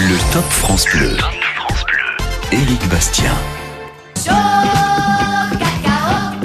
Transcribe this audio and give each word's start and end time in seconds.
Le 0.00 0.32
Top 0.32 0.44
France 0.44 0.84
Bleu. 0.94 1.16
Éric 2.52 2.88
Bastien. 2.88 3.32
Chaud 4.16 4.30
cacao, 5.58 6.38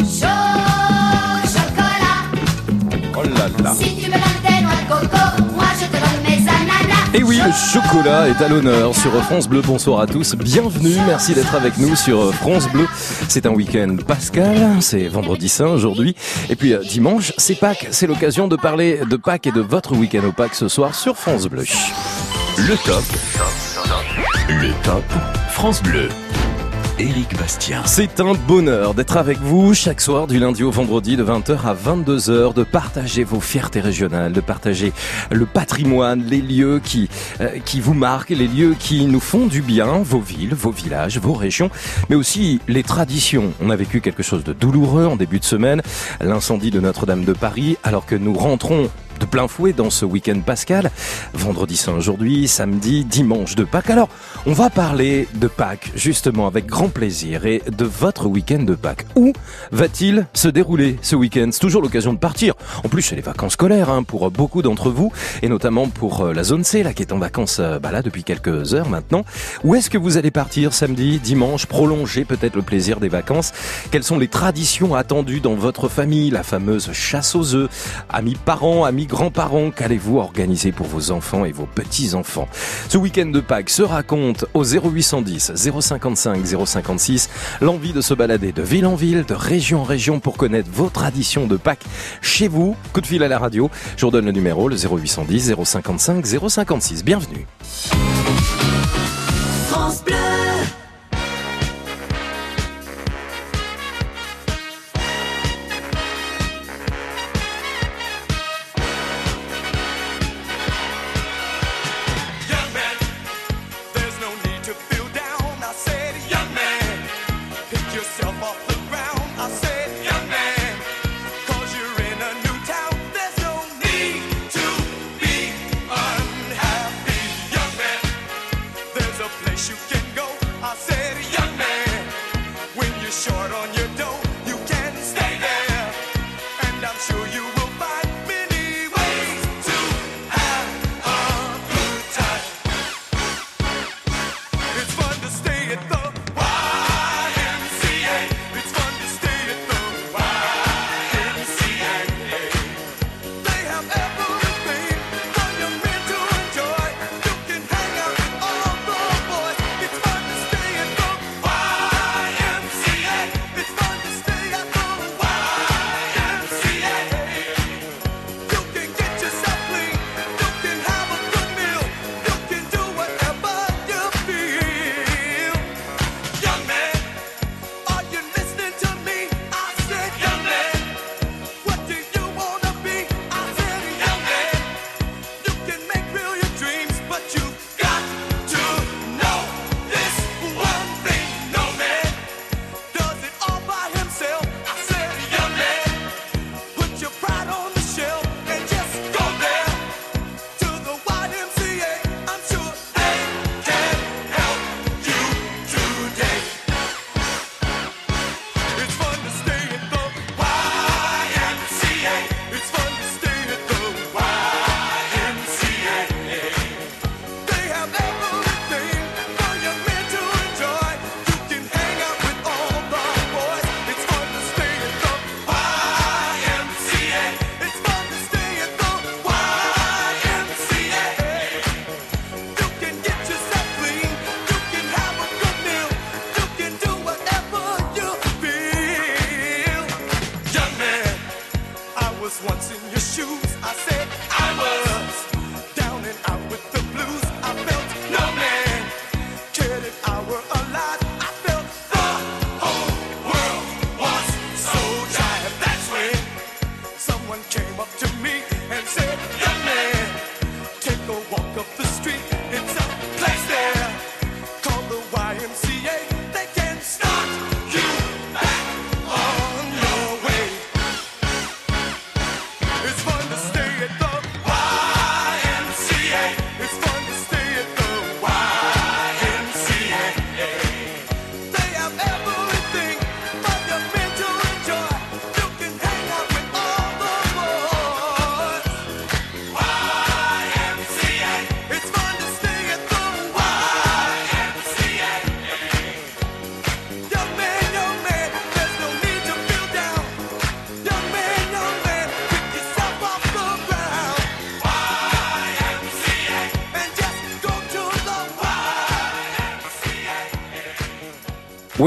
chaud 0.00 0.26
chocolat. 1.44 2.24
Oh 3.14 3.22
là 3.22 3.48
là. 3.62 3.74
Si 3.78 3.96
tu 3.96 4.06
me 4.06 4.12
donnes 4.12 4.22
tes 4.46 4.62
noix 4.62 4.72
de 4.72 4.88
coco, 4.88 5.42
moi 5.54 5.66
je 5.78 5.84
te 5.84 5.92
donne 5.92 6.22
mes 6.24 6.48
ananas. 6.48 7.10
Et 7.12 7.22
oui, 7.22 7.38
le 7.44 7.52
chocolat 7.52 8.28
est 8.28 8.42
à 8.42 8.48
l'honneur 8.48 8.96
sur 8.96 9.12
France 9.24 9.46
Bleu. 9.46 9.60
Bonsoir 9.60 10.00
à 10.00 10.06
tous, 10.06 10.34
bienvenue, 10.34 10.96
merci 11.06 11.34
d'être 11.34 11.54
avec 11.54 11.76
nous 11.76 11.94
sur 11.96 12.32
France 12.36 12.66
Bleu. 12.70 12.88
C'est 13.28 13.44
un 13.44 13.50
week-end 13.50 13.98
pascal, 14.06 14.78
c'est 14.80 15.06
vendredi 15.06 15.50
saint 15.50 15.66
aujourd'hui. 15.66 16.16
Et 16.48 16.56
puis 16.56 16.72
euh, 16.72 16.78
dimanche, 16.78 17.34
c'est 17.36 17.56
Pâques, 17.56 17.88
c'est 17.90 18.06
l'occasion 18.06 18.48
de 18.48 18.56
parler 18.56 19.00
de 19.06 19.16
Pâques 19.16 19.48
et 19.48 19.52
de 19.52 19.60
votre 19.60 19.94
week-end 19.94 20.24
au 20.26 20.32
Pâques 20.32 20.54
ce 20.54 20.68
soir 20.68 20.94
sur 20.94 21.18
France 21.18 21.44
Bleu. 21.46 21.64
Le 22.68 22.76
Top. 22.76 23.02
Le 24.48 24.70
Top 24.84 25.02
France 25.50 25.82
Bleu. 25.82 26.08
Éric 27.00 27.36
Bastien. 27.36 27.82
C'est 27.86 28.20
un 28.20 28.34
bonheur 28.34 28.94
d'être 28.94 29.16
avec 29.16 29.38
vous 29.38 29.74
chaque 29.74 30.00
soir 30.00 30.28
du 30.28 30.38
lundi 30.38 30.62
au 30.62 30.70
vendredi 30.70 31.16
de 31.16 31.24
20h 31.24 31.66
à 31.66 31.74
22h, 31.74 32.54
de 32.54 32.62
partager 32.62 33.24
vos 33.24 33.40
fiertés 33.40 33.80
régionales, 33.80 34.32
de 34.32 34.40
partager 34.40 34.92
le 35.32 35.44
patrimoine, 35.44 36.22
les 36.22 36.40
lieux 36.40 36.80
qui, 36.84 37.08
euh, 37.40 37.58
qui 37.64 37.80
vous 37.80 37.94
marquent, 37.94 38.30
les 38.30 38.46
lieux 38.46 38.76
qui 38.78 39.06
nous 39.06 39.18
font 39.18 39.46
du 39.46 39.60
bien, 39.60 39.98
vos 40.04 40.20
villes, 40.20 40.54
vos 40.54 40.70
villages, 40.70 41.18
vos 41.18 41.32
régions, 41.32 41.70
mais 42.10 42.14
aussi 42.14 42.60
les 42.68 42.84
traditions. 42.84 43.52
On 43.60 43.70
a 43.70 43.76
vécu 43.76 44.00
quelque 44.00 44.22
chose 44.22 44.44
de 44.44 44.52
douloureux 44.52 45.06
en 45.06 45.16
début 45.16 45.40
de 45.40 45.44
semaine, 45.44 45.82
l'incendie 46.20 46.70
de 46.70 46.78
Notre-Dame 46.78 47.24
de 47.24 47.32
Paris, 47.32 47.76
alors 47.82 48.06
que 48.06 48.14
nous 48.14 48.34
rentrons 48.34 48.88
de 49.20 49.26
plein 49.26 49.48
fouet 49.48 49.72
dans 49.72 49.90
ce 49.90 50.04
week-end 50.04 50.40
pascal. 50.44 50.90
Vendredi 51.34 51.76
saint 51.76 51.94
aujourd'hui, 51.94 52.48
samedi, 52.48 53.04
dimanche 53.04 53.54
de 53.54 53.64
Pâques. 53.64 53.90
Alors, 53.90 54.08
on 54.46 54.52
va 54.52 54.70
parler 54.70 55.28
de 55.34 55.48
Pâques, 55.48 55.92
justement, 55.94 56.46
avec 56.46 56.66
grand 56.66 56.88
plaisir, 56.88 57.46
et 57.46 57.62
de 57.66 57.84
votre 57.84 58.26
week-end 58.26 58.62
de 58.62 58.74
Pâques. 58.74 59.06
Où 59.16 59.32
va-t-il 59.70 60.26
se 60.32 60.48
dérouler 60.48 60.98
ce 61.02 61.16
week-end? 61.16 61.48
C'est 61.52 61.60
toujours 61.60 61.82
l'occasion 61.82 62.12
de 62.12 62.18
partir. 62.18 62.54
En 62.84 62.88
plus, 62.88 63.02
c'est 63.02 63.16
les 63.16 63.22
vacances 63.22 63.52
scolaires 63.52 63.90
hein, 63.90 64.02
pour 64.02 64.30
beaucoup 64.30 64.62
d'entre 64.62 64.90
vous, 64.90 65.12
et 65.42 65.48
notamment 65.48 65.88
pour 65.88 66.22
euh, 66.22 66.32
la 66.32 66.44
zone 66.44 66.64
C, 66.64 66.82
là, 66.82 66.92
qui 66.92 67.02
est 67.02 67.12
en 67.12 67.18
vacances 67.18 67.58
euh, 67.60 67.78
bah, 67.78 67.92
là, 67.92 68.02
depuis 68.02 68.24
quelques 68.24 68.74
heures 68.74 68.88
maintenant. 68.88 69.24
Où 69.64 69.74
est-ce 69.74 69.90
que 69.90 69.98
vous 69.98 70.16
allez 70.16 70.30
partir 70.30 70.72
samedi, 70.72 71.18
dimanche, 71.18 71.66
prolonger 71.66 72.24
peut-être 72.24 72.56
le 72.56 72.62
plaisir 72.62 73.00
des 73.00 73.08
vacances 73.08 73.52
Quelles 73.90 74.04
sont 74.04 74.18
les 74.18 74.28
traditions 74.28 74.94
attendues 74.94 75.40
dans 75.40 75.54
votre 75.54 75.88
famille? 75.88 76.30
La 76.30 76.42
fameuse 76.42 76.92
chasse 76.92 77.34
aux 77.34 77.54
œufs, 77.54 77.70
amis 78.08 78.36
parents, 78.44 78.84
amis 78.84 79.01
grands-parents, 79.06 79.70
qu'allez-vous 79.70 80.18
organiser 80.18 80.72
pour 80.72 80.86
vos 80.86 81.10
enfants 81.10 81.44
et 81.44 81.52
vos 81.52 81.66
petits-enfants? 81.66 82.48
Ce 82.88 82.98
week-end 82.98 83.26
de 83.26 83.40
Pâques 83.40 83.70
se 83.70 83.82
raconte 83.82 84.44
au 84.54 84.64
0810 84.64 85.52
055 85.54 86.46
056 86.66 87.30
l'envie 87.60 87.92
de 87.92 88.00
se 88.00 88.14
balader 88.14 88.52
de 88.52 88.62
ville 88.62 88.86
en 88.86 88.94
ville, 88.94 89.24
de 89.24 89.34
région 89.34 89.80
en 89.80 89.84
région 89.84 90.20
pour 90.20 90.36
connaître 90.36 90.70
vos 90.72 90.88
traditions 90.88 91.46
de 91.46 91.56
Pâques 91.56 91.84
chez 92.20 92.48
vous. 92.48 92.76
Coup 92.92 93.00
de 93.00 93.06
fil 93.06 93.22
à 93.22 93.28
la 93.28 93.38
radio, 93.38 93.70
je 93.96 94.02
vous 94.02 94.08
redonne 94.08 94.26
le 94.26 94.32
numéro, 94.32 94.68
le 94.68 94.76
0810 94.76 95.54
055 95.64 96.26
056. 96.26 97.04
Bienvenue. 97.04 97.46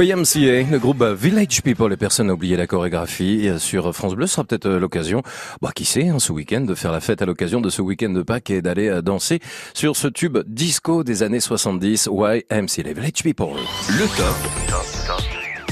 YMCA, 0.02 0.70
le 0.72 0.78
groupe 0.78 1.02
Village 1.04 1.62
People, 1.62 1.90
les 1.90 1.96
personnes 1.96 2.30
ont 2.30 2.34
oublié 2.34 2.58
la 2.58 2.68
chorégraphie 2.68 3.50
sur 3.60 3.96
France 3.96 4.14
Bleu, 4.16 4.28
sera 4.28 4.44
peut-être 4.44 4.66
euh, 4.66 4.80
l'occasion, 4.80 5.22
bah, 5.62 5.72
qui 5.74 5.86
sait, 5.86 6.10
hein, 6.10 6.20
ce 6.20 6.34
week-end, 6.34 6.62
de 6.62 6.76
faire 6.76 6.92
la 6.92 7.00
fête 7.00 7.22
à 7.22 7.26
l'occasion 7.26 7.62
de 7.62 7.70
ce 7.70 7.82
week-end 7.82 8.10
de 8.10 8.22
Pâques 8.22 8.50
et 8.50 8.62
d'aller 8.62 8.90
euh, 8.90 9.02
danser 9.02 9.40
sur 9.74 9.96
ce 9.96 10.10
tube 10.10 10.40
disco 10.48 11.06
des 11.06 11.24
années 11.24 11.40
70, 11.40 12.10
YMCA, 12.12 12.84
les 12.84 12.94
Village 12.94 13.24
People. 13.24 13.56
Le 13.88 14.06
top. 14.18 14.36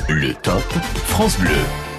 Le 0.08 0.34
top 0.36 0.72
France 1.06 1.38
Bleu. 1.40 1.93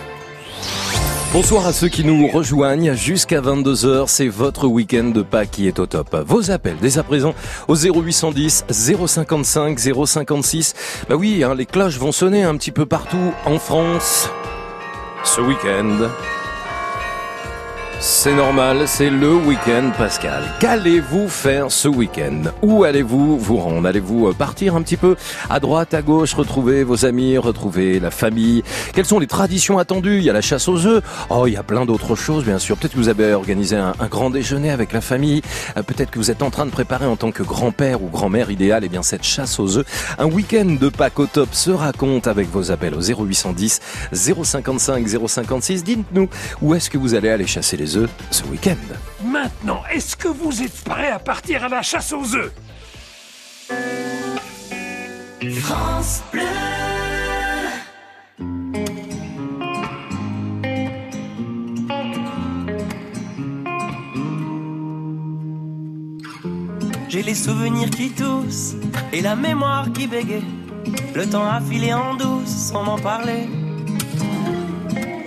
Bonsoir 1.35 1.67
à 1.67 1.73
ceux 1.73 1.89
qui 1.89 2.05
nous 2.05 2.29
rejoignent 2.29 2.95
jusqu'à 2.95 3.41
22h, 3.41 4.05
c'est 4.07 4.29
votre 4.29 4.69
week-end 4.69 5.11
de 5.13 5.21
Pâques 5.21 5.51
qui 5.51 5.67
est 5.67 5.81
au 5.81 5.87
top. 5.87 6.15
Vos 6.29 6.53
appels 6.53 6.77
dès 6.81 6.97
à 6.97 7.03
présent 7.03 7.35
au 7.67 7.75
0810 7.75 8.67
055 8.71 9.77
056. 10.07 10.75
Bah 11.09 11.17
oui, 11.17 11.43
hein, 11.43 11.57
les 11.57 11.67
cloches 11.67 11.99
vont 11.99 12.13
sonner 12.13 12.45
un 12.45 12.57
petit 12.57 12.71
peu 12.71 12.87
partout 12.87 13.35
en 13.47 13.59
France 13.59 14.31
ce 15.25 15.41
week-end. 15.41 16.09
C'est 18.01 18.35
normal, 18.35 18.87
c'est 18.87 19.09
le 19.09 19.35
week-end 19.35 19.91
Pascal. 19.97 20.43
Qu'allez-vous 20.61 21.29
faire 21.29 21.71
ce 21.71 21.89
week-end? 21.89 22.43
Où 22.61 22.85
allez-vous 22.85 23.39
vous 23.39 23.57
rendre? 23.57 23.87
Allez-vous 23.89 24.29
euh, 24.29 24.33
partir 24.33 24.77
un 24.77 24.83
petit 24.83 24.99
peu 24.99 25.17
à 25.49 25.59
droite, 25.59 25.95
à 25.95 26.03
gauche, 26.03 26.35
retrouver 26.35 26.85
vos 26.85 27.07
amis, 27.07 27.39
retrouver 27.39 28.01
la 28.01 28.11
famille? 28.11 28.63
Quelles 28.93 29.07
sont 29.07 29.19
les 29.19 29.27
traditions 29.27 29.79
attendues? 29.79 30.19
Il 30.19 30.25
y 30.25 30.31
a 30.31 30.35
la 30.35 30.43
chasse 30.43 30.69
aux 30.69 30.87
œufs. 30.87 31.03
Oh, 31.31 31.47
il 31.47 31.55
y 31.55 31.57
a 31.57 31.63
plein 31.63 31.87
d'autres 31.87 32.15
choses, 32.15 32.45
bien 32.45 32.59
sûr. 32.59 32.77
Peut-être 32.77 32.93
que 32.93 32.99
vous 32.99 33.09
avez 33.09 33.33
organisé 33.33 33.77
un, 33.77 33.95
grand 34.11 34.29
déjeuner 34.29 34.71
avec 34.71 34.93
la 34.93 35.01
famille. 35.01 35.41
Euh, 35.77 35.83
Peut-être 35.83 36.11
que 36.11 36.19
vous 36.19 36.31
êtes 36.31 36.43
en 36.43 36.51
train 36.51 36.67
de 36.67 36.71
préparer 36.71 37.07
en 37.07 37.17
tant 37.17 37.31
que 37.31 37.43
grand-père 37.43 38.03
ou 38.03 38.09
grand-mère 38.09 38.51
idéal, 38.51 38.85
eh 38.85 38.89
bien 38.89 39.03
cette 39.03 39.25
chasse 39.25 39.59
aux 39.59 39.79
œufs. 39.79 39.87
Un 40.19 40.27
week-end 40.27 40.77
de 40.79 40.89
Pâques 40.89 41.19
au 41.19 41.27
top 41.27 41.49
se 41.53 41.71
raconte 41.71 42.27
avec 42.27 42.51
vos 42.51 42.71
appels 42.71 42.95
au 42.95 43.01
0810 43.01 43.81
055 44.13 45.07
056. 45.27 45.85
Dites-nous 45.85 46.29
où 46.61 46.75
est-ce 46.75 46.91
que 46.91 46.99
vous 46.99 47.15
allez 47.15 47.31
aller 47.31 47.47
chasser 47.47 47.77
les 47.77 47.84
œufs 47.97 48.11
ce 48.31 48.45
week-end 48.45 48.77
Maintenant, 49.25 49.83
est-ce 49.93 50.17
que 50.17 50.29
vous 50.29 50.63
êtes 50.63 50.85
prêts 50.85 51.11
à 51.11 51.19
partir 51.19 51.65
à 51.65 51.69
la 51.69 51.83
chasse 51.83 52.13
aux 52.13 52.35
œufs? 52.35 52.53
France 55.61 56.23
Bleu. 56.33 56.43
J'ai 67.09 67.23
les 67.23 67.35
souvenirs 67.35 67.91
qui 67.91 68.11
toussent 68.11 68.75
et 69.13 69.21
la 69.21 69.37
mémoire 69.37 69.93
qui 69.93 70.09
bégaye. 70.09 70.43
Le 71.15 71.29
temps 71.29 71.47
a 71.47 71.61
filé 71.61 71.95
en 71.95 72.15
douce 72.17 72.49
sans 72.49 72.83
m'en 72.83 72.99
parler. 72.99 73.49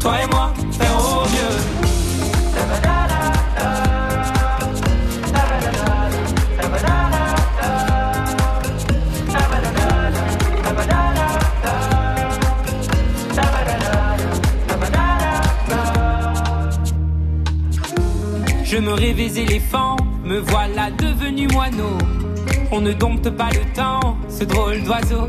Toi 0.00 0.14
et 0.22 0.26
moi, 0.28 0.52
faire 0.72 0.96
au 0.96 1.24
mieux. 1.28 1.80
Je 18.64 18.76
me 18.78 18.92
rêvais 18.92 19.38
éléphant, 19.38 19.96
me 20.24 20.38
voilà 20.38 20.90
devenu 20.92 21.46
moineau. 21.48 21.98
On 22.72 22.80
ne 22.80 22.92
dompte 22.92 23.28
pas 23.30 23.50
le 23.50 23.70
temps, 23.74 24.16
ce 24.28 24.44
drôle 24.44 24.82
d'oiseau. 24.82 25.28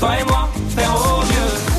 Toi 0.00 0.18
et 0.18 0.24
moi, 0.24 0.48
faire 0.74 0.94
au 0.94 1.20
mieux. 1.20 1.69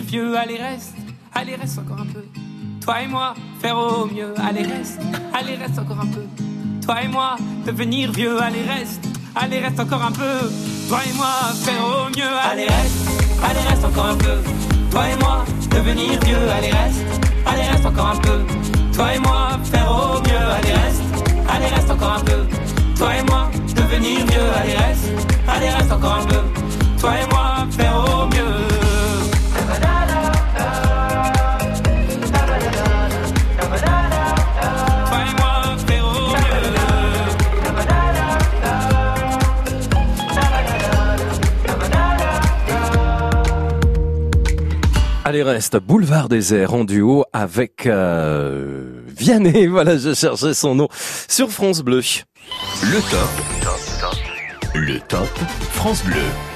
Vieux. 0.00 0.36
Allez, 0.36 0.56
reste. 0.56 0.94
Allez, 1.34 1.56
reste 1.56 1.78
encore 1.78 2.00
un 2.00 2.06
peu. 2.06 2.24
Toi 2.80 3.02
et 3.02 3.06
moi, 3.06 3.34
faire 3.60 3.76
au 3.76 4.06
mieux. 4.06 4.34
Allez, 4.38 4.62
reste. 4.62 5.00
Allez, 5.34 5.56
reste 5.56 5.78
encore 5.78 6.00
un 6.00 6.06
peu. 6.06 6.24
Toi 6.82 7.02
et 7.02 7.08
moi, 7.08 7.36
devenir 7.66 8.12
vieux. 8.12 8.40
Allez, 8.40 8.62
reste. 8.62 9.04
Allez, 9.34 9.60
reste 9.60 9.78
encore 9.78 10.02
un 10.02 10.12
peu. 10.12 10.48
Toi 10.88 11.00
et 11.08 11.12
moi, 11.14 11.52
faire 11.64 11.84
au 11.84 12.08
mieux. 12.08 12.36
Allez 12.50 12.64
reste, 12.64 13.08
allez 13.44 13.60
reste 13.68 13.84
encore 13.84 14.06
un 14.06 14.16
peu. 14.16 14.38
Toi 14.90 15.02
et 15.10 15.16
moi, 15.16 15.44
devenir 15.70 16.18
vieux, 16.24 16.50
allez 16.50 16.70
reste, 16.70 17.04
allez 17.46 17.62
reste 17.62 17.84
encore 17.84 18.06
un 18.06 18.16
peu. 18.16 18.40
Toi 18.94 19.14
et 19.14 19.18
moi, 19.18 19.50
faire 19.64 19.90
au 19.90 20.20
mieux, 20.22 20.50
allez 20.56 20.72
reste, 20.72 21.02
allez 21.48 21.66
reste 21.66 21.90
encore 21.90 22.14
un 22.14 22.20
peu. 22.20 22.46
Toi 22.96 23.16
et 23.16 23.22
moi, 23.24 23.50
devenir 23.76 24.26
vieux, 24.26 24.50
allez 24.56 24.76
reste, 24.76 25.12
allez 25.46 25.68
reste 25.68 25.92
encore 25.92 26.20
un 26.20 26.24
peu. 26.24 26.40
Toi 26.98 27.12
et 27.22 27.28
moi, 27.30 27.66
faire 27.70 27.96
au 27.96 28.26
mieux. 28.26 28.77
Allez, 45.28 45.42
reste 45.42 45.76
Boulevard 45.76 46.30
des 46.30 46.54
Airs 46.54 46.72
en 46.72 46.84
duo 46.84 47.22
avec 47.34 47.84
euh, 47.84 49.02
Vianney. 49.08 49.66
Voilà, 49.70 49.98
je 49.98 50.14
cherchais 50.14 50.54
son 50.54 50.74
nom 50.74 50.88
sur 51.28 51.50
France 51.50 51.82
Bleu. 51.82 52.00
Le 52.80 53.10
top. 53.10 53.28
Le 54.74 54.98
top 55.00 55.28
France 55.72 56.02
Bleu. 56.02 56.47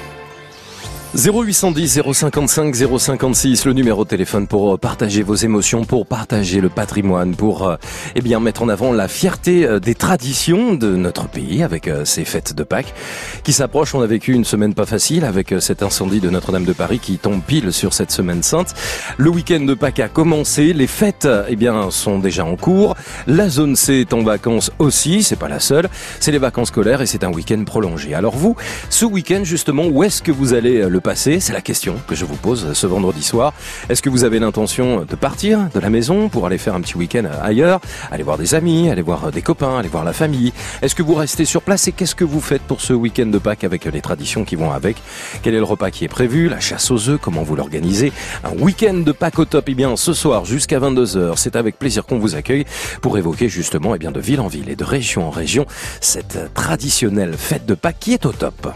0810 1.15 2.01
055 2.11 2.75
056, 2.75 3.65
le 3.65 3.73
numéro 3.73 4.03
de 4.03 4.09
téléphone 4.09 4.47
pour 4.47 4.73
euh, 4.73 4.77
partager 4.79 5.21
vos 5.21 5.35
émotions, 5.35 5.85
pour 5.85 6.07
partager 6.07 6.59
le 6.59 6.69
patrimoine, 6.69 7.35
pour 7.35 7.67
euh, 7.67 7.75
eh 8.15 8.21
bien 8.21 8.39
mettre 8.39 8.63
en 8.63 8.69
avant 8.69 8.91
la 8.91 9.07
fierté 9.07 9.63
euh, 9.63 9.79
des 9.79 9.93
traditions 9.93 10.73
de 10.73 10.95
notre 10.95 11.27
pays 11.27 11.61
avec 11.61 11.87
euh, 11.87 12.03
ces 12.03 12.25
fêtes 12.25 12.55
de 12.55 12.63
Pâques 12.63 12.95
qui 13.43 13.53
s'approchent. 13.53 13.93
On 13.93 14.01
a 14.01 14.07
vécu 14.07 14.33
une 14.33 14.43
semaine 14.43 14.73
pas 14.73 14.87
facile 14.87 15.23
avec 15.23 15.53
cet 15.59 15.83
incendie 15.83 16.19
de 16.19 16.31
Notre-Dame 16.31 16.65
de 16.65 16.73
Paris 16.73 16.97
qui 16.97 17.19
tombe 17.19 17.43
pile 17.43 17.71
sur 17.71 17.93
cette 17.93 18.09
semaine 18.09 18.41
sainte. 18.41 18.73
Le 19.17 19.29
week-end 19.29 19.59
de 19.59 19.75
Pâques 19.75 19.99
a 19.99 20.09
commencé, 20.09 20.73
les 20.73 20.87
fêtes 20.87 21.27
eh 21.47 21.55
bien 21.55 21.91
sont 21.91 22.17
déjà 22.17 22.43
en 22.43 22.55
cours. 22.55 22.95
La 23.27 23.49
zone 23.49 23.75
C 23.75 23.99
est 23.99 24.13
en 24.13 24.23
vacances 24.23 24.71
aussi, 24.79 25.21
c'est 25.21 25.35
pas 25.35 25.47
la 25.47 25.59
seule. 25.59 25.89
C'est 26.19 26.31
les 26.31 26.39
vacances 26.39 26.69
scolaires 26.69 27.01
et 27.01 27.05
c'est 27.05 27.23
un 27.23 27.31
week-end 27.31 27.63
prolongé. 27.65 28.15
Alors 28.15 28.35
vous, 28.35 28.55
ce 28.89 29.05
week-end 29.05 29.41
justement, 29.43 29.85
où 29.85 30.03
est-ce 30.03 30.23
que 30.23 30.31
vous 30.31 30.55
allez 30.55 30.89
le 30.89 31.02
passer 31.03 31.39
C'est 31.39 31.53
la 31.53 31.61
question 31.61 31.95
que 32.07 32.15
je 32.15 32.25
vous 32.25 32.35
pose 32.35 32.73
ce 32.73 32.87
vendredi 32.87 33.21
soir. 33.21 33.53
Est-ce 33.89 34.01
que 34.01 34.09
vous 34.09 34.23
avez 34.23 34.39
l'intention 34.39 35.05
de 35.07 35.15
partir 35.15 35.59
de 35.73 35.79
la 35.79 35.89
maison 35.89 36.29
pour 36.29 36.45
aller 36.47 36.57
faire 36.57 36.73
un 36.73 36.81
petit 36.81 36.97
week-end 36.97 37.25
ailleurs, 37.41 37.81
aller 38.09 38.23
voir 38.23 38.37
des 38.37 38.55
amis, 38.55 38.89
aller 38.89 39.01
voir 39.01 39.31
des 39.31 39.41
copains, 39.41 39.77
aller 39.77 39.89
voir 39.89 40.05
la 40.05 40.13
famille? 40.13 40.53
Est-ce 40.81 40.95
que 40.95 41.03
vous 41.03 41.13
restez 41.13 41.45
sur 41.45 41.61
place 41.61 41.87
et 41.87 41.91
qu'est-ce 41.91 42.15
que 42.15 42.23
vous 42.23 42.39
faites 42.41 42.61
pour 42.61 42.81
ce 42.81 42.93
week-end 42.93 43.25
de 43.25 43.37
Pâques 43.37 43.65
avec 43.65 43.85
les 43.85 44.01
traditions 44.01 44.45
qui 44.45 44.55
vont 44.55 44.71
avec? 44.71 44.97
Quel 45.43 45.53
est 45.53 45.59
le 45.59 45.63
repas 45.63 45.91
qui 45.91 46.05
est 46.05 46.09
prévu? 46.09 46.47
La 46.47 46.59
chasse 46.59 46.89
aux 46.89 47.09
œufs 47.09 47.19
Comment 47.21 47.43
vous 47.43 47.55
l'organisez? 47.55 48.13
Un 48.43 48.57
week-end 48.57 48.95
de 48.95 49.11
Pâques 49.11 49.39
au 49.39 49.45
top 49.45 49.65
Eh 49.67 49.75
bien, 49.75 49.95
ce 49.97 50.13
soir 50.13 50.45
jusqu'à 50.45 50.79
22h, 50.79 51.33
c'est 51.35 51.57
avec 51.57 51.77
plaisir 51.77 52.05
qu'on 52.05 52.19
vous 52.19 52.35
accueille 52.35 52.65
pour 53.01 53.17
évoquer 53.17 53.49
justement 53.49 53.93
eh 53.93 53.99
bien, 53.99 54.11
de 54.11 54.21
ville 54.21 54.39
en 54.39 54.47
ville 54.47 54.69
et 54.69 54.75
de 54.75 54.83
région 54.85 55.27
en 55.27 55.31
région 55.31 55.65
cette 55.99 56.53
traditionnelle 56.53 57.35
fête 57.37 57.65
de 57.65 57.75
Pâques 57.75 57.99
qui 57.99 58.13
est 58.13 58.25
au 58.25 58.31
top. 58.31 58.69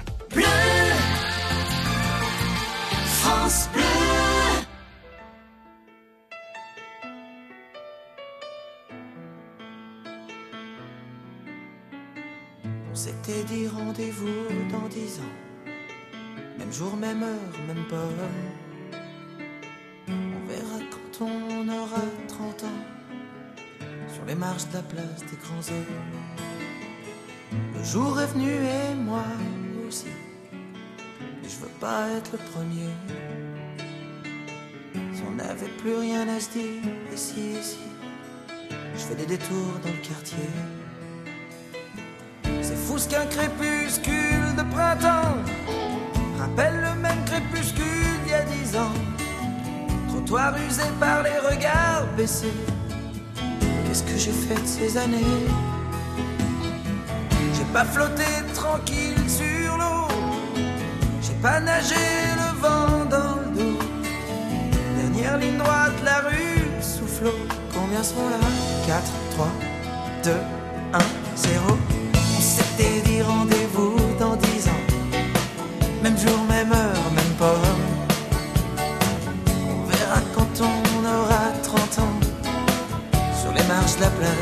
Même 17.08 17.24
heure, 17.24 17.58
même 17.68 17.86
pomme. 17.86 18.12
On 20.10 20.46
verra 20.46 20.80
quand 20.92 21.26
on 21.26 21.70
aura 21.70 22.02
30 22.28 22.64
ans. 22.66 22.82
Sur 24.14 24.26
les 24.26 24.36
marches 24.36 24.68
de 24.68 24.74
la 24.74 24.82
place 24.82 25.22
des 25.22 25.38
grands 25.38 25.66
hommes. 25.74 26.02
Le 27.78 27.84
jour 27.86 28.20
est 28.20 28.26
venu 28.26 28.52
et 28.52 28.94
moi 28.94 29.24
aussi. 29.88 30.08
Et 30.08 31.48
je 31.48 31.58
veux 31.62 31.76
pas 31.80 32.10
être 32.10 32.34
le 32.34 32.40
premier. 32.52 32.92
Si 35.14 35.22
on 35.26 35.36
n'avait 35.36 35.74
plus 35.78 35.96
rien 35.96 36.28
à 36.28 36.42
se 36.42 36.50
dire, 36.50 36.84
et 37.14 37.16
si. 37.16 37.56
Je 38.96 39.00
fais 39.00 39.16
des 39.16 39.28
détours 39.28 39.80
dans 39.82 39.92
le 39.92 40.06
quartier. 40.10 40.50
C'est 42.62 42.76
fou 42.76 42.98
ce 42.98 43.08
qu'un 43.08 43.28
crépuscule 43.28 44.56
de 44.58 44.64
printemps 44.74 45.38
rappelle 46.38 46.76
le 46.82 47.02
même 47.02 47.24
crépuscule 47.26 47.84
d'il 48.24 48.32
y 48.32 48.36
a 48.36 48.44
dix 48.44 48.76
ans. 48.76 48.94
Trottoir 50.10 50.54
usé 50.68 50.84
par 51.00 51.24
les 51.24 51.38
regards 51.50 52.06
baissés. 52.16 52.54
Qu'est-ce 53.86 54.04
que 54.04 54.18
j'ai 54.18 54.32
fait 54.32 54.62
de 54.62 54.68
ces 54.68 54.98
années? 54.98 55.48
J'ai 57.56 57.74
pas 57.74 57.86
flotté 57.86 58.24
tranquille 58.54 59.18
sur 59.28 59.78
l'eau. 59.78 60.08
J'ai 61.22 61.38
pas 61.42 61.60
nagé 61.60 61.96
le 62.42 62.60
vent 62.62 63.06
dans 63.10 63.36
le 63.42 63.50
dos. 63.58 63.80
Dernière 64.98 65.38
ligne 65.38 65.58
droite, 65.58 65.94
la 66.04 66.20
rue 66.30 66.68
soufflot. 66.82 67.40
Combien 67.74 68.04
sont 68.04 68.30
là? 68.30 68.40
4, 68.86 69.02
3, 69.32 69.48
2, 70.24 70.32
1, 70.94 70.98
0. 71.36 71.78
On 72.38 72.42
s'était 72.42 73.02
dit 73.06 73.22
rendez-vous 73.22 73.57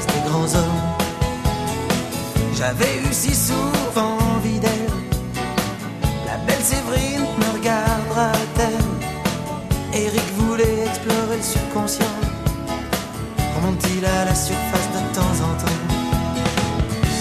des 0.07 0.29
grands 0.29 0.51
hommes. 0.59 0.81
J'avais 2.57 2.97
eu 2.97 3.11
si 3.11 3.33
souvent 3.35 4.17
envie 4.35 4.59
d'elle. 4.59 4.89
La 6.25 6.37
belle 6.45 6.63
Séverine 6.63 7.25
me 7.39 7.57
regardera-t-elle 7.57 8.95
Eric 9.93 10.27
voulait 10.37 10.85
explorer 10.87 11.37
le 11.37 11.43
subconscient. 11.43 12.17
Remonte-t-il 13.55 14.05
à 14.05 14.25
la 14.25 14.35
surface 14.35 14.89
de 14.93 15.15
temps 15.15 15.35
en 15.47 15.53
temps? 15.61 15.79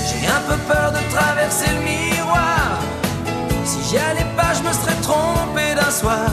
J'ai 0.08 0.26
un 0.26 0.40
peu 0.48 0.56
peur 0.72 0.92
de 0.92 0.98
traverser 1.14 1.70
le 1.76 1.82
miroir. 1.82 2.80
Si 3.64 3.78
j'y 3.88 3.98
allais 3.98 4.26
pas, 4.36 4.52
je 4.54 4.62
me 4.66 4.72
serais 4.72 5.00
trompé 5.02 5.74
d'un 5.76 5.90
soir. 5.90 6.30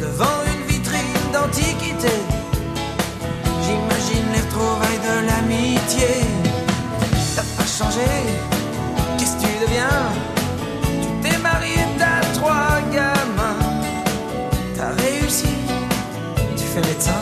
Devant 0.00 0.38
une 0.52 0.66
vitrine 0.66 1.00
d'antiquité, 1.32 2.16
de 5.04 5.26
l'amitié. 5.26 6.08
T'as 7.34 7.42
pas 7.56 7.68
changé, 7.78 8.08
qu'est-ce 9.18 9.36
que 9.36 9.42
tu 9.42 9.52
deviens? 9.64 10.02
Tu 11.02 11.08
t'es 11.22 11.38
marié, 11.38 11.78
t'as 11.98 12.20
trois 12.38 12.80
gamins. 12.92 13.58
T'as 14.76 14.92
réussi, 15.02 15.54
tu 16.56 16.64
fais 16.64 16.80
médecin. 16.80 17.20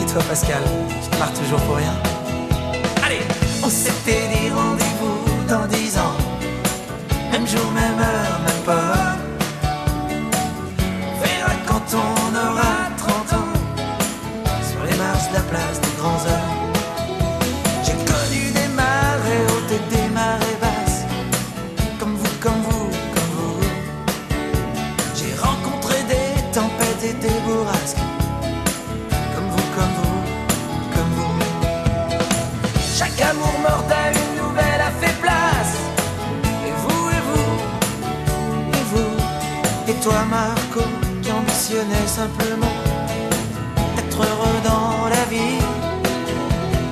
Et 0.00 0.06
toi, 0.12 0.22
Pascal, 0.28 0.62
tu 1.02 1.18
pars 1.18 1.32
toujours 1.32 1.60
pour 1.60 1.76
rien. 1.76 1.94
Allez, 3.04 3.22
on 3.62 3.68
s'était 3.68 4.28
dit 4.32 4.50
rendez-vous 4.50 4.93
simplement 41.64 42.76
d'être 43.96 44.18
heureux 44.18 44.60
dans 44.64 45.08
la 45.08 45.24
vie. 45.30 45.58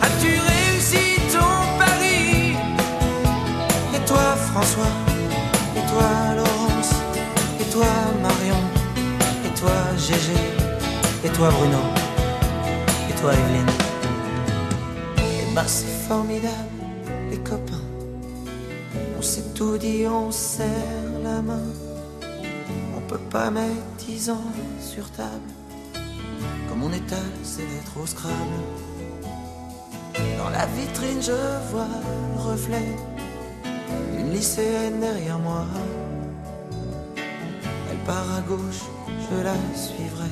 As-tu 0.01 0.29
réussi 0.29 1.21
ton 1.31 1.79
pari? 1.79 2.57
Et 3.95 4.07
toi, 4.07 4.35
François? 4.51 4.95
Et 5.77 5.85
toi, 5.91 6.35
Laurence? 6.37 6.93
Et 7.61 7.65
toi, 7.71 7.87
Marion? 8.23 8.57
Et 9.45 9.59
toi, 9.61 9.77
Gégé? 9.99 10.41
Et 11.25 11.29
toi, 11.29 11.51
Bruno? 11.51 11.79
Et 13.11 13.21
toi, 13.21 13.33
Evelyne? 13.35 13.71
Et 15.19 15.55
bah, 15.55 15.65
c'est 15.67 16.09
formidable, 16.09 16.81
les 17.31 17.39
copains. 17.39 17.87
On 19.19 19.23
s'est 19.23 19.45
tout 19.55 19.77
dit, 19.77 20.07
on 20.07 20.31
serre 20.31 21.13
la 21.23 21.43
main. 21.43 21.92
Pas 23.31 23.51
mettre 23.51 23.97
dix 23.99 24.29
ans 24.29 24.53
sur 24.79 25.11
table. 25.11 25.51
Comme 26.69 26.83
on 26.83 26.93
étale 26.93 27.19
ses 27.43 27.63
lettres 27.63 27.99
au 28.03 28.07
Scrabble. 28.07 28.35
Dans 30.37 30.51
la 30.51 30.67
vitrine, 30.67 31.23
je 31.23 31.33
vois 31.71 31.87
le 32.35 32.41
reflet 32.43 32.95
d'une 34.15 34.33
lycéenne 34.33 35.01
derrière 35.01 35.39
moi. 35.39 35.65
Elle 37.17 37.99
part 38.07 38.35
à 38.37 38.41
gauche, 38.43 38.83
je 39.31 39.43
la 39.43 39.55
suivrai. 39.75 40.29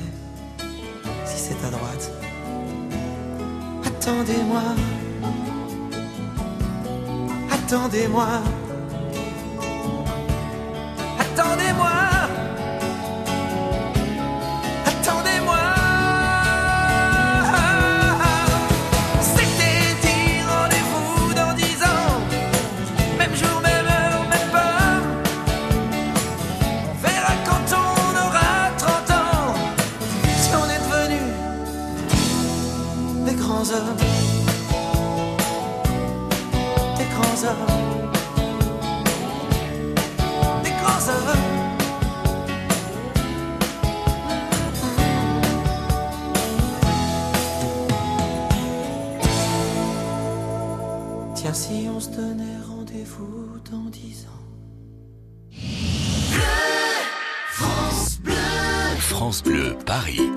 Si 1.25 1.37
c'est 1.39 1.65
à 1.65 1.71
droite. 1.71 2.11
Attendez-moi. 3.83 4.61
Attendez-moi. 7.51 8.27
Attendez-moi. 11.19 12.00
Paris. 59.85 60.30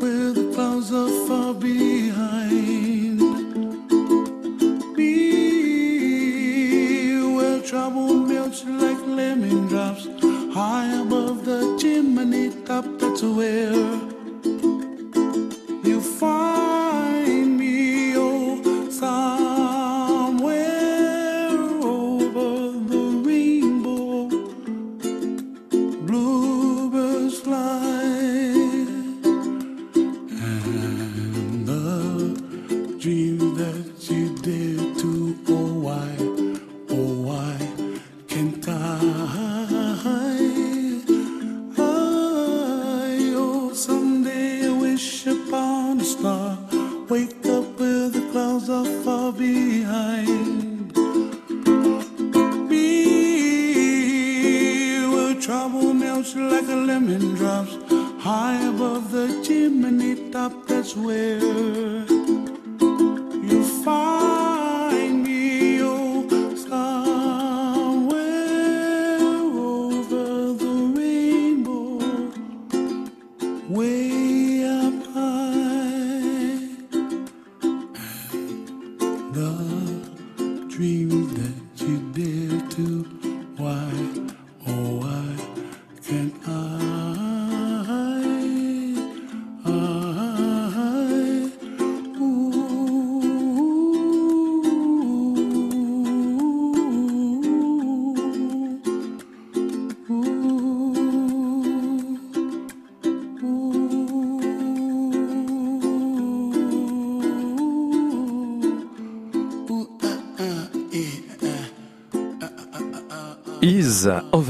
Where 0.00 0.32
the 0.32 0.50
clouds 0.54 0.92
are 0.92 1.10
far 1.26 1.54
behind. 1.54 3.18
Be 4.96 5.10
where 7.34 7.60
trouble 7.60 8.14
melts 8.14 8.64
like 8.64 9.00
lemon 9.06 9.68
drops, 9.68 10.08
high 10.54 11.00
above 11.02 11.44
the 11.44 11.76
chimney 11.80 12.50
top. 12.64 12.84
That's 12.98 13.22
where 13.22 14.09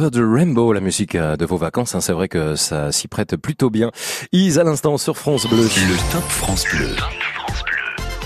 Over 0.00 0.10
the 0.10 0.22
Rainbow, 0.22 0.72
la 0.72 0.80
musique 0.80 1.14
euh, 1.14 1.36
de 1.36 1.44
vos 1.44 1.58
vacances, 1.58 1.94
hein, 1.94 2.00
c'est 2.00 2.14
vrai 2.14 2.26
que 2.26 2.56
ça 2.56 2.90
s'y 2.90 3.06
prête 3.06 3.36
plutôt 3.36 3.68
bien. 3.68 3.90
Is 4.32 4.58
à 4.58 4.64
l'instant 4.64 4.96
sur 4.96 5.18
France 5.18 5.46
Bleu. 5.46 5.64
Le 5.64 6.12
Top 6.12 6.22
France 6.22 6.64
Bleu. 6.72 6.96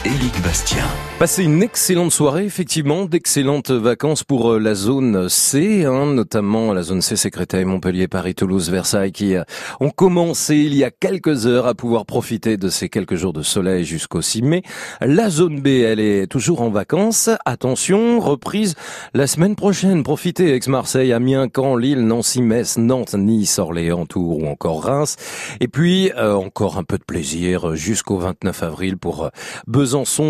Éric 0.04 0.42
Bastien. 0.42 0.84
Passez 1.18 1.44
une 1.44 1.62
excellente 1.62 2.12
soirée, 2.12 2.44
effectivement, 2.44 3.06
d'excellentes 3.06 3.70
vacances 3.70 4.22
pour 4.22 4.52
euh, 4.52 4.58
la 4.58 4.74
zone 4.74 5.30
C, 5.30 5.86
hein, 5.86 6.12
notamment 6.12 6.74
la 6.74 6.82
zone 6.82 7.00
C, 7.00 7.30
Créteil, 7.30 7.64
Montpellier, 7.64 8.06
Paris, 8.06 8.34
Toulouse, 8.34 8.68
Versailles, 8.68 9.12
qui 9.12 9.34
euh, 9.34 9.44
ont 9.80 9.88
commencé 9.88 10.56
il 10.56 10.74
y 10.74 10.84
a 10.84 10.90
quelques 10.90 11.46
heures 11.46 11.66
à 11.66 11.74
pouvoir 11.74 12.04
profiter 12.04 12.58
de 12.58 12.68
ces 12.68 12.90
quelques 12.90 13.14
jours 13.14 13.32
de 13.32 13.42
soleil 13.42 13.84
jusqu'au 13.84 14.20
6 14.20 14.42
mai. 14.42 14.62
La 15.00 15.30
zone 15.30 15.60
B, 15.60 15.68
elle 15.68 16.00
est 16.00 16.26
toujours 16.26 16.60
en 16.60 16.68
vacances. 16.68 17.30
Attention, 17.46 18.20
reprise 18.20 18.74
la 19.14 19.26
semaine 19.26 19.56
prochaine. 19.56 20.02
Profitez, 20.02 20.54
Aix-Marseille, 20.54 21.14
Amiens, 21.14 21.48
Caen, 21.54 21.76
Lille, 21.76 22.06
Nancy, 22.06 22.42
Metz, 22.42 22.76
Nantes, 22.76 23.14
Nice, 23.14 23.58
Orléans, 23.58 24.04
Tours 24.04 24.42
ou 24.42 24.48
encore 24.48 24.84
Reims. 24.84 25.16
Et 25.60 25.68
puis, 25.68 26.12
euh, 26.18 26.34
encore 26.34 26.76
un 26.76 26.84
peu 26.84 26.98
de 26.98 27.04
plaisir 27.04 27.74
jusqu'au 27.74 28.18
29 28.18 28.62
avril 28.64 28.98
pour 28.98 29.24
euh, 29.24 29.28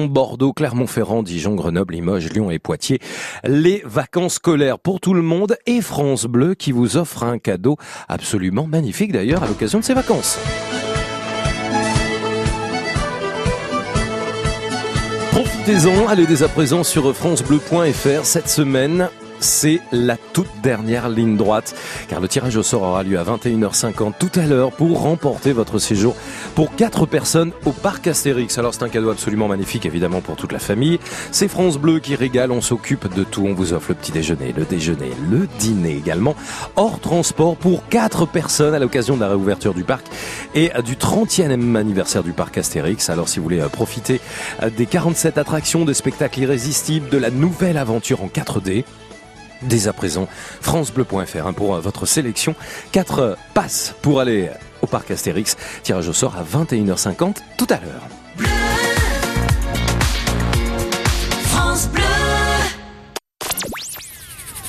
Bordeaux, 0.09 0.53
Clermont-Ferrand, 0.53 1.22
Dijon, 1.22 1.55
Grenoble, 1.55 1.94
Limoges, 1.94 2.31
Lyon 2.31 2.50
et 2.50 2.59
Poitiers. 2.59 3.00
Les 3.44 3.83
vacances 3.87 4.35
scolaires 4.35 4.79
pour 4.79 5.00
tout 5.00 5.14
le 5.14 5.22
monde 5.22 5.57
et 5.66 5.81
France 5.81 6.27
Bleu 6.27 6.55
qui 6.55 6.70
vous 6.70 6.98
offre 6.98 7.22
un 7.22 7.38
cadeau 7.38 7.77
absolument 8.09 8.66
magnifique 8.66 9.12
d'ailleurs 9.12 9.42
à 9.42 9.46
l'occasion 9.46 9.79
de 9.79 9.85
ces 9.85 9.94
vacances. 9.94 10.38
Profitez-en, 15.31 16.09
allez 16.09 16.27
dès 16.27 16.42
à 16.42 16.48
présent 16.48 16.85
sur 16.85 17.14
francebleu.fr 17.14 18.24
cette 18.24 18.48
semaine. 18.48 19.09
C'est 19.44 19.80
la 19.92 20.16
toute 20.16 20.48
dernière 20.62 21.09
ligne 21.09 21.37
droite, 21.37 21.74
car 22.09 22.20
le 22.20 22.28
tirage 22.28 22.57
au 22.57 22.62
sort 22.62 22.83
aura 22.83 23.02
lieu 23.02 23.18
à 23.18 23.24
21h50 23.24 24.14
tout 24.18 24.30
à 24.37 24.46
l'heure 24.46 24.72
pour 24.72 25.02
remporter 25.02 25.52
votre 25.52 25.78
séjour 25.78 26.16
pour 26.54 26.74
quatre 26.74 27.04
personnes 27.04 27.52
au 27.66 27.72
parc 27.72 28.07
Astérix. 28.07 28.57
Alors 28.59 28.72
c'est 28.72 28.85
un 28.85 28.88
cadeau 28.88 29.11
absolument 29.11 29.46
magnifique, 29.46 29.85
évidemment 29.85 30.22
pour 30.22 30.37
toute 30.37 30.52
la 30.52 30.59
famille. 30.59 30.98
C'est 31.30 31.48
France 31.48 31.78
Bleu 31.78 32.00
qui 32.00 32.16
régale, 32.16 32.52
on 32.52 32.62
s'occupe 32.62 33.12
de 33.14 33.22
tout, 33.22 33.44
on 33.46 33.52
vous 33.52 33.74
offre 33.74 33.90
le 33.90 33.96
petit 33.96 34.12
déjeuner, 34.12 34.54
le 34.57 34.64
déjeuner, 34.64 35.11
le 35.30 35.46
dîner 35.59 35.94
également, 35.96 36.35
hors 36.76 36.98
transport 36.98 37.57
pour 37.57 37.87
quatre 37.88 38.26
personnes 38.26 38.74
à 38.74 38.78
l'occasion 38.78 39.14
de 39.14 39.20
la 39.20 39.28
réouverture 39.28 39.74
du 39.74 39.85
parc 39.85 40.07
et 40.54 40.70
du 40.85 40.96
30e 40.96 41.76
anniversaire 41.76 42.22
du 42.22 42.33
parc 42.33 42.57
Astérix. 42.57 43.11
Alors 43.11 43.28
si 43.28 43.38
vous 43.38 43.44
voulez 43.44 43.61
euh, 43.61 43.68
profiter 43.68 44.22
euh, 44.62 44.70
des 44.70 44.87
47 44.87 45.37
attractions, 45.37 45.85
des 45.85 45.94
spectacles 45.94 46.40
irrésistibles, 46.40 47.11
de 47.11 47.18
la 47.18 47.30
nouvelle 47.30 47.76
aventure 47.76 48.22
en 48.22 48.28
4D, 48.28 48.85
dès 49.68 49.88
à 49.88 49.92
présent, 49.92 50.29
francebleu.fr 50.61 51.46
hein, 51.46 51.53
pour 51.53 51.74
euh, 51.74 51.81
votre 51.81 52.07
sélection. 52.07 52.55
4 52.92 53.18
euh, 53.18 53.35
passes 53.55 53.94
pour 54.03 54.20
aller 54.20 54.50
au 54.83 54.87
parc 54.87 55.11
Astérix. 55.11 55.57
Tirage 55.83 56.09
au 56.09 56.12
sort 56.12 56.37
à 56.37 56.44
21h50 56.44 57.37
tout 57.57 57.66
à 57.70 57.81
l'heure. 57.81 58.03
France 61.46 61.88
Bleu. 61.88 62.03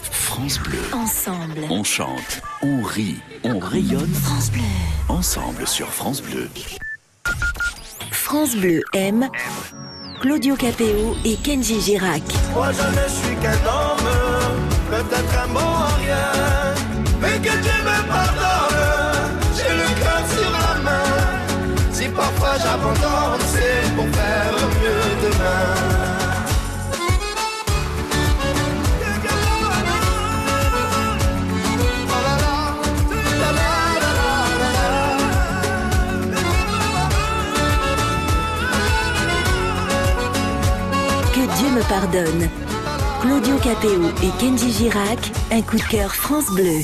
France 0.09 0.59
Bleu. 0.59 0.79
Ensemble. 0.93 1.61
On 1.69 1.83
chante, 1.83 2.41
on 2.61 2.81
rit, 2.81 3.17
on 3.43 3.59
rayonne. 3.59 4.13
France 4.13 4.51
Bleu. 4.51 4.61
Ensemble 5.09 5.67
sur 5.67 5.87
France 5.87 6.21
Bleu. 6.21 6.49
France 8.11 8.55
Bleu 8.55 8.81
aime 8.93 9.29
Claudio 10.21 10.55
Capéo 10.55 11.15
et 11.23 11.35
Kenji 11.35 11.79
Girac. 11.81 12.23
Moi 12.53 12.71
je 12.71 12.81
ne 12.81 13.07
suis 13.07 13.35
qu'un 13.41 13.51
homme, 13.51 14.04
peut-être 15.15 15.43
un 15.43 15.47
bon 15.53 15.59
à 15.59 15.95
rien, 15.95 16.75
mais 17.21 17.37
que 17.37 17.53
Dieu 17.61 17.77
me 17.83 18.07
pardonne, 18.07 19.39
j'ai 19.55 19.73
le 19.73 19.87
cœur 20.01 20.21
sur 20.35 20.51
la 20.51 20.81
main. 20.83 21.11
Si 21.91 22.07
parfois 22.09 22.55
j'abandonne, 22.57 23.41
c'est 23.53 23.95
pour 23.95 24.07
faire 24.07 24.53
mieux 24.81 25.07
demain. 25.23 25.95
Que 41.33 41.57
Dieu 41.57 41.69
me 41.71 41.81
pardonne. 41.83 42.64
Claudio 43.25 43.57
Capéo 43.57 44.03
et 44.21 44.29
Kenji 44.39 44.71
Girac, 44.71 45.31
un 45.51 45.63
coup 45.63 45.77
de 45.77 45.81
cœur 45.81 46.13
France 46.13 46.45
Bleu. 46.51 46.81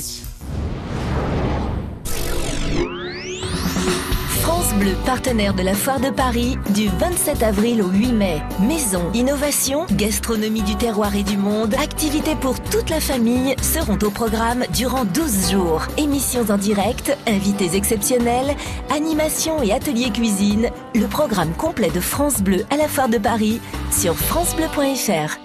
France 4.40 4.74
Bleu, 4.74 4.90
partenaire 5.06 5.54
de 5.54 5.62
la 5.62 5.74
Foire 5.74 6.00
de 6.00 6.10
Paris, 6.10 6.58
du 6.74 6.88
27 6.98 7.44
avril 7.44 7.80
au 7.80 7.86
8 7.86 8.12
mai. 8.12 8.42
Maison, 8.58 9.04
innovation, 9.14 9.86
gastronomie 9.92 10.62
du 10.62 10.74
terroir 10.74 11.14
et 11.14 11.22
du 11.22 11.36
monde, 11.36 11.74
activités 11.74 12.34
pour 12.34 12.60
toute 12.60 12.90
la 12.90 12.98
famille 12.98 13.54
seront 13.62 13.98
au 14.02 14.10
programme 14.10 14.64
durant 14.74 15.04
12 15.04 15.52
jours. 15.52 15.82
Émissions 15.96 16.50
en 16.50 16.58
direct, 16.58 17.16
invités 17.28 17.76
exceptionnels, 17.76 18.56
animations 18.92 19.62
et 19.62 19.72
ateliers 19.72 20.10
cuisine. 20.10 20.70
Le 20.96 21.06
programme 21.06 21.52
complet 21.52 21.90
de 21.90 22.00
France 22.00 22.42
Bleu 22.42 22.64
à 22.70 22.76
la 22.76 22.88
Foire 22.88 23.08
de 23.08 23.18
Paris 23.18 23.60
sur 23.92 24.16
francebleu.fr. 24.16 25.38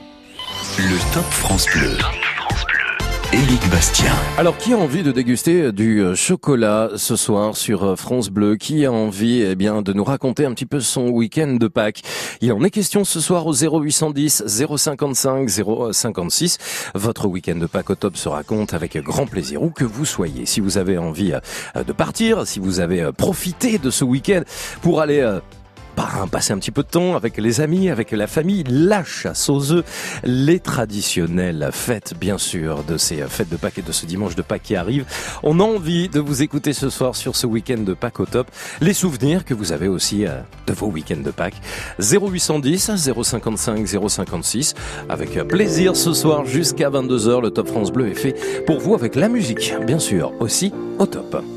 Le 0.58 1.14
Top 1.14 1.24
France 1.26 1.68
Bleu. 1.74 1.98
Éric 3.32 3.70
Bastien. 3.70 4.12
Alors, 4.38 4.58
qui 4.58 4.74
a 4.74 4.78
envie 4.78 5.04
de 5.04 5.12
déguster 5.12 5.72
du 5.72 6.02
euh, 6.02 6.16
chocolat 6.16 6.90
ce 6.96 7.16
soir 7.16 7.56
sur 7.56 7.84
euh, 7.84 7.96
France 7.96 8.30
Bleu? 8.30 8.56
Qui 8.56 8.86
a 8.86 8.92
envie, 8.92 9.42
eh 9.42 9.56
bien, 9.56 9.84
de 9.84 9.94
nous 9.94 10.04
raconter 10.04 10.46
un 10.46 10.54
petit 10.54 10.66
peu 10.66 10.80
son 10.80 11.10
week-end 11.10 11.58
de 11.60 11.68
Pâques? 11.68 12.02
Il 12.42 12.52
en 12.54 12.64
est 12.64 12.72
question 12.72 13.04
ce 13.04 13.20
soir 13.20 13.46
au 13.46 13.54
0810 13.54 14.46
055 14.48 15.48
056. 15.92 16.58
Votre 16.96 17.28
week-end 17.28 17.58
de 17.58 17.68
Pâques 17.68 17.92
au 17.92 17.96
top 17.96 18.18
se 18.18 18.28
raconte 18.28 18.74
avec 18.74 18.98
grand 18.98 19.28
plaisir, 19.28 19.62
où 19.62 19.70
que 19.70 19.86
vous 19.86 20.06
soyez. 20.06 20.48
Si 20.48 20.60
vous 20.60 20.80
avez 20.80 20.98
envie 20.98 21.34
euh, 21.76 21.84
de 21.84 21.94
partir, 21.94 22.48
si 22.48 22.60
vous 22.60 22.80
avez 22.80 23.12
profité 23.12 23.78
de 23.78 23.92
ce 23.92 24.04
week-end 24.04 24.42
pour 24.82 25.02
aller 25.02 25.40
euh, 25.98 26.22
bah, 26.22 26.28
passer 26.32 26.54
un 26.54 26.58
petit 26.58 26.72
peu 26.72 26.84
de 26.84 26.88
temps 26.88 27.16
avec 27.16 27.38
les 27.38 27.62
amis, 27.62 27.90
avec 27.90 28.12
la 28.12 28.28
famille, 28.28 28.64
la 28.68 29.04
chasse 29.04 29.50
aux 29.50 29.72
œufs, 29.72 29.86
les 30.24 30.60
traditionnelles 30.60 31.70
fêtes, 31.72 32.14
bien 32.20 32.38
sûr, 32.38 32.84
de 32.84 32.98
ces 32.98 33.18
fêtes 33.28 33.50
de 33.50 33.58
Pâques 33.58 33.80
et 33.80 33.82
de 33.82 33.92
ce 33.92 34.06
dimanche 34.06 34.36
de 34.36 34.42
Pâques 34.42 34.64
qui 34.64 34.76
arrive. 34.76 35.06
On 35.44 35.60
a 35.60 35.64
envie 35.64 36.10
de 36.10 36.20
vous 36.20 36.42
écouter 36.42 36.74
ce 36.74 36.90
soir 36.90 37.16
sur 37.16 37.36
ce 37.36 37.48
week-end 37.48 37.80
de 37.80 37.94
Pâques 37.94 38.20
au 38.20 38.26
top. 38.26 38.48
Les 38.82 38.94
souvenirs 38.94 39.46
que 39.46 39.54
vous 39.54 39.72
avez 39.72 39.88
aussi 39.88 40.26
euh, 40.26 40.40
de 40.68 40.74
vos 40.74 40.88
week-ends 40.88 41.24
de 41.24 41.32
Pâques. 41.32 41.62
0810 42.00 42.92
055 43.24 43.88
056. 43.88 44.74
Avec 45.10 45.34
plaisir 45.48 45.96
ce 45.96 46.14
soir 46.14 46.46
jusqu'à 46.46 46.90
22h, 46.90 47.42
le 47.42 47.50
Top 47.52 47.68
France 47.68 47.92
Bleu 47.92 48.10
est 48.10 48.16
fait 48.16 48.36
pour 48.66 48.80
vous 48.80 48.94
avec 48.94 49.16
la 49.16 49.30
musique, 49.30 49.74
bien 49.86 50.00
sûr, 50.00 50.34
aussi 50.40 50.72
au 51.00 51.06
top. 51.06 51.57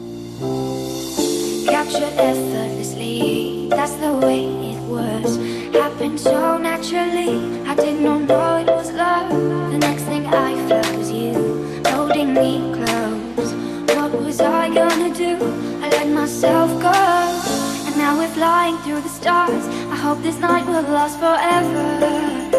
The 4.00 4.14
way 4.26 4.46
it 4.72 4.80
was. 4.88 5.36
Happened 5.74 6.18
so 6.18 6.56
naturally, 6.56 7.34
I 7.68 7.74
did 7.74 8.00
not 8.00 8.22
know 8.22 8.56
it 8.56 8.66
was 8.66 8.90
love. 8.92 9.28
The 9.72 9.78
next 9.78 10.04
thing 10.04 10.24
I 10.26 10.56
felt 10.68 10.96
was 10.96 11.10
you 11.12 11.34
holding 11.86 12.32
me 12.32 12.72
close. 12.72 13.52
What 13.94 14.12
was 14.22 14.40
I 14.40 14.72
gonna 14.72 15.12
do? 15.14 15.36
I 15.84 15.90
let 15.90 16.08
myself 16.08 16.70
go. 16.80 17.00
And 17.86 17.96
now 17.98 18.16
we're 18.18 18.34
flying 18.40 18.78
through 18.78 19.02
the 19.02 19.14
stars. 19.20 19.64
I 19.94 19.96
hope 19.96 20.22
this 20.22 20.38
night 20.38 20.66
will 20.66 20.82
last 20.82 21.18
forever. 21.18 22.49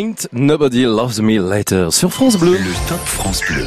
Ain't 0.00 0.28
Nobody 0.32 0.84
Loves 0.84 1.20
Me 1.20 1.38
Later 1.38 1.88
sur 1.90 2.10
France 2.10 2.38
Bleu. 2.38 2.52
Le 2.52 2.88
Top 2.88 3.00
France 3.00 3.42
Bleu. 3.50 3.66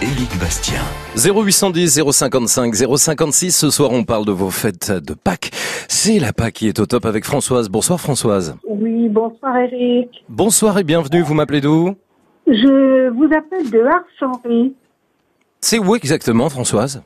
Éric 0.00 0.38
Bastien. 0.38 0.82
0810 1.16 2.00
055 2.12 2.72
056. 2.76 3.50
Ce 3.50 3.70
soir, 3.70 3.90
on 3.90 4.04
parle 4.04 4.24
de 4.24 4.30
vos 4.30 4.50
fêtes 4.50 4.92
de 4.92 5.14
Pâques. 5.14 5.50
C'est 5.88 6.20
la 6.20 6.32
Pâques 6.32 6.54
qui 6.54 6.68
est 6.68 6.78
au 6.78 6.86
top 6.86 7.06
avec 7.06 7.24
Françoise. 7.24 7.68
Bonsoir 7.70 8.00
Françoise. 8.00 8.54
Oui, 8.68 9.08
bonsoir 9.08 9.56
Eric. 9.56 10.10
Bonsoir 10.28 10.78
et 10.78 10.84
bienvenue. 10.84 11.22
Vous 11.22 11.34
m'appelez 11.34 11.60
d'où? 11.60 11.96
Je 12.46 13.10
vous 13.10 13.28
appelle 13.36 13.68
de 13.68 13.80
Ars-en-Rie. 13.80 14.74
C'est 15.60 15.80
où 15.80 15.96
exactement 15.96 16.48
Françoise? 16.48 17.02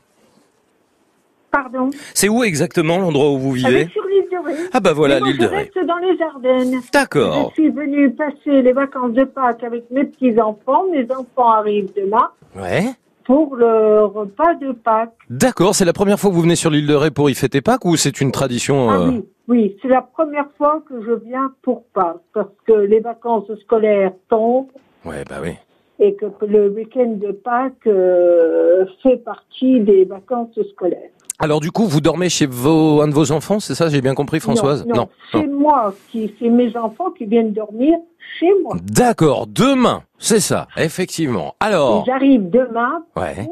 Pardon? 1.51 1.89
C'est 2.13 2.29
où 2.29 2.43
exactement 2.43 2.99
l'endroit 2.99 3.31
où 3.31 3.39
vous 3.39 3.53
vivez? 3.53 3.89
Sur 3.91 4.03
Ah 4.73 4.79
bah 4.79 4.93
voilà 4.93 5.19
l'île 5.19 5.37
de 5.37 5.43
je 5.43 5.47
Ré. 5.49 5.55
reste 5.57 5.85
dans 5.87 5.97
les 5.97 6.21
Ardennes. 6.21 6.79
D'accord. 6.93 7.51
Je 7.55 7.61
suis 7.61 7.69
venue 7.71 8.11
passer 8.11 8.61
les 8.61 8.73
vacances 8.73 9.13
de 9.13 9.23
Pâques 9.23 9.63
avec 9.63 9.89
mes 9.91 10.05
petits-enfants. 10.05 10.85
Mes 10.91 11.05
enfants 11.11 11.49
arrivent 11.49 11.91
demain 11.95 12.29
Ouais. 12.55 12.85
pour 13.25 13.55
le 13.55 14.03
repas 14.05 14.55
de 14.55 14.71
Pâques. 14.71 15.13
D'accord, 15.29 15.75
c'est 15.75 15.85
la 15.85 15.93
première 15.93 16.19
fois 16.19 16.29
que 16.29 16.35
vous 16.35 16.41
venez 16.41 16.55
sur 16.55 16.69
l'île 16.71 16.87
de 16.87 16.95
Ré 16.95 17.11
pour 17.11 17.29
y 17.29 17.35
fêter 17.35 17.61
Pâques 17.61 17.85
ou 17.85 17.95
c'est 17.95 18.21
une 18.21 18.31
tradition 18.31 18.89
Ah 18.89 18.95
euh, 18.99 19.09
oui, 19.09 19.25
oui, 19.47 19.77
c'est 19.81 19.87
la 19.87 20.01
première 20.01 20.47
fois 20.57 20.81
que 20.87 21.01
je 21.03 21.11
viens 21.11 21.51
pour 21.61 21.83
Pâques 21.93 22.17
parce 22.33 22.49
que 22.65 22.73
les 22.73 22.99
vacances 22.99 23.51
scolaires 23.61 24.13
tombent 24.29 24.67
Ouais, 25.05 25.23
bah 25.29 25.37
oui. 25.41 25.51
et 25.99 26.15
que 26.15 26.25
le 26.45 26.69
week-end 26.69 27.13
de 27.17 27.31
Pâques 27.31 27.87
euh, 27.87 28.85
fait 29.03 29.17
partie 29.17 29.79
des 29.81 30.05
vacances 30.05 30.59
scolaires. 30.71 31.09
Alors 31.41 31.61
du 31.61 31.71
coup, 31.71 31.85
vous 31.85 32.01
dormez 32.01 32.27
chez 32.29 32.45
vos, 32.45 33.01
un 33.01 33.07
de 33.07 33.13
vos 33.13 33.31
enfants, 33.31 33.59
c'est 33.61 33.73
ça 33.75 33.87
J'ai 33.87 34.01
bien 34.01 34.13
compris 34.13 34.39
Françoise 34.41 34.85
Non, 34.85 34.95
non, 34.95 35.09
c'est 35.31 35.47
moi 35.47 35.93
qui, 36.11 36.33
c'est 36.37 36.49
mes 36.49 36.75
enfants 36.75 37.11
qui 37.17 37.25
viennent 37.25 37.53
dormir 37.53 37.97
chez 38.39 38.49
moi. 38.61 38.75
D'accord, 38.83 39.47
demain, 39.47 40.03
c'est 40.17 40.41
ça, 40.41 40.67
effectivement. 40.75 41.55
Alors, 41.61 42.03
Ils 42.05 42.11
arrivent 42.11 42.49
demain, 42.49 43.03
ouais. 43.15 43.47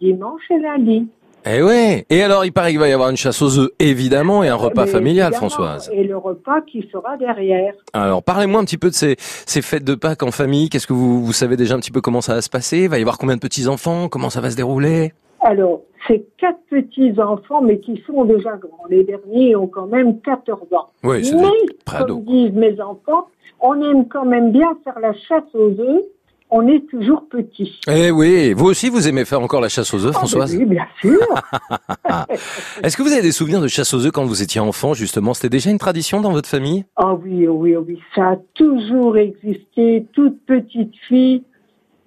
dimanche 0.00 0.42
et 0.50 0.58
lundi. 0.60 1.08
Eh 1.46 1.62
ouais. 1.62 2.06
Et 2.08 2.22
alors, 2.22 2.46
il 2.46 2.52
paraît 2.52 2.70
qu'il 2.70 2.78
va 2.78 2.88
y 2.88 2.92
avoir 2.92 3.10
une 3.10 3.18
chasse 3.18 3.42
aux 3.42 3.58
œufs, 3.58 3.70
évidemment, 3.78 4.42
et 4.44 4.48
un 4.48 4.54
repas 4.54 4.86
Mais 4.86 4.90
familial, 4.92 5.34
Françoise. 5.34 5.90
Et 5.92 6.04
le 6.04 6.16
repas 6.16 6.62
qui 6.62 6.88
sera 6.90 7.18
derrière. 7.18 7.74
Alors, 7.92 8.22
parlez-moi 8.22 8.60
un 8.60 8.64
petit 8.64 8.78
peu 8.78 8.88
de 8.88 8.94
ces, 8.94 9.16
ces 9.18 9.60
fêtes 9.60 9.84
de 9.84 9.94
Pâques 9.94 10.22
en 10.22 10.30
famille. 10.30 10.70
Qu'est-ce 10.70 10.86
que 10.86 10.94
vous, 10.94 11.22
vous 11.22 11.32
savez 11.34 11.56
déjà 11.58 11.74
un 11.74 11.80
petit 11.80 11.90
peu 11.90 12.00
comment 12.00 12.22
ça 12.22 12.34
va 12.34 12.40
se 12.40 12.48
passer? 12.48 12.84
Il 12.84 12.88
va 12.88 12.96
y 12.98 13.02
avoir 13.02 13.18
combien 13.18 13.34
de 13.34 13.40
petits-enfants? 13.40 14.08
Comment 14.08 14.30
ça 14.30 14.40
va 14.40 14.50
se 14.50 14.56
dérouler? 14.56 15.12
Alors, 15.42 15.82
c'est 16.06 16.24
quatre 16.38 16.60
petits-enfants, 16.70 17.62
mais 17.62 17.78
qui 17.80 18.02
sont 18.06 18.24
déjà 18.24 18.56
grands. 18.56 18.86
Les 18.88 19.04
derniers 19.04 19.56
ont 19.56 19.66
quand 19.66 19.86
même 19.86 20.20
14 20.20 20.60
ans. 20.72 20.90
Oui, 21.02 21.24
c'est 21.24 21.36
mais, 21.36 22.06
comme 22.06 22.24
disent 22.24 22.52
mes 22.52 22.80
enfants, 22.80 23.28
on 23.60 23.80
aime 23.82 24.08
quand 24.08 24.24
même 24.24 24.52
bien 24.52 24.76
faire 24.84 24.98
la 25.00 25.12
chasse 25.14 25.54
aux 25.54 25.70
œufs. 25.80 26.04
On 26.50 26.68
est 26.68 26.86
toujours 26.88 27.26
petits. 27.28 27.80
Eh 27.88 28.10
oui, 28.12 28.52
vous 28.52 28.66
aussi, 28.66 28.88
vous 28.88 29.08
aimez 29.08 29.24
faire 29.24 29.40
encore 29.40 29.60
la 29.60 29.68
chasse 29.68 29.92
aux 29.92 30.04
œufs, 30.04 30.12
Françoise 30.12 30.52
ben 30.52 30.60
oui, 30.60 30.66
bien 30.66 30.86
sûr. 31.00 31.18
Est-ce 32.82 32.96
que 32.96 33.02
vous 33.02 33.12
avez 33.12 33.22
des 33.22 33.32
souvenirs 33.32 33.60
de 33.60 33.66
chasse 33.66 33.92
aux 33.92 34.06
œufs 34.06 34.12
quand 34.12 34.24
vous 34.24 34.42
étiez 34.42 34.60
enfant, 34.60 34.94
justement? 34.94 35.34
C'était 35.34 35.48
déjà 35.48 35.70
une 35.70 35.78
tradition 35.78 36.20
dans 36.20 36.30
votre 36.30 36.48
famille? 36.48 36.84
Ah 36.96 37.14
oui, 37.14 37.48
oh 37.48 37.54
oui, 37.54 37.74
oh 37.74 37.84
oui, 37.88 37.98
ça 38.14 38.32
a 38.32 38.36
toujours 38.52 39.16
existé. 39.16 40.06
Toute 40.12 40.44
petite 40.46 40.94
fille, 41.08 41.42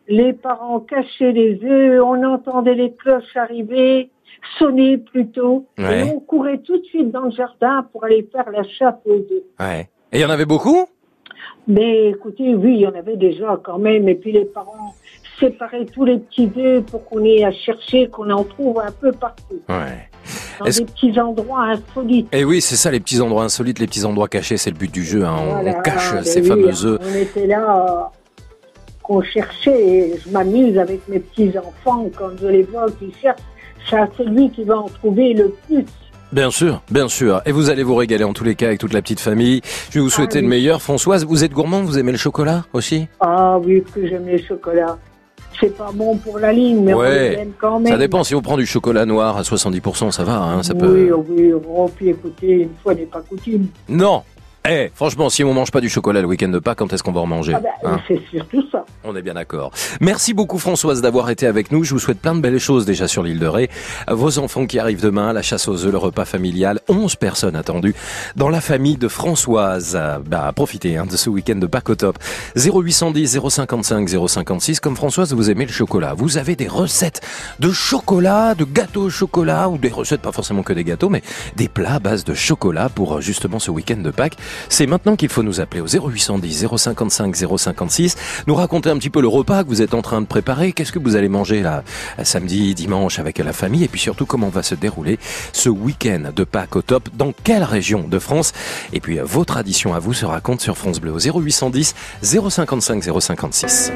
les 0.08 0.34
parents 0.34 0.80
cachaient 0.80 1.32
les 1.32 1.60
œufs, 1.64 2.02
on 2.04 2.24
entendait 2.24 2.76
les 2.76 2.94
cloches 2.94 3.36
arriver, 3.36 4.10
sonner 4.60 4.98
plutôt, 4.98 5.66
Ouais. 5.78 6.00
et 6.00 6.04
on 6.04 6.20
courait 6.20 6.60
tout 6.60 6.78
de 6.78 6.84
suite 6.86 7.12
dans 7.12 7.26
le 7.26 7.32
jardin 7.32 7.86
pour 7.92 8.04
aller 8.06 8.28
faire 8.32 8.50
la 8.52 8.64
chasse 8.64 8.96
aux 9.06 9.16
œufs. 9.16 9.44
Ouais. 9.60 9.90
Et 10.12 10.20
il 10.20 10.22
y 10.22 10.26
en 10.26 10.30
avait 10.30 10.46
beaucoup? 10.46 10.86
Mais 11.68 12.10
écoutez, 12.10 12.56
oui, 12.56 12.76
il 12.76 12.80
y 12.82 12.88
en 12.88 12.96
avait 12.96 13.18
déjà 13.18 13.60
quand 13.64 13.78
même, 13.80 14.08
et 14.08 14.16
puis 14.16 14.32
les 14.32 14.46
parents 14.46 14.94
séparaient 15.40 15.86
tous 15.86 16.06
les 16.06 16.18
petits 16.18 16.50
œufs 16.58 16.84
pour 16.86 17.04
qu'on 17.06 17.24
ait 17.24 17.44
à 17.44 17.52
chercher, 17.52 18.08
qu'on 18.08 18.30
en 18.32 18.44
trouve 18.44 18.80
un 18.80 18.92
peu 18.92 19.12
partout, 19.12 19.60
Ouais. 19.70 20.10
dans 20.60 20.66
des 20.66 20.86
petits 20.86 21.20
endroits 21.20 21.64
insolites. 21.66 22.28
Et 22.34 22.44
oui, 22.46 22.62
c'est 22.62 22.76
ça, 22.76 22.90
les 22.90 23.00
petits 23.00 23.22
endroits 23.22 23.44
insolites, 23.44 23.80
les 23.80 23.86
petits 23.88 24.06
endroits 24.06 24.28
cachés, 24.30 24.58
c'est 24.58 24.72
le 24.72 24.78
but 24.78 24.92
du 24.92 25.04
jeu. 25.04 25.26
hein. 25.26 25.36
On, 25.40 25.46
Voilà, 25.52 25.78
on 25.78 25.82
cache 25.82 26.14
ben 26.14 26.24
ces 26.24 26.42
oui, 26.42 26.48
fameux 26.48 26.86
œufs. 26.86 27.00
On 27.04 27.16
était 27.16 27.46
là, 27.48 27.86
euh, 27.86 28.17
qu'on 29.08 29.22
cherchait, 29.22 29.88
et 29.88 30.14
je 30.24 30.30
m'amuse 30.32 30.78
avec 30.78 31.08
mes 31.08 31.20
petits-enfants 31.20 32.10
quand 32.18 32.30
je 32.42 32.48
les 32.48 32.64
vois 32.64 32.88
qui 33.00 33.12
cherchent. 33.22 33.40
C'est 33.90 33.96
celui 34.18 34.50
qui 34.52 34.64
va 34.66 34.78
en 34.80 34.90
trouver 34.90 35.34
le 35.34 35.56
plus. 35.68 35.86
Bien 36.34 36.52
sûr, 36.52 36.82
bien 36.92 37.08
sûr. 37.08 37.42
Et 37.46 37.54
vous 37.54 37.70
allez 37.70 37.84
vous 37.84 37.96
régaler 37.96 38.26
en 38.26 38.34
tous 38.34 38.44
les 38.44 38.56
cas 38.56 38.68
avec 38.68 38.80
toute 38.82 38.92
la 38.94 39.02
petite 39.02 39.22
famille. 39.22 39.62
Je 39.92 40.00
vais 40.00 40.02
vous 40.02 40.10
souhaiter 40.10 40.40
Ah, 40.40 40.42
le 40.42 40.48
oui. 40.48 40.50
meilleur. 40.50 40.82
Françoise, 40.82 41.24
vous 41.26 41.46
êtes 41.46 41.54
gourmand, 41.54 41.84
vous 41.84 41.98
aimez 41.98 42.12
le 42.12 42.18
chocolat 42.18 42.66
aussi? 42.74 43.08
Ah 43.22 43.58
oui, 43.60 43.82
que 43.96 44.06
j'aime 44.06 44.26
les 44.28 44.44
chocolats. 44.44 44.98
C'est 45.60 45.76
pas 45.76 45.90
bon 45.94 46.18
pour 46.18 46.38
la 46.38 46.52
ligne, 46.52 46.84
mais 46.84 46.94
on 46.94 46.98
Ouais. 47.00 47.30
les 47.30 47.36
aime 47.38 47.54
quand 47.58 47.80
même. 47.80 47.94
Ça 47.94 47.98
dépend, 47.98 48.26
si 48.26 48.36
on 48.36 48.42
prend 48.42 48.58
du 48.58 48.66
chocolat 48.66 49.06
noir 49.06 49.38
à 49.38 49.42
70%, 49.44 50.12
ça 50.12 50.24
va, 50.26 50.38
hein, 50.38 50.64
ça 50.64 50.74
oui, 50.74 50.80
peut... 50.82 51.12
oh 51.16 51.26
oui, 51.30 51.54
oh, 51.54 51.90
puis 51.96 52.10
écoutez, 52.10 52.52
une 52.64 52.70
fois 52.84 52.94
n'est 52.94 53.06
pas 53.06 53.22
coutume. 53.22 53.68
Non 53.88 54.22
Eh, 54.70 54.92
franchement, 54.94 55.30
si 55.30 55.44
on 55.46 55.54
mange 55.54 55.72
pas 55.72 55.80
du 55.80 55.90
chocolat 55.90 56.22
le 56.22 56.28
week-end 56.28 56.50
de 56.50 56.60
Pâques, 56.60 56.80
quand 56.80 56.92
est-ce 56.92 57.02
qu'on 57.02 57.14
va 57.14 57.22
en 57.22 57.26
manger 57.26 57.54
Ah 57.56 57.62
ben, 57.62 57.70
hein 57.86 58.02
c'est 58.08 58.22
surtout 58.30 58.64
ça. 58.70 58.86
On 59.06 59.16
est 59.16 59.22
bien 59.22 59.36
d'accord. 59.36 59.72
Merci 60.02 60.34
beaucoup 60.34 60.58
Françoise 60.58 61.02
d'avoir 61.02 61.30
été 61.30 61.48
avec 61.48 61.72
nous. 61.72 61.86
Je 61.86 61.94
vous 61.94 62.00
souhaite 62.00 62.20
plein 62.20 62.36
de 62.36 62.42
belles 62.42 62.60
choses 62.60 62.86
déjà 62.86 63.08
sur 63.08 63.24
l'île 63.24 63.40
de 63.40 63.48
Ré. 63.48 63.70
Vos 64.10 64.40
enfants 64.40 64.66
qui 64.66 64.80
arrivent 64.80 65.02
demain, 65.02 65.32
la 65.32 65.42
chasse 65.42 65.70
aux 65.70 65.86
œufs, 65.86 65.92
le 65.92 65.98
repas 65.98 66.26
familial, 66.26 66.82
11 66.90 67.16
personnes 67.16 67.56
attendues 67.56 67.96
dans 68.36 68.50
la 68.50 68.60
famille 68.60 68.98
de 68.98 69.08
Françoise. 69.08 69.98
Bah, 70.26 70.52
profitez 70.54 70.98
hein, 70.98 71.06
de 71.06 71.16
ce 71.16 71.30
week-end 71.30 71.56
de 71.56 71.68
Pâques 71.68 71.90
au 71.90 71.96
top. 71.96 72.18
0810 72.58 73.40
055 73.50 74.10
056. 74.28 74.80
Comme 74.82 74.98
Françoise, 74.98 75.34
vous 75.34 75.50
aimez 75.50 75.66
le 75.66 75.72
chocolat. 75.72 76.14
Vous 76.14 76.38
avez 76.38 76.58
des 76.58 76.68
recettes 76.68 77.22
de 77.60 77.72
chocolat, 77.72 78.54
de 78.56 78.66
gâteaux 78.66 79.04
au 79.04 79.10
chocolat 79.10 79.70
ou 79.70 79.78
des 79.78 79.90
recettes, 79.90 80.22
pas 80.22 80.34
forcément 80.34 80.64
que 80.64 80.74
des 80.74 80.84
gâteaux, 80.84 81.10
mais 81.10 81.22
des 81.56 81.70
plats 81.70 81.96
à 81.96 82.00
base 82.00 82.26
de 82.26 82.34
chocolat 82.34 82.90
pour 82.90 83.18
euh, 83.18 83.22
justement 83.22 83.60
ce 83.60 83.72
week-end 83.72 83.98
de 83.98 84.12
Pâques. 84.12 84.38
C'est 84.70 84.88
maintenant 84.88 85.16
qu'il 85.16 85.30
faut 85.30 85.44
nous 85.44 85.60
appeler 85.60 85.82
au 85.82 85.88
0810 85.88 86.68
055 86.78 87.36
056, 87.36 88.16
nous 88.48 88.56
raconter 88.56 88.90
un 88.90 88.98
petit 88.98 89.10
peu 89.10 89.22
le 89.22 89.28
repas 89.28 89.64
que 89.64 89.70
vous 89.70 89.82
êtes 89.82 89.94
en 89.94 90.02
train 90.02 90.22
de 90.22 90.28
préparer, 90.28 90.72
qu'est-ce 90.72 90.92
que 90.92 91.00
vous 91.00 91.16
allez 91.16 91.30
manger 91.30 91.62
là 91.62 91.84
samedi, 92.24 92.76
dimanche 92.76 93.20
avec 93.20 93.38
la 93.40 93.54
famille? 93.54 93.84
Et 93.84 93.88
puis 93.88 94.00
surtout 94.00 94.26
comment 94.26 94.50
va 94.50 94.64
se 94.64 94.76
dérouler 94.76 95.20
ce 95.54 95.70
week-end 95.70 96.32
de 96.36 96.44
Pâques 96.44 96.76
au 96.76 96.82
top, 96.82 97.10
dans 97.16 97.34
quelle 97.44 97.64
région 97.64 98.08
de 98.08 98.20
France? 98.20 98.54
Et 98.94 99.00
puis 99.00 99.20
euh, 99.20 99.24
vos 99.24 99.46
traditions 99.46 99.94
à 99.94 100.00
vous 100.00 100.14
se 100.14 100.26
racontent 100.26 100.62
sur 100.62 100.78
France 100.78 101.00
Bleu 101.00 101.12
au 101.12 101.20
0810 101.20 101.96
055 102.22 103.04
056. 103.04 103.92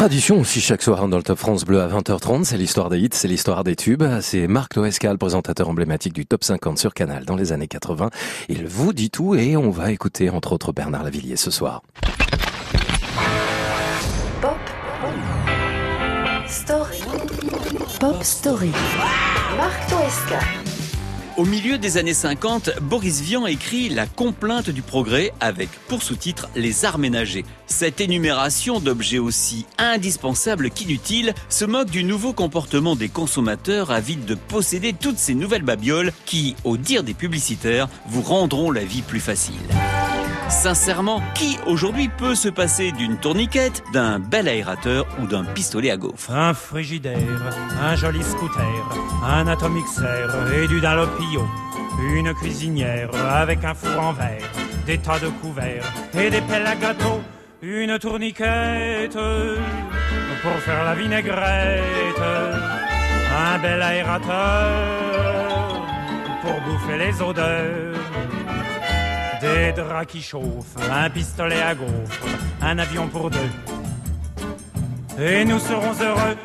Tradition 0.00 0.40
aussi 0.40 0.62
chaque 0.62 0.80
soir 0.80 1.06
dans 1.08 1.18
le 1.18 1.22
Top 1.22 1.38
France 1.38 1.66
Bleu 1.66 1.82
à 1.82 1.86
20h30, 1.86 2.44
c'est 2.44 2.56
l'histoire 2.56 2.88
des 2.88 2.98
hits, 2.98 3.10
c'est 3.12 3.28
l'histoire 3.28 3.64
des 3.64 3.76
tubes. 3.76 4.02
C'est 4.22 4.46
Marc 4.46 4.72
Toescal, 4.72 5.18
présentateur 5.18 5.68
emblématique 5.68 6.14
du 6.14 6.24
Top 6.24 6.42
50 6.42 6.78
sur 6.78 6.94
Canal 6.94 7.26
dans 7.26 7.36
les 7.36 7.52
années 7.52 7.68
80. 7.68 8.08
Il 8.48 8.66
vous 8.66 8.94
dit 8.94 9.10
tout 9.10 9.34
et 9.34 9.58
on 9.58 9.68
va 9.68 9.92
écouter 9.92 10.30
entre 10.30 10.54
autres 10.54 10.72
Bernard 10.72 11.04
Lavillier 11.04 11.36
ce 11.36 11.50
soir. 11.50 11.82
Pop 14.40 14.56
Story. 16.48 17.00
Pop 18.00 18.24
Story. 18.24 18.72
Marc 19.58 19.86
Toesca. 19.90 20.69
Au 21.40 21.46
milieu 21.46 21.78
des 21.78 21.96
années 21.96 22.12
50, 22.12 22.80
Boris 22.82 23.22
Vian 23.22 23.46
écrit 23.46 23.88
La 23.88 24.04
complainte 24.04 24.68
du 24.68 24.82
progrès 24.82 25.32
avec, 25.40 25.70
pour 25.88 26.02
sous-titre, 26.02 26.50
Les 26.54 26.84
arts 26.84 26.98
ménagers. 26.98 27.46
Cette 27.66 28.02
énumération 28.02 28.78
d'objets 28.78 29.18
aussi 29.18 29.64
indispensables 29.78 30.68
qu'inutiles 30.68 31.32
se 31.48 31.64
moque 31.64 31.88
du 31.88 32.04
nouveau 32.04 32.34
comportement 32.34 32.94
des 32.94 33.08
consommateurs 33.08 33.90
avides 33.90 34.26
de 34.26 34.34
posséder 34.34 34.92
toutes 34.92 35.16
ces 35.16 35.34
nouvelles 35.34 35.62
babioles 35.62 36.12
qui, 36.26 36.56
au 36.64 36.76
dire 36.76 37.04
des 37.04 37.14
publicitaires, 37.14 37.88
vous 38.06 38.20
rendront 38.20 38.70
la 38.70 38.84
vie 38.84 39.00
plus 39.00 39.18
facile. 39.18 39.54
Sincèrement, 40.50 41.22
qui 41.36 41.56
aujourd'hui 41.66 42.08
peut 42.08 42.34
se 42.34 42.48
passer 42.48 42.90
d'une 42.90 43.16
tourniquette, 43.16 43.84
d'un 43.92 44.18
bel 44.18 44.48
aérateur 44.48 45.06
ou 45.22 45.28
d'un 45.28 45.44
pistolet 45.44 45.92
à 45.92 45.96
gaufres? 45.96 46.32
Un 46.32 46.54
frigidaire, 46.54 47.54
un 47.80 47.94
joli 47.94 48.20
scooter, 48.24 48.64
un 49.24 49.46
atomixer 49.46 50.26
et 50.60 50.66
du 50.66 50.80
Une 52.02 52.34
cuisinière 52.34 53.10
avec 53.14 53.64
un 53.64 53.74
four 53.74 54.00
en 54.00 54.12
verre, 54.12 54.50
des 54.86 54.98
tas 54.98 55.18
de 55.20 55.28
couverts 55.28 55.92
et 56.14 56.30
des 56.30 56.40
pelles 56.40 56.66
à 56.66 56.74
gâteau. 56.74 57.20
Une 57.62 57.98
tourniquette 57.98 59.18
pour 60.42 60.52
faire 60.60 60.84
la 60.84 60.94
vinaigrette. 60.94 62.22
Un 63.38 63.58
bel 63.58 63.80
aérateur 63.80 64.70
pour 66.42 66.60
bouffer 66.62 66.98
les 66.98 67.22
odeurs. 67.22 67.96
Des 69.40 69.72
draps 69.72 70.06
qui 70.06 70.22
chauffent, 70.22 70.76
un 70.90 71.08
pistolet 71.10 71.62
à 71.62 71.74
gaufres, 71.74 72.26
un 72.60 72.78
avion 72.78 73.06
pour 73.08 73.30
deux. 73.30 73.50
Et 75.18 75.44
nous 75.44 75.58
serons 75.58 75.94
heureux. 76.02 76.36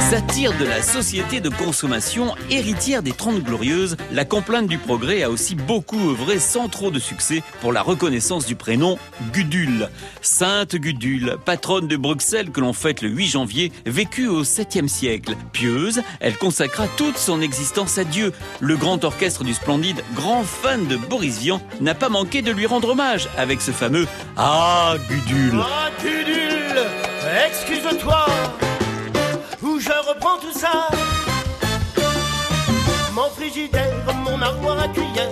Satire 0.00 0.52
de 0.58 0.64
la 0.64 0.82
société 0.82 1.40
de 1.40 1.48
consommation, 1.48 2.34
héritière 2.50 3.02
des 3.02 3.12
Trente 3.12 3.42
Glorieuses, 3.42 3.96
la 4.12 4.24
complainte 4.24 4.66
du 4.66 4.76
progrès 4.76 5.22
a 5.22 5.30
aussi 5.30 5.54
beaucoup 5.54 6.10
œuvré 6.10 6.40
sans 6.40 6.68
trop 6.68 6.90
de 6.90 6.98
succès 6.98 7.42
pour 7.60 7.72
la 7.72 7.80
reconnaissance 7.80 8.44
du 8.44 8.56
prénom 8.56 8.98
Gudule. 9.32 9.88
Sainte 10.20 10.74
Gudule, 10.74 11.36
patronne 11.44 11.86
de 11.86 11.96
Bruxelles 11.96 12.50
que 12.50 12.60
l'on 12.60 12.72
fête 12.72 13.02
le 13.02 13.08
8 13.08 13.26
janvier, 13.28 13.72
vécut 13.86 14.26
au 14.26 14.42
7e 14.42 14.88
siècle. 14.88 15.36
Pieuse, 15.52 16.02
elle 16.18 16.36
consacra 16.36 16.88
toute 16.96 17.16
son 17.16 17.40
existence 17.40 17.96
à 17.96 18.04
Dieu. 18.04 18.32
Le 18.60 18.76
grand 18.76 19.04
orchestre 19.04 19.44
du 19.44 19.54
Splendide, 19.54 20.02
grand 20.14 20.42
fan 20.42 20.86
de 20.86 20.96
Boris 20.96 21.38
Vian, 21.38 21.60
n'a 21.80 21.94
pas 21.94 22.08
manqué 22.08 22.42
de 22.42 22.50
lui 22.50 22.66
rendre 22.66 22.90
hommage 22.90 23.28
avec 23.38 23.60
ce 23.60 23.70
fameux 23.70 24.08
Ah 24.36 24.96
Gudule. 25.08 25.60
Ah, 25.62 25.90
Gudule, 26.02 26.82
excuse-toi, 27.46 28.26
où 29.64 29.80
je 29.80 29.90
reprends 30.08 30.38
tout 30.38 30.52
ça? 30.52 30.88
Mon 33.12 33.28
frigidaire, 33.30 33.94
mon 34.24 34.40
armoire 34.42 34.80
à 34.80 34.88
cuillère, 34.88 35.30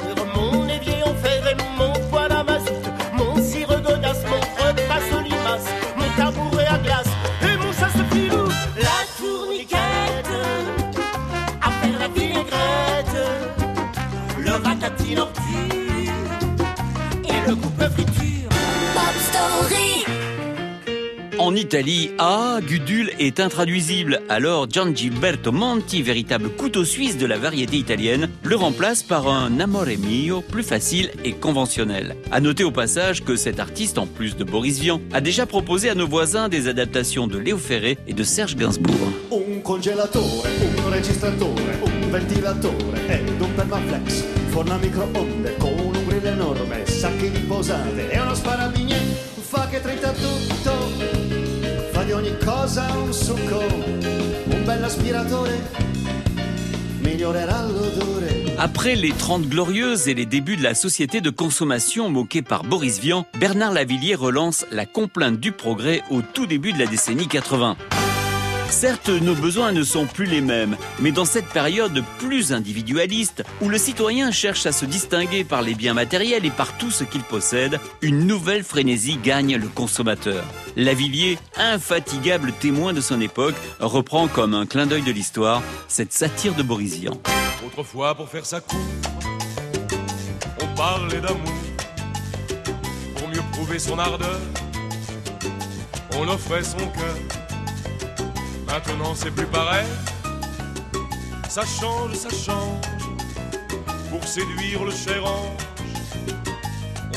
En 21.53 21.55
Italie, 21.55 22.13
ah, 22.17 22.61
Gudule 22.67 23.11
est 23.19 23.39
intraduisible. 23.39 24.23
Alors 24.31 24.71
Giangiberto 24.71 25.53
Monti, 25.53 26.01
véritable 26.01 26.49
couteau 26.49 26.83
suisse 26.87 27.19
de 27.19 27.27
la 27.27 27.37
variété 27.37 27.77
italienne, 27.77 28.31
le 28.43 28.57
remplace 28.57 29.03
par 29.03 29.29
un 29.29 29.61
Amore 29.61 29.99
mio 29.99 30.41
plus 30.41 30.63
facile 30.63 31.11
et 31.27 31.33
conventionnel. 31.33 32.17
À 32.31 32.41
noter 32.41 32.65
au 32.65 32.71
passage 32.71 33.23
que 33.23 33.37
cet 33.37 33.61
artiste, 33.61 33.99
en 33.99 34.07
plus 34.07 34.35
de 34.35 34.45
Boris 34.45 34.79
Vian, 34.79 35.03
a 35.13 35.21
déjà 35.21 35.45
proposé 35.45 35.91
à 35.91 35.95
nos 35.95 36.09
voisins 36.09 36.49
des 36.49 36.69
adaptations 36.69 37.27
de 37.27 37.37
Léo 37.37 37.59
Ferré 37.59 37.99
et 38.07 38.15
de 38.15 38.25
Serge 38.25 38.57
Gainsbourg. 38.57 39.13
Un 39.31 39.61
congelatore, 39.61 40.47
un 40.87 40.91
registratore, 40.91 41.61
un 41.85 42.11
ventilatore 42.11 42.97
ed 43.11 43.29
un 43.29 43.47
con 45.59 45.87
un 45.87 46.87
sacchi 46.87 47.31
di 47.31 47.41
posate 47.41 48.09
fa 49.53 49.69
che 49.69 49.83
32 49.83 51.22
après 58.59 58.95
les 58.95 59.13
30 59.13 59.49
glorieuses 59.49 60.09
et 60.09 60.15
les 60.15 60.27
débuts 60.27 60.57
de 60.57 60.63
la 60.63 60.75
société 60.75 61.21
de 61.21 61.31
consommation 61.31 62.09
moquée 62.09 62.43
par 62.43 62.65
Boris 62.65 63.01
Vian, 63.01 63.27
Bernard 63.39 63.73
Lavillier 63.73 64.15
relance 64.15 64.67
la 64.71 64.87
complainte 64.87 65.39
du 65.39 65.53
progrès 65.53 66.03
au 66.11 66.23
tout 66.23 66.47
début 66.47 66.73
de 66.73 66.79
la 66.79 66.87
décennie 66.87 67.27
80. 67.27 67.77
Certes, 68.73 69.11
nos 69.11 69.35
besoins 69.35 69.71
ne 69.71 69.83
sont 69.85 70.07
plus 70.07 70.25
les 70.25 70.41
mêmes, 70.41 70.79
mais 70.99 71.13
dans 71.13 71.27
cette 71.27 71.47
période 71.47 72.03
plus 72.19 72.55
individualiste, 72.55 73.45
où 73.61 73.69
le 73.69 73.77
citoyen 73.77 74.31
cherche 74.33 74.65
à 74.65 74.73
se 74.73 74.87
distinguer 74.87 75.45
par 75.45 75.61
les 75.61 75.75
biens 75.75 75.93
matériels 75.93 76.47
et 76.47 76.51
par 76.51 76.77
tout 76.79 76.91
ce 76.91 77.05
qu'il 77.05 77.23
possède, 77.23 77.79
une 78.01 78.27
nouvelle 78.27 78.65
frénésie 78.65 79.19
gagne 79.23 79.57
le 79.57 79.69
consommateur. 79.69 80.43
Lavillier, 80.75 81.39
infatigable 81.57 82.51
témoin 82.53 82.95
de 82.95 83.03
son 83.03 83.21
époque, 83.21 83.55
reprend 83.79 84.27
comme 84.27 84.55
un 84.55 84.65
clin 84.65 84.87
d'œil 84.87 85.03
de 85.03 85.13
l'histoire 85.13 85.63
cette 85.87 86.15
satire 86.15 86.55
de 86.55 86.63
Boris 86.63 86.95
Vian. 86.95 87.21
Autrefois, 87.65 88.15
pour 88.15 88.29
faire 88.31 88.47
sa 88.47 88.63
cour, 88.63 88.81
on 90.61 90.77
parlait 90.77 91.21
d'amour. 91.21 91.53
Pour 93.17 93.29
mieux 93.29 93.43
prouver 93.53 93.79
son 93.79 93.99
ardeur, 93.99 94.41
on 96.19 96.27
offrait 96.27 96.65
son 96.65 96.79
cœur. 96.79 97.42
Maintenant, 98.73 99.15
c'est 99.15 99.31
plus 99.31 99.47
pareil. 99.49 99.87
Ça 101.47 101.63
change, 101.63 102.15
ça 102.15 102.31
change. 102.31 102.81
Pour 104.09 104.27
séduire 104.27 104.83
le 104.83 104.91
cher 104.91 105.23
ange, 105.27 105.67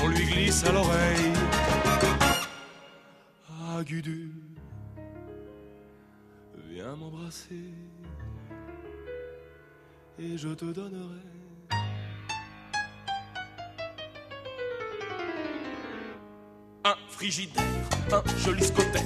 on 0.03 0.07
lui 0.09 0.25
glisse 0.25 0.65
à 0.65 0.73
l'oreille. 0.73 1.31
Ah, 3.49 3.81
viens 6.69 6.95
m'embrasser 6.97 7.71
et 10.19 10.37
je 10.37 10.49
te 10.49 10.65
donnerai 10.65 11.24
un 16.85 16.95
frigidaire, 17.09 17.63
un 18.11 18.21
joli 18.37 18.63
scotter, 18.63 19.01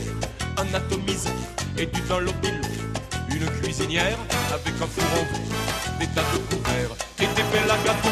un 0.58 0.74
atomiseur 0.74 1.32
et 1.78 1.86
du 1.86 2.02
Dunlopillo, 2.02 2.62
une 3.32 3.46
cuisinière 3.62 4.18
avec 4.52 4.74
un 4.82 4.88
four 4.88 5.06
en 5.14 5.24
verre, 5.32 5.98
des 5.98 6.08
tas 6.08 6.22
de 6.34 6.56
couverts 6.56 6.96
et 7.20 7.28
des 7.28 7.44
pelles 7.44 7.72
à 7.72 7.78
gâteau, 7.86 8.10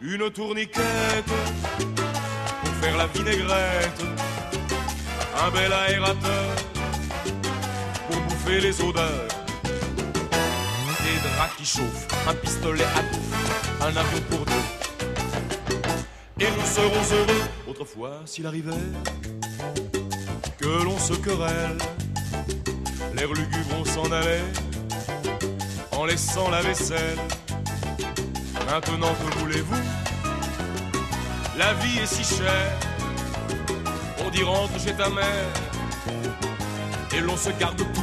une 0.00 0.28
tourniquette 0.30 1.24
pour 1.24 2.74
faire 2.80 2.96
la 2.96 3.06
vinaigrette, 3.06 4.04
un 5.40 5.50
bel 5.50 5.72
aérateur 5.72 6.56
pour 8.10 8.20
bouffer 8.22 8.60
les 8.60 8.80
odeurs. 8.80 9.28
Des 11.04 11.20
draps 11.22 11.56
qui 11.58 11.64
chauffent, 11.64 12.08
un 12.28 12.34
pistolet 12.34 12.82
à 12.82 13.02
bouffe, 13.02 13.82
un 13.82 13.96
avion 13.96 14.20
pour 14.30 14.44
deux. 14.46 14.85
Et 16.38 16.44
nous 16.50 16.66
serons 16.66 17.14
heureux, 17.14 17.44
autrefois 17.66 18.20
s'il 18.26 18.46
arrivait 18.46 18.72
que 20.58 20.84
l'on 20.84 20.98
se 20.98 21.14
querelle. 21.14 21.78
L'air 23.14 23.28
lugubre, 23.32 23.76
on 23.80 23.84
s'en 23.86 24.12
allait 24.12 24.44
en 25.92 26.04
laissant 26.04 26.50
la 26.50 26.60
vaisselle. 26.60 27.18
Maintenant 28.66 29.14
que 29.14 29.38
voulez-vous? 29.38 29.82
La 31.56 31.72
vie 31.74 32.00
est 32.00 32.06
si 32.06 32.22
chère. 32.22 32.78
On 34.22 34.28
dit 34.28 34.42
rentre 34.42 34.78
chez 34.78 34.92
ta 34.92 35.08
mère 35.08 35.52
et 37.14 37.20
l'on 37.20 37.36
se 37.38 37.48
garde 37.58 37.78
tout. 37.78 38.02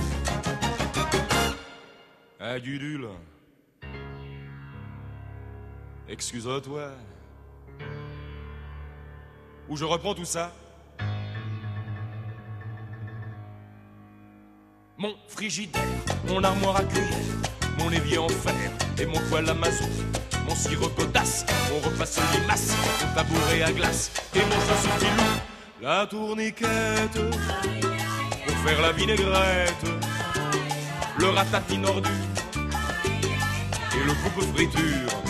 Ah, 2.39 2.59
Gudule. 2.59 3.09
Excuse-toi. 6.09 6.89
Où 9.69 9.77
je 9.77 9.85
reprends 9.85 10.13
tout 10.13 10.25
ça 10.25 10.51
Mon 14.97 15.15
frigidaire, 15.27 15.81
mon 16.27 16.43
armoire 16.43 16.77
à 16.77 16.83
cuillère, 16.83 17.07
mon 17.79 17.91
évier 17.91 18.17
en 18.17 18.29
fer 18.29 18.53
et 18.99 19.05
mon 19.05 19.19
poêle 19.29 19.49
à 19.49 19.53
mazout, 19.53 19.89
mon 20.47 20.55
sirop 20.55 20.89
godasse, 20.89 21.45
mon 21.69 21.79
repas 21.79 22.05
sur 22.05 22.23
limace, 22.39 22.73
mon 23.01 23.15
tabouret 23.15 23.63
à 23.63 23.71
glace 23.71 24.11
et 24.35 24.39
mon 24.39 24.51
chasse 24.51 24.87
filou, 24.99 25.41
la 25.81 26.05
tourniquette 26.05 27.19
pour 28.45 28.55
faire 28.57 28.81
la 28.81 28.91
vinaigrette, 28.91 29.85
le 31.17 31.29
ratatine 31.29 31.85
ordu 31.85 32.11
et 33.95 34.03
le 34.05 34.13
coupe 34.23 34.55
friture. 34.55 35.22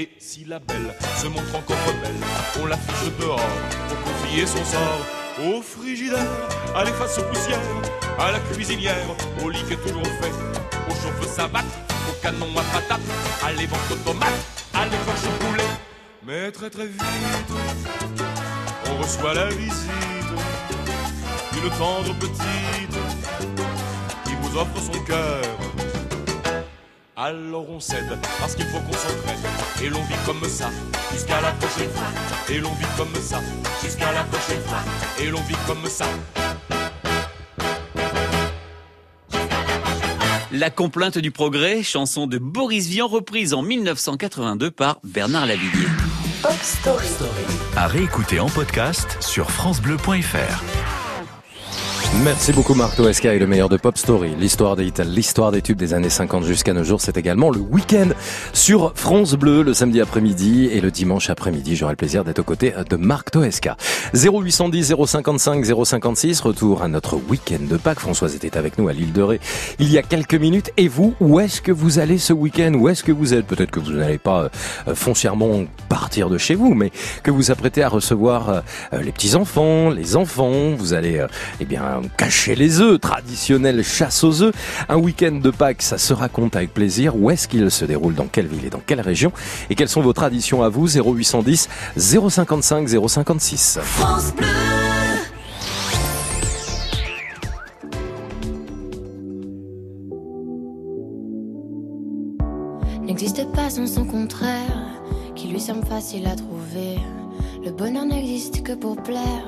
Et 0.00 0.08
si 0.18 0.46
la 0.46 0.58
belle 0.58 0.96
se 1.20 1.26
montre 1.26 1.54
encore 1.54 1.76
rebelle, 1.86 2.22
on 2.62 2.64
l'affiche 2.64 3.12
dehors 3.20 3.38
pour 3.86 4.00
confier 4.00 4.46
son 4.46 4.64
sort 4.64 5.06
au 5.44 5.60
frigidaire, 5.60 6.26
à 6.74 6.84
l'efface 6.84 7.20
poussière, 7.30 7.60
à 8.18 8.32
la 8.32 8.38
cuisinière, 8.38 8.96
au 9.44 9.50
lit 9.50 9.62
qui 9.64 9.74
est 9.74 9.76
toujours 9.76 10.06
fait, 10.06 10.32
au 10.88 10.94
chauffe 10.94 11.30
savate, 11.30 11.66
au 12.08 12.14
canon 12.22 12.46
à 12.56 12.62
patate, 12.72 13.00
à 13.44 13.52
l'évente 13.52 14.04
tomate, 14.06 14.28
à 14.72 14.86
l'écorche 14.86 15.28
poulet. 15.38 15.68
Mais 16.26 16.50
très 16.50 16.70
très 16.70 16.86
vite, 16.86 17.52
on 18.86 19.02
reçoit 19.02 19.34
la 19.34 19.50
visite 19.50 20.32
d'une 21.52 21.70
tendre 21.72 22.14
petite 22.18 22.98
qui 24.24 24.32
vous 24.40 24.56
offre 24.56 24.80
son 24.80 24.98
cœur. 25.04 25.89
Alors 27.22 27.68
on 27.68 27.78
cède 27.80 28.18
parce 28.38 28.54
qu'il 28.54 28.64
faut 28.64 28.78
qu'on 28.78 28.92
s'entraide 28.92 29.38
et 29.82 29.90
l'on 29.90 30.02
vit 30.04 30.14
comme 30.24 30.42
ça 30.48 30.70
jusqu'à 31.12 31.38
la 31.42 31.52
prochaine 31.52 31.90
fois. 31.90 32.06
Et 32.48 32.58
l'on 32.60 32.72
vit 32.72 32.86
comme 32.96 33.14
ça 33.20 33.40
jusqu'à 33.84 34.10
la 34.10 34.24
prochaine 34.24 34.62
fois. 34.62 34.78
Et 35.20 35.26
l'on 35.26 35.42
vit 35.42 35.54
comme 35.66 35.84
ça. 35.86 36.06
La 40.50 40.70
complainte 40.70 41.18
du 41.18 41.30
progrès, 41.30 41.82
chanson 41.82 42.26
de 42.26 42.38
Boris 42.38 42.86
Vian 42.86 43.06
reprise 43.06 43.52
en 43.52 43.60
1982 43.60 44.70
par 44.70 44.98
Bernard 45.04 45.44
Lavillier. 45.44 45.88
Pop 46.42 46.52
Story. 46.62 47.06
À 47.76 47.86
réécouter 47.86 48.40
en 48.40 48.48
podcast 48.48 49.18
sur 49.20 49.50
FranceBleu.fr. 49.50 50.99
Merci 52.24 52.52
beaucoup 52.52 52.74
Marc 52.74 52.96
Toesca 52.96 53.32
et 53.34 53.38
le 53.38 53.46
meilleur 53.46 53.68
de 53.68 53.76
Pop 53.76 53.96
Story. 53.96 54.34
L'histoire 54.38 54.76
des 54.76 54.84
hits, 54.84 54.92
l'histoire 55.06 55.52
des 55.52 55.62
tubes 55.62 55.78
des 55.78 55.94
années 55.94 56.10
50 56.10 56.44
jusqu'à 56.44 56.74
nos 56.74 56.82
jours, 56.84 57.00
c'est 57.00 57.16
également 57.16 57.50
le 57.50 57.60
week-end 57.60 58.08
sur 58.52 58.92
France 58.96 59.34
Bleu 59.34 59.62
le 59.62 59.72
samedi 59.72 60.00
après-midi 60.00 60.66
et 60.66 60.80
le 60.80 60.90
dimanche 60.90 61.30
après-midi. 61.30 61.76
J'aurai 61.76 61.92
le 61.92 61.96
plaisir 61.96 62.24
d'être 62.24 62.40
aux 62.40 62.44
côtés 62.44 62.74
de 62.90 62.96
Marc 62.96 63.30
Toesca. 63.30 63.76
0810 64.12 64.94
055 65.06 65.64
056, 65.64 66.40
retour 66.40 66.82
à 66.82 66.88
notre 66.88 67.16
week-end 67.16 67.60
de 67.62 67.76
Pâques. 67.76 68.00
Françoise 68.00 68.34
était 68.34 68.58
avec 68.58 68.76
nous 68.76 68.88
à 68.88 68.92
l'île 68.92 69.12
de 69.12 69.22
Ré 69.22 69.40
il 69.78 69.90
y 69.90 69.96
a 69.96 70.02
quelques 70.02 70.34
minutes. 70.34 70.72
Et 70.76 70.88
vous, 70.88 71.14
où 71.20 71.40
est-ce 71.40 71.62
que 71.62 71.72
vous 71.72 72.00
allez 72.00 72.18
ce 72.18 72.32
week-end? 72.32 72.74
Où 72.74 72.88
est-ce 72.88 73.04
que 73.04 73.12
vous 73.12 73.34
êtes? 73.34 73.46
Peut-être 73.46 73.70
que 73.70 73.80
vous 73.80 73.92
n'allez 73.92 74.18
pas 74.18 74.50
euh, 74.88 74.94
foncièrement 74.94 75.64
partir 75.88 76.28
de 76.28 76.38
chez 76.38 76.56
vous, 76.56 76.74
mais 76.74 76.90
que 77.22 77.30
vous 77.30 77.50
apprêtez 77.50 77.82
à 77.82 77.88
recevoir 77.88 78.48
euh, 78.48 78.60
les 79.00 79.12
petits-enfants, 79.12 79.90
les 79.90 80.16
enfants. 80.16 80.74
Vous 80.76 80.92
allez, 80.92 81.18
euh, 81.18 81.28
eh 81.60 81.64
bien, 81.64 81.99
cacher 82.08 82.54
les 82.54 82.80
œufs, 82.80 83.00
traditionnelle 83.00 83.82
chasse 83.84 84.24
aux 84.24 84.42
œufs. 84.42 84.54
Un 84.88 84.96
week-end 84.96 85.32
de 85.32 85.50
Pâques, 85.50 85.82
ça 85.82 85.98
se 85.98 86.12
raconte 86.12 86.56
avec 86.56 86.72
plaisir. 86.74 87.16
Où 87.16 87.30
est-ce 87.30 87.48
qu'il 87.48 87.70
se 87.70 87.84
déroule? 87.84 88.14
Dans 88.14 88.26
quelle 88.26 88.46
ville 88.46 88.64
et 88.66 88.70
dans 88.70 88.82
quelle 88.84 89.00
région? 89.00 89.32
Et 89.68 89.74
quelles 89.74 89.88
sont 89.88 90.02
vos 90.02 90.12
traditions 90.12 90.62
à 90.62 90.68
vous? 90.68 90.88
0810 90.88 91.68
055 91.96 92.88
056. 92.88 93.78
France 93.82 94.32
Bleu. 94.34 94.46
N'existe 103.02 103.50
pas 103.52 103.68
sans 103.68 103.86
son 103.86 104.04
contraire, 104.04 105.02
qui 105.34 105.48
lui 105.48 105.60
semble 105.60 105.84
facile 105.84 106.26
à 106.26 106.36
trouver. 106.36 106.98
Le 107.64 107.70
bonheur 107.72 108.06
n'existe 108.06 108.62
que 108.62 108.72
pour 108.72 108.96
plaire, 109.02 109.46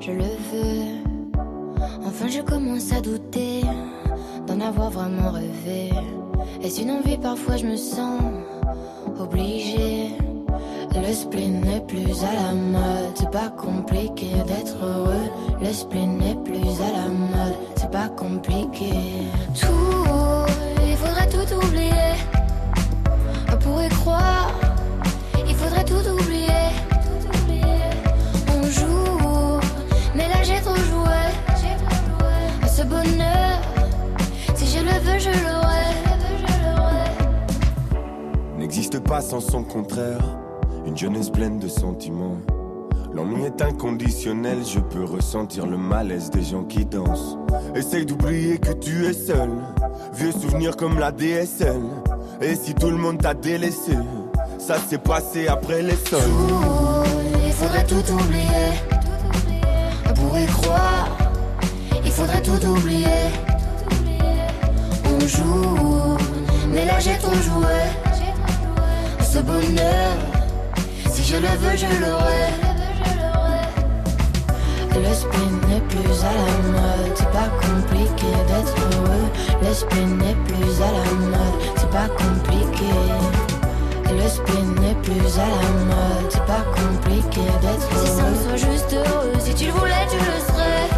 je 0.00 0.10
le 0.10 0.24
veux. 0.24 1.19
Enfin, 2.04 2.28
je 2.28 2.40
commence 2.40 2.92
à 2.92 3.00
douter 3.00 3.62
d'en 4.46 4.60
avoir 4.60 4.90
vraiment 4.90 5.30
rêvé. 5.30 5.90
Est-ce 6.62 6.82
une 6.82 6.90
envie 6.90 7.16
Parfois, 7.16 7.56
je 7.56 7.66
me 7.66 7.76
sens 7.76 8.20
obligée. 9.18 10.10
Le 10.94 11.12
spleen 11.12 11.60
n'est 11.60 11.80
plus 11.80 12.24
à 12.24 12.34
la 12.34 12.52
mode, 12.54 13.12
c'est 13.14 13.30
pas 13.30 13.48
compliqué 13.48 14.26
d'être 14.46 14.76
heureux. 14.82 15.30
Le 15.60 15.72
spleen 15.72 16.18
n'est 16.18 16.34
plus 16.34 16.58
à 16.58 16.92
la 16.96 17.08
mode, 17.08 17.54
c'est 17.76 17.90
pas 17.90 18.08
compliqué. 18.08 18.92
Pas 39.00 39.20
sans 39.20 39.40
son 39.40 39.62
contraire. 39.62 40.22
Une 40.86 40.96
jeunesse 40.96 41.30
pleine 41.30 41.58
de 41.58 41.68
sentiments. 41.68 42.38
L'ennui 43.12 43.44
est 43.44 43.60
inconditionnel, 43.60 44.58
je 44.64 44.78
peux 44.78 45.04
ressentir 45.04 45.66
le 45.66 45.76
malaise 45.76 46.30
des 46.30 46.42
gens 46.42 46.64
qui 46.64 46.84
dansent. 46.84 47.36
Essaye 47.74 48.06
d'oublier 48.06 48.58
que 48.58 48.72
tu 48.72 49.06
es 49.06 49.12
seul. 49.12 49.50
Vieux 50.14 50.32
souvenirs 50.32 50.76
comme 50.76 50.98
la 50.98 51.10
DSL. 51.10 51.82
Et 52.40 52.54
si 52.54 52.74
tout 52.74 52.90
le 52.90 52.96
monde 52.96 53.18
t'a 53.18 53.34
délaissé, 53.34 53.96
ça 54.58 54.78
s'est 54.78 54.98
passé 54.98 55.48
après 55.48 55.82
les 55.82 55.96
sols. 55.96 56.20
Il 57.44 57.52
faudrait 57.52 57.84
tout 57.84 58.12
oublier. 58.12 58.70
On 60.08 60.12
pourrait 60.14 60.46
croire, 60.46 61.08
il 62.04 62.10
faudrait 62.10 62.42
tout 62.42 62.64
oublier. 62.66 63.06
On 65.04 65.20
joue, 65.26 66.16
mais 66.72 66.86
là 66.86 66.98
j'ai 67.00 67.18
trop 67.18 67.34
joué. 67.34 68.09
Ce 69.32 69.38
bonheur, 69.38 70.16
si 71.08 71.22
je 71.22 71.36
le 71.36 71.48
veux, 71.62 71.76
je 71.76 71.86
l'aurai. 72.00 72.50
Le 74.92 75.14
spin 75.14 75.50
n'est 75.68 75.80
plus 75.82 76.24
à 76.24 76.32
la 76.34 76.50
mode, 76.72 77.14
c'est 77.14 77.30
pas 77.30 77.48
compliqué 77.62 78.26
d'être 78.48 78.74
heureux. 78.92 79.28
Le 79.62 79.72
spin 79.72 80.06
n'est 80.18 80.34
plus 80.46 80.82
à 80.82 80.90
la 80.90 81.12
mode, 81.28 81.60
c'est 81.76 81.90
pas 81.90 82.08
compliqué. 82.08 82.92
Le 84.10 84.28
spin 84.28 84.64
n'est 84.82 84.96
plus 84.96 85.38
à 85.38 85.46
la 85.46 85.70
mode, 85.86 86.28
c'est 86.28 86.46
pas 86.46 86.64
compliqué 86.74 87.42
d'être 87.62 87.88
heureux. 87.92 88.04
C'est 88.04 88.16
simple, 88.16 88.38
sois 88.48 88.72
juste 88.72 88.92
heureux, 88.92 89.32
si 89.38 89.54
tu 89.54 89.66
le 89.66 89.72
voulais, 89.72 90.06
tu 90.10 90.16
le 90.18 90.40
serais. 90.52 90.88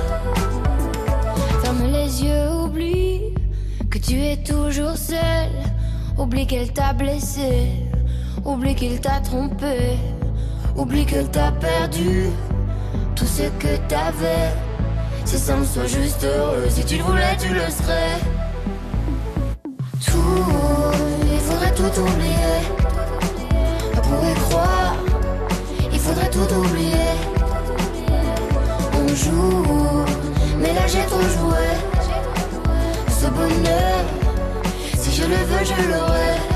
Ferme 1.63 1.85
les 1.93 2.25
yeux, 2.25 2.51
oublie 2.65 3.35
que 3.91 3.99
tu 3.99 4.23
es 4.23 4.39
toujours 4.39 4.97
seul. 4.97 5.51
Oublie 6.19 6.47
qu'elle 6.47 6.73
t'a 6.73 6.93
blessé, 6.93 7.71
oublie 8.45 8.75
qu'il 8.75 9.01
t'a 9.01 9.21
trompé, 9.21 9.99
oublie 10.77 11.07
qu'elle 11.07 11.31
t'a 11.31 11.53
perdu 11.53 12.27
tout 13.15 13.27
ce 13.27 13.43
que 13.43 13.77
t'avais. 13.89 14.51
C'est 15.25 15.39
simple, 15.39 15.65
sois 15.65 15.87
juste 15.87 16.25
heureux, 16.25 16.67
si 16.69 16.85
tu 16.85 16.97
le 16.97 17.03
voulais, 17.05 17.37
tu 17.39 17.49
le 17.49 17.61
serais. 17.71 18.19
Tout, 20.05 20.93
il 21.33 21.41
faudrait 21.41 21.75
tout 21.75 22.01
oublier. 22.01 22.59
On 23.97 24.01
pourrait 24.01 24.35
croire, 24.49 24.97
il 25.93 25.99
faudrait 25.99 26.31
tout 26.31 26.55
oublier. 26.55 27.13
On 28.95 29.09
joue, 29.15 30.05
mais 30.59 30.73
là 30.75 30.87
j'ai 30.87 31.05
trop 31.07 31.21
joué. 31.21 31.67
Ce 33.09 33.27
bonheur, 33.29 34.05
si 34.97 35.13
je 35.13 35.23
le 35.23 35.37
veux, 35.37 35.65
je 35.65 35.89
l'aurai. 35.89 36.52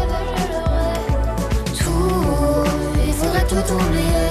Faudrait 3.26 3.46
tout 3.46 3.74
oublier. 3.74 4.28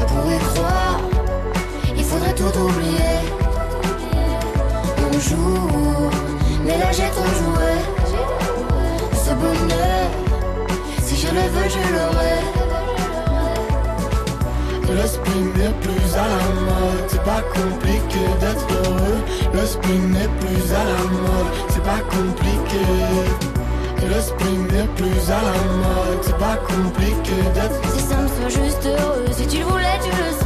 On 0.00 0.04
pourrait 0.04 0.44
croire, 0.54 1.00
il 1.96 2.04
faudrait 2.04 2.34
tout 2.34 2.58
oublier. 2.58 3.16
On 5.04 5.18
joue, 5.18 6.10
mais 6.64 6.78
là 6.78 6.92
j'ai 6.92 7.10
trop 7.16 7.32
joué. 7.40 7.72
Ce 9.24 9.32
bonheur, 9.34 10.06
si 11.02 11.16
je 11.16 11.28
le 11.28 11.44
veux, 11.54 11.68
je 11.68 11.82
l'aurai. 11.94 12.38
Le 14.90 15.06
spin 15.06 15.40
n'est 15.56 15.74
plus 15.82 16.14
à 16.14 16.26
la 16.34 16.44
mode, 16.66 17.04
c'est 17.08 17.22
pas 17.22 17.42
compliqué 17.54 18.22
d'être 18.40 18.66
heureux. 18.84 19.20
Le 19.52 19.66
spin 19.66 20.00
n'est 20.14 20.32
plus 20.40 20.72
à 20.72 20.84
la 20.92 21.02
mode, 21.12 21.50
c'est 21.68 21.82
pas 21.82 22.00
compliqué. 22.10 23.57
Le 24.06 24.20
spin 24.20 24.44
n'est 24.72 24.88
plus 24.96 25.30
à 25.30 25.40
la 25.42 25.58
mode, 25.76 26.22
c'est 26.22 26.38
pas 26.38 26.56
compliqué 26.56 27.36
d'être. 27.54 27.80
C'est 27.94 28.14
simple, 28.14 28.30
sois 28.40 28.64
juste 28.64 28.86
heureux. 28.86 29.24
Si 29.32 29.46
tu 29.46 29.58
le 29.58 29.64
voulais, 29.64 29.98
tu 30.02 30.10
le 30.10 30.32
serais. 30.32 30.37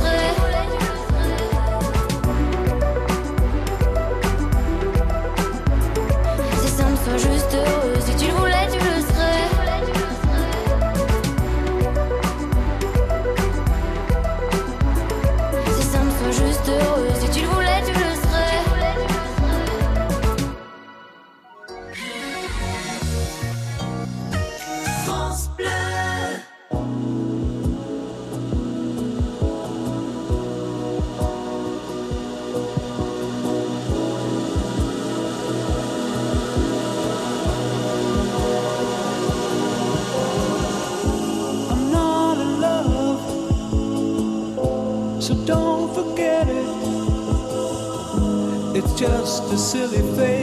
the 49.52 49.58
silly 49.58 50.00
face. 50.16 50.41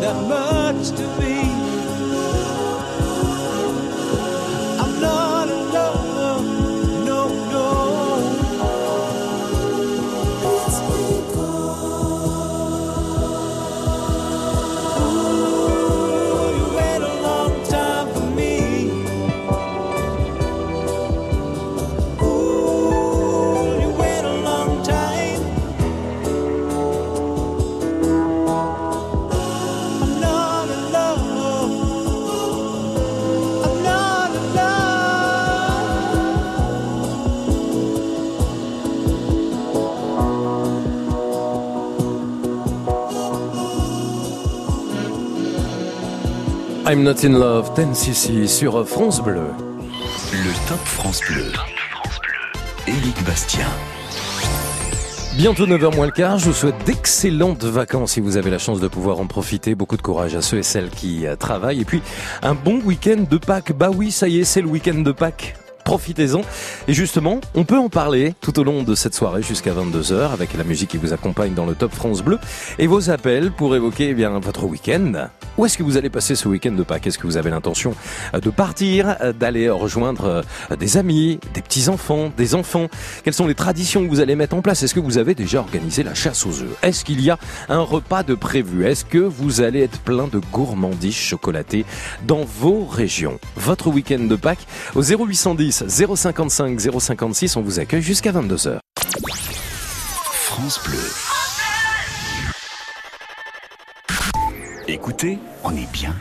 That 0.00 0.28
much 0.28 0.90
to 0.96 1.20
me. 1.20 1.35
I'm 46.96 47.02
not 47.02 47.24
in 47.24 47.38
love, 47.38 47.78
10cc 47.78 48.46
sur 48.46 48.88
France 48.88 49.22
Bleu. 49.22 49.48
Le 50.32 50.66
Top 50.66 50.78
France 50.78 51.20
Bleu. 51.28 51.52
Éric 52.86 53.22
Bastien. 53.22 53.66
Bientôt 55.36 55.66
9h 55.66 55.94
moins 55.94 56.06
le 56.06 56.12
quart, 56.12 56.38
je 56.38 56.46
vous 56.46 56.54
souhaite 56.54 56.82
d'excellentes 56.86 57.64
vacances 57.64 58.12
si 58.12 58.20
vous 58.20 58.38
avez 58.38 58.48
la 58.48 58.56
chance 58.56 58.80
de 58.80 58.88
pouvoir 58.88 59.20
en 59.20 59.26
profiter. 59.26 59.74
Beaucoup 59.74 59.98
de 59.98 60.02
courage 60.02 60.34
à 60.36 60.40
ceux 60.40 60.56
et 60.56 60.62
celles 60.62 60.88
qui 60.88 61.26
euh, 61.26 61.36
travaillent. 61.36 61.82
Et 61.82 61.84
puis, 61.84 62.00
un 62.42 62.54
bon 62.54 62.80
week-end 62.80 63.26
de 63.28 63.36
Pâques. 63.36 63.74
Bah 63.76 63.90
oui, 63.94 64.10
ça 64.10 64.26
y 64.26 64.38
est, 64.38 64.44
c'est 64.44 64.62
le 64.62 64.68
week-end 64.68 64.98
de 64.98 65.12
Pâques. 65.12 65.54
Profitez-en. 65.86 66.40
Et 66.88 66.92
justement, 66.94 67.40
on 67.54 67.62
peut 67.62 67.78
en 67.78 67.88
parler 67.88 68.34
tout 68.40 68.58
au 68.58 68.64
long 68.64 68.82
de 68.82 68.96
cette 68.96 69.14
soirée 69.14 69.40
jusqu'à 69.40 69.72
22h 69.72 70.32
avec 70.32 70.52
la 70.54 70.64
musique 70.64 70.90
qui 70.90 70.96
vous 70.96 71.12
accompagne 71.12 71.54
dans 71.54 71.64
le 71.64 71.76
Top 71.76 71.94
France 71.94 72.22
Bleu. 72.22 72.40
Et 72.80 72.88
vos 72.88 73.08
appels 73.08 73.52
pour 73.52 73.76
évoquer 73.76 74.08
eh 74.08 74.14
bien 74.14 74.36
votre 74.40 74.64
week-end. 74.64 75.28
Où 75.56 75.64
est-ce 75.64 75.78
que 75.78 75.84
vous 75.84 75.96
allez 75.96 76.10
passer 76.10 76.34
ce 76.34 76.48
week-end 76.48 76.72
de 76.72 76.82
Pâques? 76.82 77.06
Est-ce 77.06 77.18
que 77.18 77.26
vous 77.28 77.36
avez 77.36 77.50
l'intention 77.50 77.94
euh, 78.34 78.40
de 78.40 78.50
partir, 78.50 79.16
euh, 79.20 79.32
d'aller 79.32 79.70
rejoindre 79.70 80.44
euh, 80.70 80.76
des 80.76 80.96
amis, 80.96 81.38
des 81.54 81.62
petits-enfants, 81.62 82.32
des 82.36 82.56
enfants? 82.56 82.88
Quelles 83.22 83.32
sont 83.32 83.46
les 83.46 83.54
traditions 83.54 84.04
que 84.04 84.10
vous 84.10 84.20
allez 84.20 84.34
mettre 84.34 84.56
en 84.56 84.62
place? 84.62 84.82
Est-ce 84.82 84.92
que 84.92 85.00
vous 85.00 85.18
avez 85.18 85.36
déjà 85.36 85.60
organisé 85.60 86.02
la 86.02 86.14
chasse 86.14 86.44
aux 86.46 86.62
œufs? 86.62 86.76
Est-ce 86.82 87.04
qu'il 87.04 87.20
y 87.22 87.30
a 87.30 87.38
un 87.68 87.80
repas 87.80 88.24
de 88.24 88.34
prévu? 88.34 88.84
Est-ce 88.84 89.04
que 89.04 89.18
vous 89.18 89.60
allez 89.60 89.82
être 89.82 90.00
plein 90.00 90.26
de 90.26 90.40
gourmandises 90.52 91.14
chocolatées 91.14 91.86
dans 92.26 92.44
vos 92.44 92.84
régions? 92.84 93.38
Votre 93.56 93.86
week-end 93.88 94.24
de 94.24 94.36
Pâques 94.36 94.66
au 94.96 95.02
0810 95.02 95.75
055 95.86 96.80
056, 96.80 97.56
on 97.56 97.62
vous 97.62 97.78
accueille 97.78 98.02
jusqu'à 98.02 98.32
22h. 98.32 98.78
France 100.32 100.80
Bleu. 100.84 100.98
Écoutez, 104.88 105.38
on 105.64 105.76
est 105.76 105.90
bien. 105.92 106.14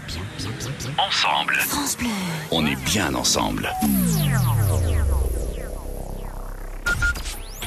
Ensemble. 0.97 1.55
France 1.55 1.97
Bleu. 1.97 2.09
On 2.51 2.65
est 2.65 2.75
bien 2.85 3.13
ensemble. 3.15 3.71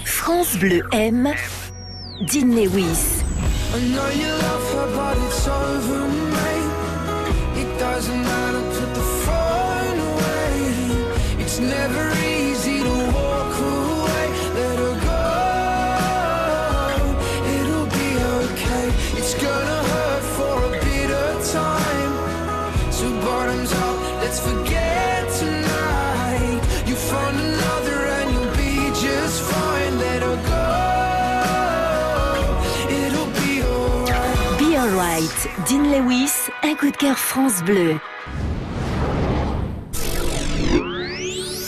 France 0.05 0.57
Bleu 0.57 0.82
aime 0.93 1.32
Dean 2.32 2.49
Lewis. 2.49 3.22
I 3.74 3.80
know 3.91 4.09
you 4.11 4.28
love 4.28 4.74
her, 4.74 4.86
but 4.95 5.16
it's 5.26 5.47
over, 5.47 6.09
mate. 6.32 6.68
It 7.57 7.78
doesn't 7.78 8.22
matter, 8.22 8.67
It's 11.61 11.66
never 11.66 12.06
easy 12.22 12.78
to 12.84 12.96
walk 13.11 13.52
away. 13.59 14.26
Let 14.54 14.78
her 14.78 14.94
go. 15.11 15.26
It'll 17.59 17.90
be 17.98 18.11
okay. 18.38 18.86
It's 19.18 19.34
gonna 19.34 19.80
hurt 19.90 20.24
for 20.38 20.54
a 20.68 20.70
bit 20.70 21.11
of 21.11 21.34
time. 21.50 22.14
So 22.92 23.11
bottoms 23.22 23.72
up, 23.72 23.98
let's 24.22 24.38
forget 24.38 25.28
tonight. 25.40 26.62
You 26.86 26.94
find 26.94 27.36
another 27.36 28.06
and 28.18 28.26
you'll 28.34 28.54
be 28.54 28.92
just 29.02 29.42
fine. 29.42 29.98
Let 29.98 30.22
her 30.22 30.38
go. 30.54 30.66
It'll 33.02 33.32
be 33.42 33.64
alright. 33.64 34.59
Be 34.61 34.78
Alright, 34.78 35.38
Dean 35.66 35.90
Lewis, 35.90 36.50
un 36.62 36.76
coup 36.76 36.92
de 36.92 36.96
cœur 36.96 37.18
France 37.18 37.64
Bleu. 37.64 37.98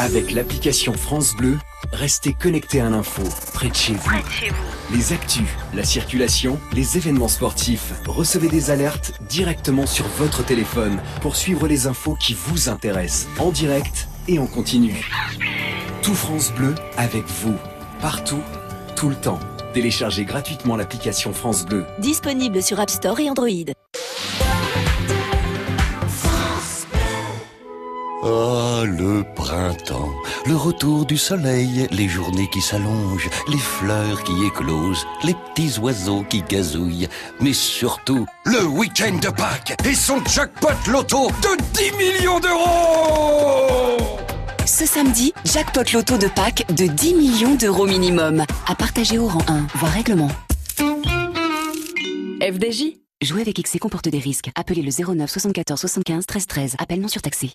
Avec 0.01 0.33
l'application 0.33 0.95
France 0.95 1.37
Bleu, 1.37 1.59
restez 1.93 2.33
connecté 2.33 2.81
à 2.81 2.89
l'info, 2.89 3.21
près 3.53 3.69
de 3.69 3.75
chez 3.75 3.93
vous. 3.93 4.11
Les 4.95 5.13
actus, 5.13 5.45
la 5.75 5.85
circulation, 5.85 6.59
les 6.73 6.97
événements 6.97 7.29
sportifs. 7.29 7.93
Recevez 8.07 8.49
des 8.49 8.71
alertes 8.71 9.13
directement 9.29 9.85
sur 9.85 10.07
votre 10.17 10.43
téléphone 10.43 11.03
pour 11.21 11.37
suivre 11.37 11.69
les 11.69 11.87
infos 11.87 12.17
qui 12.19 12.33
vous 12.33 12.71
intéressent, 12.71 13.29
en 13.39 13.51
direct 13.51 14.09
et 14.27 14.39
en 14.39 14.47
continu. 14.47 15.07
Tout 16.01 16.15
France 16.15 16.51
Bleu 16.55 16.75
avec 16.97 17.27
vous, 17.27 17.57
partout, 18.01 18.41
tout 18.97 19.11
le 19.11 19.17
temps. 19.17 19.39
Téléchargez 19.75 20.25
gratuitement 20.25 20.77
l'application 20.77 21.35
France 21.35 21.67
Bleu. 21.67 21.85
Disponible 21.99 22.63
sur 22.63 22.81
App 22.81 22.89
Store 22.89 23.21
et 23.21 23.29
Android. 23.29 23.75
Le 28.83 29.23
printemps, 29.35 30.15
le 30.47 30.57
retour 30.57 31.05
du 31.05 31.19
soleil, 31.19 31.87
les 31.91 32.09
journées 32.09 32.49
qui 32.49 32.63
s'allongent, 32.63 33.29
les 33.47 33.59
fleurs 33.59 34.25
qui 34.25 34.33
éclosent, 34.47 35.07
les 35.23 35.35
petits 35.35 35.79
oiseaux 35.79 36.23
qui 36.23 36.41
gazouillent, 36.43 37.09
mais 37.41 37.53
surtout 37.53 38.25
le 38.47 38.65
week-end 38.65 39.19
de 39.21 39.29
Pâques 39.29 39.75
et 39.85 39.95
son 39.95 40.25
jackpot 40.25 40.69
loto 40.91 41.29
de 41.29 41.63
10 41.75 41.93
millions 41.99 42.41
d'euros 42.41 44.19
Ce 44.65 44.87
samedi, 44.87 45.35
jackpot 45.45 45.93
loto 45.93 46.17
de 46.17 46.29
Pâques 46.29 46.65
de 46.75 46.87
10 46.87 47.15
millions 47.15 47.57
d'euros 47.57 47.87
minimum. 47.87 48.45
À 48.67 48.75
partager 48.75 49.19
au 49.19 49.27
rang 49.27 49.43
1, 49.47 49.67
voire 49.75 49.93
règlement. 49.93 50.31
FDJ 52.41 52.97
Jouer 53.23 53.43
avec 53.43 53.59
XC 53.59 53.79
comporte 53.79 54.09
des 54.09 54.19
risques. 54.19 54.49
Appelez 54.55 54.81
le 54.81 54.91
09 54.91 55.31
74 55.31 55.79
75 55.79 56.25
13 56.25 56.47
13. 56.47 56.77
Appel 56.79 56.99
non 56.99 57.09
surtaxé. 57.09 57.51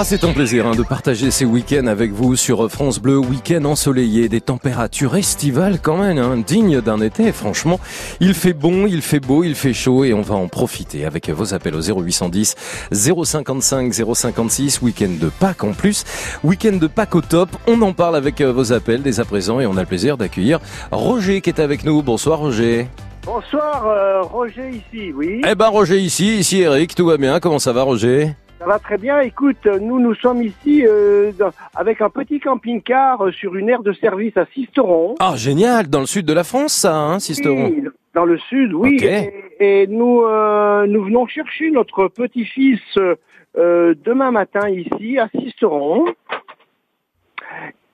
Ah, 0.00 0.04
c'est 0.04 0.22
un 0.22 0.32
plaisir 0.32 0.64
hein, 0.64 0.76
de 0.76 0.84
partager 0.84 1.32
ces 1.32 1.44
week-ends 1.44 1.88
avec 1.88 2.12
vous 2.12 2.36
sur 2.36 2.70
France 2.70 3.00
Bleu, 3.00 3.18
week-end 3.18 3.64
ensoleillé, 3.64 4.28
des 4.28 4.40
températures 4.40 5.16
estivales 5.16 5.80
quand 5.80 5.96
même, 5.96 6.18
hein, 6.18 6.36
dignes 6.36 6.80
d'un 6.80 7.00
été. 7.00 7.32
Franchement, 7.32 7.80
il 8.20 8.34
fait 8.34 8.52
bon, 8.52 8.86
il 8.86 9.02
fait 9.02 9.18
beau, 9.18 9.42
il 9.42 9.56
fait 9.56 9.72
chaud 9.72 10.04
et 10.04 10.14
on 10.14 10.22
va 10.22 10.36
en 10.36 10.46
profiter 10.46 11.04
avec 11.04 11.28
vos 11.30 11.52
appels 11.52 11.74
au 11.74 11.82
0810 11.82 12.54
055 12.92 13.92
056, 13.92 14.82
week-end 14.82 15.10
de 15.20 15.30
Pâques 15.30 15.64
en 15.64 15.72
plus, 15.72 16.04
week-end 16.44 16.76
de 16.76 16.86
Pâques 16.86 17.16
au 17.16 17.20
top. 17.20 17.48
On 17.66 17.82
en 17.82 17.92
parle 17.92 18.14
avec 18.14 18.40
euh, 18.40 18.52
vos 18.52 18.72
appels 18.72 19.02
dès 19.02 19.18
à 19.18 19.24
présent 19.24 19.58
et 19.58 19.66
on 19.66 19.76
a 19.76 19.80
le 19.80 19.86
plaisir 19.86 20.16
d'accueillir 20.16 20.60
Roger 20.92 21.40
qui 21.40 21.50
est 21.50 21.58
avec 21.58 21.82
nous. 21.82 22.04
Bonsoir 22.04 22.38
Roger. 22.38 22.86
Bonsoir, 23.24 23.86
euh, 23.86 24.22
Roger 24.22 24.70
ici, 24.70 25.12
oui. 25.14 25.42
Eh 25.46 25.54
ben 25.54 25.68
Roger 25.68 25.98
ici, 25.98 26.38
ici 26.38 26.62
Eric, 26.62 26.94
tout 26.94 27.06
va 27.06 27.16
bien. 27.18 27.40
Comment 27.40 27.58
ça 27.58 27.72
va 27.72 27.82
Roger? 27.82 28.28
Ça 28.58 28.66
va 28.66 28.78
très 28.78 28.96
bien. 28.98 29.20
Écoute, 29.20 29.66
nous, 29.66 30.00
nous 30.00 30.14
sommes 30.14 30.42
ici 30.42 30.84
euh, 30.86 31.30
dans- 31.38 31.50
avec 31.76 32.00
un 32.00 32.08
petit 32.10 32.40
camping-car 32.40 33.26
euh, 33.26 33.30
sur 33.32 33.54
une 33.54 33.68
aire 33.68 33.82
de 33.82 33.92
service 33.92 34.36
à 34.36 34.46
Sisteron. 34.54 35.14
Ah 35.20 35.34
génial, 35.36 35.88
dans 35.88 36.00
le 36.00 36.06
sud 36.06 36.24
de 36.26 36.32
la 36.32 36.42
France 36.44 36.72
ça, 36.72 36.94
hein, 36.96 37.18
Sisteron. 37.18 37.66
Oui, 37.66 37.84
dans 38.14 38.24
le 38.24 38.38
sud, 38.38 38.72
oui. 38.72 38.96
Ok. 38.96 39.02
Et, 39.04 39.82
et 39.82 39.86
nous, 39.86 40.22
euh, 40.24 40.86
nous 40.86 41.04
venons 41.04 41.26
chercher 41.26 41.70
notre 41.70 42.08
petit-fils 42.08 42.80
euh, 42.96 43.14
euh, 43.58 43.94
demain 44.04 44.30
matin 44.30 44.68
ici 44.70 45.18
à 45.18 45.28
Sisteron. 45.38 46.06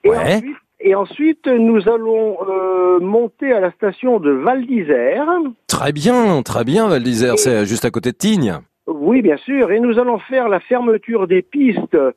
Et 0.05 0.11
Ouais. 0.11 0.37
ensuite, 0.37 0.57
et 0.81 0.95
ensuite, 0.95 1.47
nous 1.47 1.89
allons 1.89 2.37
euh, 2.49 2.99
monter 3.01 3.53
à 3.53 3.61
la 3.61 3.71
station 3.73 4.21
de 4.21 4.31
Val 4.31 4.67
d'Isère. 4.67 5.27
Très 5.67 5.93
bien, 5.93 6.43
très 6.43 6.65
bien 6.65 6.89
Val 6.89 7.03
d'Isère, 7.03 7.39
c'est 7.39 7.65
juste 7.65 7.85
à 7.85 7.91
côté 7.91 8.13
de 8.13 8.17
Tignes. 8.17 8.59
Oui, 8.87 9.23
bien 9.23 9.39
sûr. 9.39 9.73
Et 9.73 9.81
nous 9.81 9.99
allons 9.99 10.19
faire 10.19 10.49
la 10.49 10.61
fermeture 10.61 11.27
des 11.27 11.41
pistes 11.41 11.95
euh, 11.95 12.13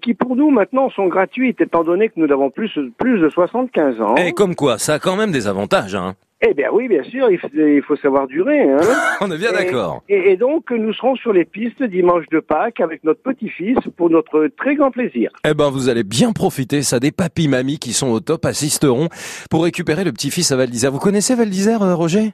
qui, 0.00 0.14
pour 0.14 0.36
nous, 0.36 0.50
maintenant, 0.50 0.88
sont 0.90 1.08
gratuites, 1.08 1.60
étant 1.60 1.82
donné 1.82 2.08
que 2.10 2.14
nous 2.16 2.32
avons 2.32 2.50
plus, 2.50 2.70
plus 2.98 3.18
de 3.18 3.28
75 3.28 4.00
ans. 4.00 4.14
Et 4.14 4.32
comme 4.32 4.54
quoi, 4.54 4.78
ça 4.78 4.94
a 4.94 4.98
quand 5.00 5.16
même 5.16 5.32
des 5.32 5.48
avantages. 5.48 5.96
Hein. 5.96 6.14
Eh 6.44 6.54
bien 6.54 6.70
oui, 6.72 6.88
bien 6.88 7.04
sûr, 7.04 7.28
il 7.30 7.82
faut, 7.82 7.96
savoir 7.96 8.26
durer. 8.26 8.62
Hein. 8.62 8.80
On 9.20 9.30
est 9.30 9.38
bien 9.38 9.52
d'accord. 9.52 10.02
Et, 10.08 10.32
et 10.32 10.36
donc, 10.36 10.72
nous 10.72 10.92
serons 10.92 11.14
sur 11.14 11.32
les 11.32 11.44
pistes 11.44 11.82
dimanche 11.84 12.24
de 12.32 12.40
Pâques 12.40 12.80
avec 12.80 13.04
notre 13.04 13.22
petit-fils 13.22 13.78
pour 13.96 14.10
notre 14.10 14.48
très 14.58 14.74
grand 14.74 14.90
plaisir. 14.90 15.30
Eh 15.46 15.54
ben, 15.54 15.70
vous 15.70 15.88
allez 15.88 16.02
bien 16.02 16.32
profiter, 16.32 16.82
ça, 16.82 16.98
des 16.98 17.12
papis 17.12 17.46
mamies 17.46 17.78
qui 17.78 17.92
sont 17.92 18.10
au 18.10 18.18
top 18.18 18.44
assisteront 18.44 19.08
pour 19.50 19.62
récupérer 19.62 20.02
le 20.02 20.10
petit-fils 20.10 20.50
à 20.50 20.56
Val 20.56 20.68
d'Isère. 20.68 20.90
Vous 20.90 20.98
connaissez 20.98 21.36
Val 21.36 21.48
d'Isère, 21.48 21.82
euh, 21.82 21.94
Roger? 21.94 22.32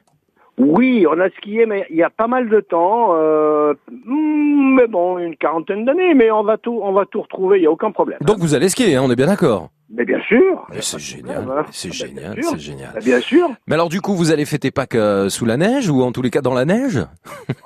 Oui, 0.59 1.05
on 1.09 1.17
a 1.21 1.29
skié, 1.29 1.65
mais 1.65 1.85
il 1.89 1.95
y 1.95 2.03
a 2.03 2.09
pas 2.09 2.27
mal 2.27 2.49
de 2.49 2.59
temps. 2.59 3.15
euh, 3.15 3.73
hmm, 4.05 4.75
mais 4.75 4.87
bon, 4.87 5.17
une 5.17 5.35
quarantaine 5.37 5.85
d'années, 5.85 6.13
mais 6.13 6.29
on 6.31 6.43
va 6.43 6.57
tout, 6.57 6.79
on 6.83 6.91
va 6.91 7.05
tout 7.05 7.21
retrouver, 7.21 7.57
il 7.59 7.61
n'y 7.61 7.67
a 7.67 7.71
aucun 7.71 7.91
problème. 7.91 8.19
Donc 8.21 8.39
vous 8.39 8.53
allez 8.55 8.67
skier, 8.67 8.95
hein, 8.95 9.01
on 9.05 9.09
est 9.09 9.15
bien 9.15 9.27
d'accord 9.27 9.69
Mais 9.89 10.03
bien 10.03 10.19
sûr. 10.27 10.67
C'est 10.81 10.99
génial, 10.99 11.45
c'est 11.71 11.93
génial, 11.93 12.37
c'est 12.43 12.59
génial. 12.59 12.91
Bah, 12.93 12.99
Bien 13.01 13.21
sûr. 13.21 13.49
Mais 13.67 13.75
alors 13.75 13.87
du 13.87 14.01
coup, 14.01 14.13
vous 14.15 14.31
allez 14.31 14.43
fêter 14.45 14.69
Pâques 14.69 14.95
euh, 14.95 15.29
sous 15.29 15.45
la 15.45 15.55
neige 15.55 15.89
ou 15.89 16.01
en 16.03 16.11
tous 16.11 16.21
les 16.21 16.29
cas 16.29 16.41
dans 16.41 16.53
la 16.53 16.65
neige? 16.65 16.99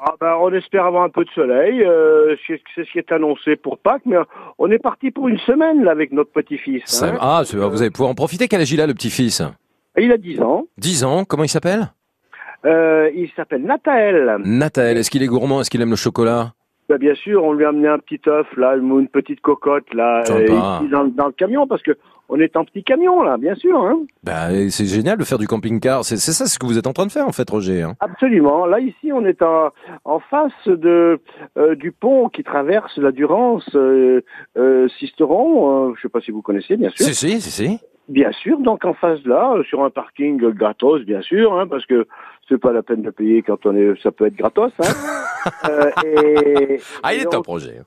Ah 0.05 0.13
ben, 0.21 0.35
on 0.39 0.53
espère 0.53 0.85
avoir 0.85 1.03
un 1.03 1.09
peu 1.09 1.25
de 1.25 1.29
soleil. 1.31 1.81
euh, 1.83 2.35
c'est 2.45 2.61
ce 2.75 2.91
qui 2.91 2.99
est 2.99 3.11
annoncé 3.11 3.55
pour 3.55 3.79
Pâques, 3.79 4.03
mais 4.05 4.17
on 4.59 4.69
est 4.69 4.77
parti 4.79 5.09
pour 5.09 5.27
une 5.29 5.39
semaine 5.39 5.83
là 5.83 5.91
avec 5.91 6.11
notre 6.11 6.31
petit-fils. 6.31 7.01
Hein. 7.01 7.17
Ah, 7.19 7.41
vous 7.51 7.81
allez 7.81 7.89
pouvoir 7.89 8.11
en 8.11 8.15
profiter. 8.15 8.47
Quel 8.47 8.61
âge 8.61 8.71
il 8.71 8.81
a, 8.81 8.85
le 8.87 8.93
petit-fils? 8.93 9.41
Il 9.97 10.11
a 10.11 10.17
10 10.17 10.41
ans. 10.41 10.65
10 10.77 11.03
ans, 11.03 11.25
comment 11.25 11.43
il 11.43 11.49
s'appelle? 11.49 11.91
Euh, 12.65 13.09
il 13.15 13.29
s'appelle 13.35 13.63
Nathaël. 13.63 14.37
Nathaël, 14.43 14.97
est-ce 14.97 15.09
qu'il 15.11 15.23
est 15.23 15.27
gourmand? 15.27 15.61
Est-ce 15.61 15.69
qu'il 15.69 15.81
aime 15.81 15.89
le 15.89 15.95
chocolat? 15.95 16.53
Ben, 16.89 16.97
bien 16.97 17.15
sûr, 17.15 17.43
on 17.43 17.53
lui 17.53 17.63
a 17.65 17.69
amené 17.69 17.87
un 17.87 17.97
petit 17.99 18.19
œuf 18.27 18.45
là, 18.57 18.75
une 18.75 19.07
petite 19.07 19.39
cocotte 19.41 19.93
là, 19.93 20.21
euh, 20.29 20.43
ici 20.43 20.89
dans, 20.91 21.05
dans 21.05 21.27
le 21.27 21.31
camion 21.31 21.65
parce 21.65 21.81
que 21.81 21.91
on 22.29 22.39
est 22.39 22.55
en 22.57 22.65
petit 22.65 22.83
camion 22.83 23.21
là, 23.23 23.37
bien 23.37 23.55
sûr. 23.55 23.77
Hein. 23.77 23.99
Bah, 24.23 24.49
c'est 24.69 24.85
génial 24.85 25.17
de 25.17 25.23
faire 25.23 25.37
du 25.37 25.47
camping-car. 25.47 26.03
C'est 26.03 26.17
c'est 26.17 26.31
ça 26.33 26.45
ce 26.45 26.59
que 26.59 26.65
vous 26.65 26.77
êtes 26.77 26.87
en 26.87 26.91
train 26.93 27.05
de 27.05 27.11
faire 27.11 27.27
en 27.27 27.31
fait, 27.31 27.49
Roger. 27.49 27.83
hein. 27.83 27.93
Absolument. 28.01 28.65
Là 28.65 28.79
ici, 28.79 29.11
on 29.13 29.25
est 29.25 29.41
en, 29.41 29.69
en 30.03 30.19
face 30.19 30.51
de 30.67 31.19
euh, 31.57 31.75
du 31.75 31.91
pont 31.93 32.27
qui 32.29 32.43
traverse 32.43 32.97
la 32.97 33.11
Durance, 33.11 33.69
euh, 33.75 34.21
euh, 34.57 34.87
Sisteron. 34.99 35.89
euh, 35.89 35.93
je 35.95 36.01
sais 36.01 36.09
pas 36.09 36.19
si 36.21 36.31
vous 36.31 36.41
connaissez, 36.41 36.75
bien 36.75 36.89
sûr. 36.89 37.05
Si, 37.05 37.13
si, 37.15 37.39
si, 37.41 37.49
si. 37.51 37.79
Bien 38.09 38.31
sûr, 38.33 38.59
donc 38.59 38.83
en 38.85 38.93
face 38.93 39.21
de 39.23 39.29
là, 39.29 39.53
euh, 39.55 39.63
sur 39.63 39.83
un 39.83 39.89
parking 39.89 40.37
gratos, 40.51 41.03
bien 41.05 41.21
sûr, 41.21 41.57
hein, 41.57 41.67
parce 41.67 41.85
que 41.85 42.05
c'est 42.49 42.57
pas 42.59 42.73
la 42.73 42.83
peine 42.83 43.01
de 43.01 43.09
payer 43.11 43.41
quand 43.43 43.65
on 43.65 43.75
est, 43.75 43.93
ça 44.03 44.11
peut 44.11 44.25
être 44.25 44.35
gratos. 44.35 44.71
Hein. 44.79 44.83
Euh, 45.69 45.89
et, 46.05 46.79
Ah, 47.03 47.13
il 47.13 47.21
est 47.21 47.25
top, 47.29 47.45
Roger. 47.47 47.81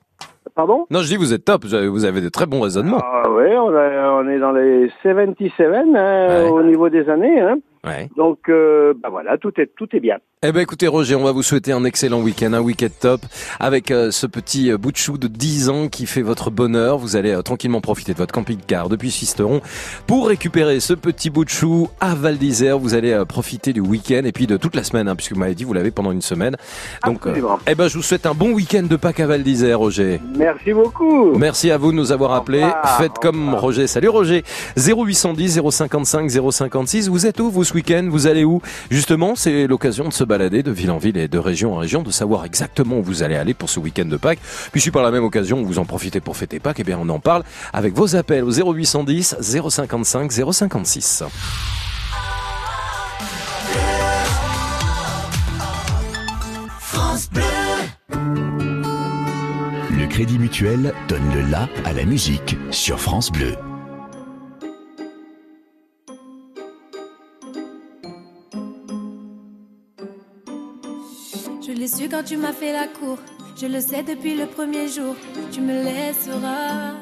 Pardon? 0.53 0.85
Non, 0.91 0.99
je 0.99 1.07
dis 1.07 1.17
vous 1.17 1.33
êtes 1.33 1.43
top. 1.43 1.63
Vous 1.63 1.73
avez, 1.73 1.87
vous 1.87 2.05
avez 2.05 2.21
de 2.21 2.29
très 2.29 2.45
bons 2.45 2.61
raisonnements. 2.61 3.01
Ah 3.03 3.31
ouais, 3.31 3.57
on, 3.57 3.75
a- 3.75 4.11
on 4.21 4.27
est 4.29 4.37
dans 4.37 4.51
les 4.51 4.91
77 5.01 5.67
hein, 5.95 6.49
au 6.51 6.61
niveau 6.61 6.89
des 6.89 7.09
années. 7.09 7.39
Hein. 7.41 7.57
Ouais. 7.85 8.09
Donc, 8.15 8.49
euh, 8.49 8.93
bah 9.01 9.09
voilà, 9.09 9.37
tout 9.37 9.53
est 9.59 9.71
tout 9.75 9.87
est 9.93 9.99
bien. 9.99 10.17
Eh 10.43 10.51
ben 10.51 10.61
écoutez 10.61 10.85
Roger, 10.85 11.15
on 11.15 11.23
va 11.23 11.31
vous 11.31 11.41
souhaiter 11.41 11.71
un 11.71 11.83
excellent 11.83 12.21
week-end, 12.21 12.53
un 12.53 12.61
week-end 12.61 12.89
top 12.99 13.21
avec 13.59 13.89
euh, 13.89 14.11
ce 14.11 14.27
petit 14.27 14.71
euh, 14.71 14.77
bout 14.77 14.91
de 14.91 14.97
chou 14.97 15.17
de 15.17 15.27
10 15.27 15.69
ans 15.69 15.87
qui 15.87 16.05
fait 16.05 16.21
votre 16.21 16.51
bonheur. 16.51 16.99
Vous 16.99 17.15
allez 17.15 17.31
euh, 17.31 17.41
tranquillement 17.41 17.81
profiter 17.81 18.13
de 18.13 18.19
votre 18.19 18.35
camping-car 18.35 18.87
depuis 18.87 19.09
Sisteron 19.09 19.61
pour 20.05 20.27
récupérer 20.27 20.79
ce 20.79 20.93
petit 20.93 21.31
bout 21.31 21.43
de 21.43 21.49
chou 21.49 21.89
à 21.99 22.13
Val 22.13 22.37
d'Isère. 22.37 22.77
Vous 22.77 22.93
allez 22.93 23.19
profiter 23.27 23.73
du 23.73 23.79
week-end 23.79 24.21
et 24.25 24.31
puis 24.31 24.45
de 24.45 24.57
toute 24.57 24.75
la 24.75 24.83
semaine, 24.83 25.07
hein, 25.07 25.15
puisque 25.15 25.33
vous 25.33 25.39
m'avez 25.39 25.55
dit 25.55 25.63
vous 25.63 25.73
l'avez 25.73 25.89
pendant 25.89 26.11
une 26.11 26.21
semaine. 26.21 26.55
Donc, 27.03 27.25
euh, 27.25 27.33
eh 27.65 27.73
ben 27.73 27.87
je 27.87 27.97
vous 27.97 28.03
souhaite 28.03 28.27
un 28.27 28.35
bon 28.35 28.51
week-end 28.51 28.83
de 28.83 28.95
Pâques 28.95 29.21
à 29.21 29.25
Val 29.25 29.41
d'Isère, 29.41 29.79
Roger. 29.79 30.21
Merci 30.37 30.71
beaucoup. 30.71 31.35
Merci 31.35 31.71
à 31.71 31.79
vous 31.79 31.91
de 31.91 31.97
nous 31.97 32.11
avoir 32.11 32.33
appelés. 32.33 32.67
Faites 32.99 33.17
comme 33.19 33.55
Roger. 33.55 33.87
Salut 33.87 34.09
Roger. 34.09 34.43
0810 34.77 35.61
055 35.67 36.29
056. 36.29 37.09
Vous 37.09 37.25
êtes 37.25 37.39
où 37.39 37.49
vous 37.49 37.63
ce 37.67 37.73
week-end 37.73 38.07
Vous 38.09 38.27
allez 38.27 38.43
où 38.43 38.61
Justement, 38.89 39.35
c'est 39.35 39.67
l'occasion 39.67 40.07
de 40.07 40.13
se 40.13 40.23
balader 40.23 40.63
de 40.63 40.71
ville 40.71 40.91
en 40.91 40.97
ville 40.97 41.17
et 41.17 41.27
de 41.27 41.37
région 41.37 41.75
en 41.75 41.77
région, 41.77 42.01
de 42.01 42.11
savoir 42.11 42.45
exactement 42.45 42.97
où 42.99 43.03
vous 43.03 43.23
allez 43.23 43.35
aller 43.35 43.53
pour 43.53 43.69
ce 43.69 43.79
week-end 43.79 44.05
de 44.05 44.17
Pâques. 44.17 44.39
Puis 44.71 44.81
si 44.81 44.91
par 44.91 45.03
la 45.03 45.11
même 45.11 45.23
occasion 45.23 45.61
vous 45.61 45.79
en 45.79 45.85
profitez 45.85 46.21
pour 46.21 46.37
fêter 46.37 46.59
Pâques, 46.59 46.79
eh 46.79 46.83
bien 46.83 46.97
on 46.99 47.09
en 47.09 47.19
parle 47.19 47.43
avec 47.73 47.93
vos 47.93 48.15
appels 48.15 48.43
au 48.43 48.51
0810 48.51 49.35
055 49.41 50.31
056. 50.31 51.23
France 56.79 57.29
Bleu. 57.31 57.43
Le 59.91 60.07
Crédit 60.07 60.39
Mutuel 60.39 60.93
donne 61.09 61.33
le 61.35 61.41
la 61.51 61.67
à 61.83 61.91
la 61.91 62.05
musique 62.05 62.57
sur 62.71 62.99
France 62.99 63.31
Bleu. 63.31 63.55
Su 71.87 72.09
quand 72.09 72.23
tu 72.23 72.37
m'as 72.37 72.53
fait 72.53 72.73
la 72.73 72.87
cour. 72.87 73.17
Je 73.59 73.65
le 73.65 73.79
sais 73.79 74.03
depuis 74.03 74.35
le 74.35 74.45
premier 74.45 74.87
jour. 74.87 75.15
Tu 75.51 75.61
me 75.61 75.83
laisseras, 75.83 76.93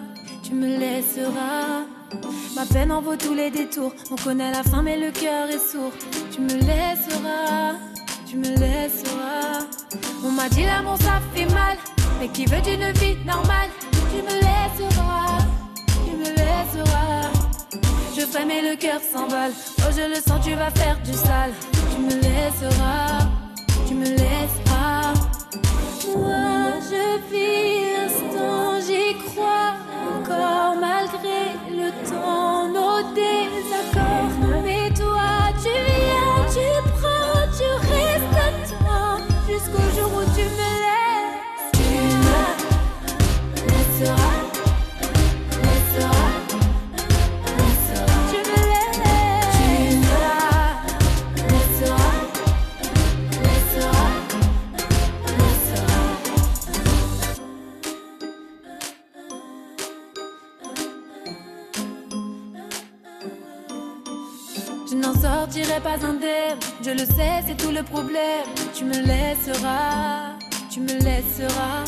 tu 0.44 0.54
me 0.54 0.78
laisseras. 0.78 1.86
Ma 2.56 2.66
peine 2.66 2.92
en 2.92 3.02
vaut 3.02 3.16
tous 3.16 3.34
les 3.34 3.50
détours. 3.50 3.94
On 4.12 4.16
connaît 4.16 4.52
la 4.52 4.64
fin, 4.64 4.82
mais 4.84 4.98
le 4.98 5.12
cœur 5.12 5.50
est 5.50 5.72
sourd. 5.72 5.92
Tu 6.32 6.42
me 6.42 6.54
laisseras, 6.54 7.74
tu 8.28 8.38
me 8.38 8.48
laisseras. 8.48 9.66
On 10.24 10.32
m'a 10.32 10.50
dit 10.50 10.64
l'amour 10.64 10.98
ça 10.98 11.20
fait 11.34 11.52
mal, 11.54 11.78
mais 12.20 12.28
qui 12.30 12.46
veut 12.46 12.62
d'une 12.62 12.92
vie 12.94 13.16
normale, 13.26 13.70
tu 13.92 14.22
me 14.24 14.36
laisseras, 14.46 15.38
tu 16.06 16.16
me 16.16 16.30
laisseras. 16.30 17.32
Je 18.16 18.22
ferai 18.22 18.46
mais 18.46 18.62
le 18.62 18.76
cœur 18.76 19.02
s'envole, 19.02 19.52
oh 19.80 19.92
je 19.96 20.10
le 20.10 20.16
sens, 20.16 20.44
tu 20.44 20.54
vas 20.54 20.72
faire 20.72 20.98
du 21.04 21.14
sale, 21.14 21.54
tu 21.92 22.02
me 22.02 22.10
laisseras, 22.22 23.28
tu 23.88 23.94
me 23.96 24.06
laisseras. 24.06 25.14
Moi 26.16 26.80
je 26.90 27.06
vis 27.32 27.82
l'instant, 27.96 28.80
j'y 28.86 29.18
crois 29.26 29.74
encore 30.18 30.76
malgré 30.80 31.44
le 31.70 31.90
temps, 32.10 32.68
nos 32.68 33.14
désaccords. 33.14 34.85
Je 64.88 64.96
n'en 64.96 65.14
sortirai 65.14 65.80
pas 65.82 65.96
indemne, 66.06 66.60
je 66.84 66.92
le 66.92 67.06
sais, 67.06 67.44
c'est 67.48 67.58
tout 67.58 67.72
le 67.72 67.82
problème. 67.82 68.46
Tu 68.74 68.86
me 68.86 68.94
laisseras, 68.94 70.38
tu 70.70 70.80
me 70.80 70.94
laisseras. 71.04 71.84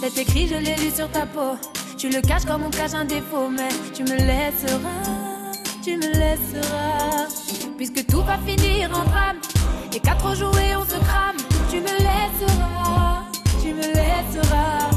C'est 0.00 0.18
écrit, 0.18 0.48
je 0.48 0.56
l'ai 0.56 0.74
lu 0.76 0.90
sur 0.94 1.08
ta 1.10 1.26
peau. 1.26 1.56
Tu 1.96 2.08
le 2.08 2.20
caches 2.20 2.44
comme 2.44 2.64
on 2.64 2.70
cache 2.70 2.94
un 2.94 3.04
défaut, 3.04 3.48
mais 3.48 3.68
tu 3.94 4.02
me 4.02 4.16
laisseras, 4.16 5.52
tu 5.82 5.96
me 5.96 6.06
laisseras. 6.06 7.26
Puisque 7.76 8.04
tout 8.06 8.22
va 8.22 8.38
finir 8.38 8.90
en 8.90 9.04
drame, 9.04 9.36
et 9.94 10.00
qu'à 10.00 10.14
trop 10.14 10.34
jouer, 10.34 10.74
on 10.76 10.84
se 10.84 10.98
crame. 10.98 11.36
Tu 11.70 11.80
me 11.80 11.86
laisseras, 11.86 13.22
tu 13.62 13.74
me 13.74 13.82
laisseras. 13.82 14.90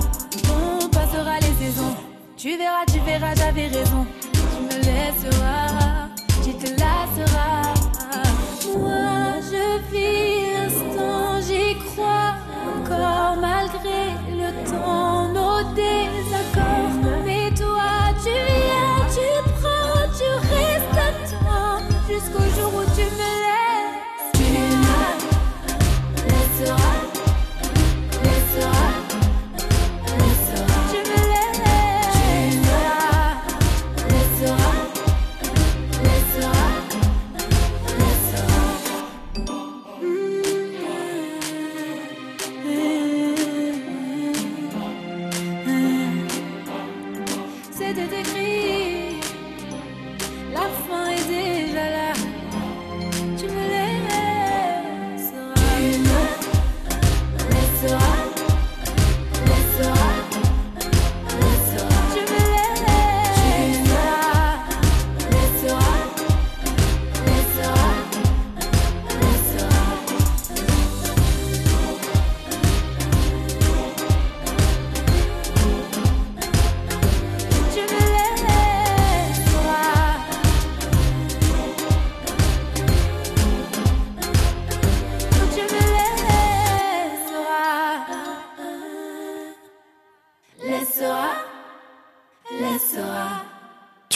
On 0.49 0.88
passera 0.89 1.39
les 1.39 1.65
saisons. 1.65 1.95
Tu 2.36 2.57
verras, 2.57 2.86
tu 2.91 2.99
verras, 2.99 3.36
j'avais 3.36 3.67
raison. 3.67 4.05
Tu 4.34 4.63
me 4.63 4.84
laisseras, 4.84 6.00
te 6.62 6.70
lasseras. 6.80 7.74
Moi, 8.78 9.41
je 9.51 9.66
vis 9.91 10.51
l'instant, 10.53 11.41
j'y 11.47 11.76
crois 11.86 12.36
encore 12.76 13.36
malgré 13.41 14.03
le 14.30 14.49
temps, 14.70 15.28
nos 15.34 15.64
désaccords. 15.74 16.95
Mais 17.26 17.49
toi, 17.55 18.14
tu 18.24 18.30
viens, 18.30 18.99
tu 19.16 19.28
prends, 19.57 20.05
tu 20.18 20.30
restes 20.53 20.99
à 21.07 21.12
toi 21.32 21.80
jusqu'au 22.07 22.45
jour 22.55 22.72
où 22.76 22.90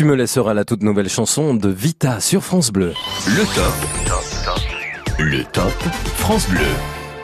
Tu 0.06 0.12
me 0.12 0.16
laisseras 0.16 0.54
la 0.54 0.66
toute 0.66 0.84
nouvelle 0.84 1.10
chanson 1.10 1.56
de 1.56 1.68
Vita 1.68 2.20
sur 2.20 2.44
France 2.44 2.72
Bleu. 2.72 2.94
Le 3.26 3.44
top. 3.56 5.18
Le 5.18 5.44
top 5.52 5.72
France 6.14 6.48
Bleu. 6.48 6.60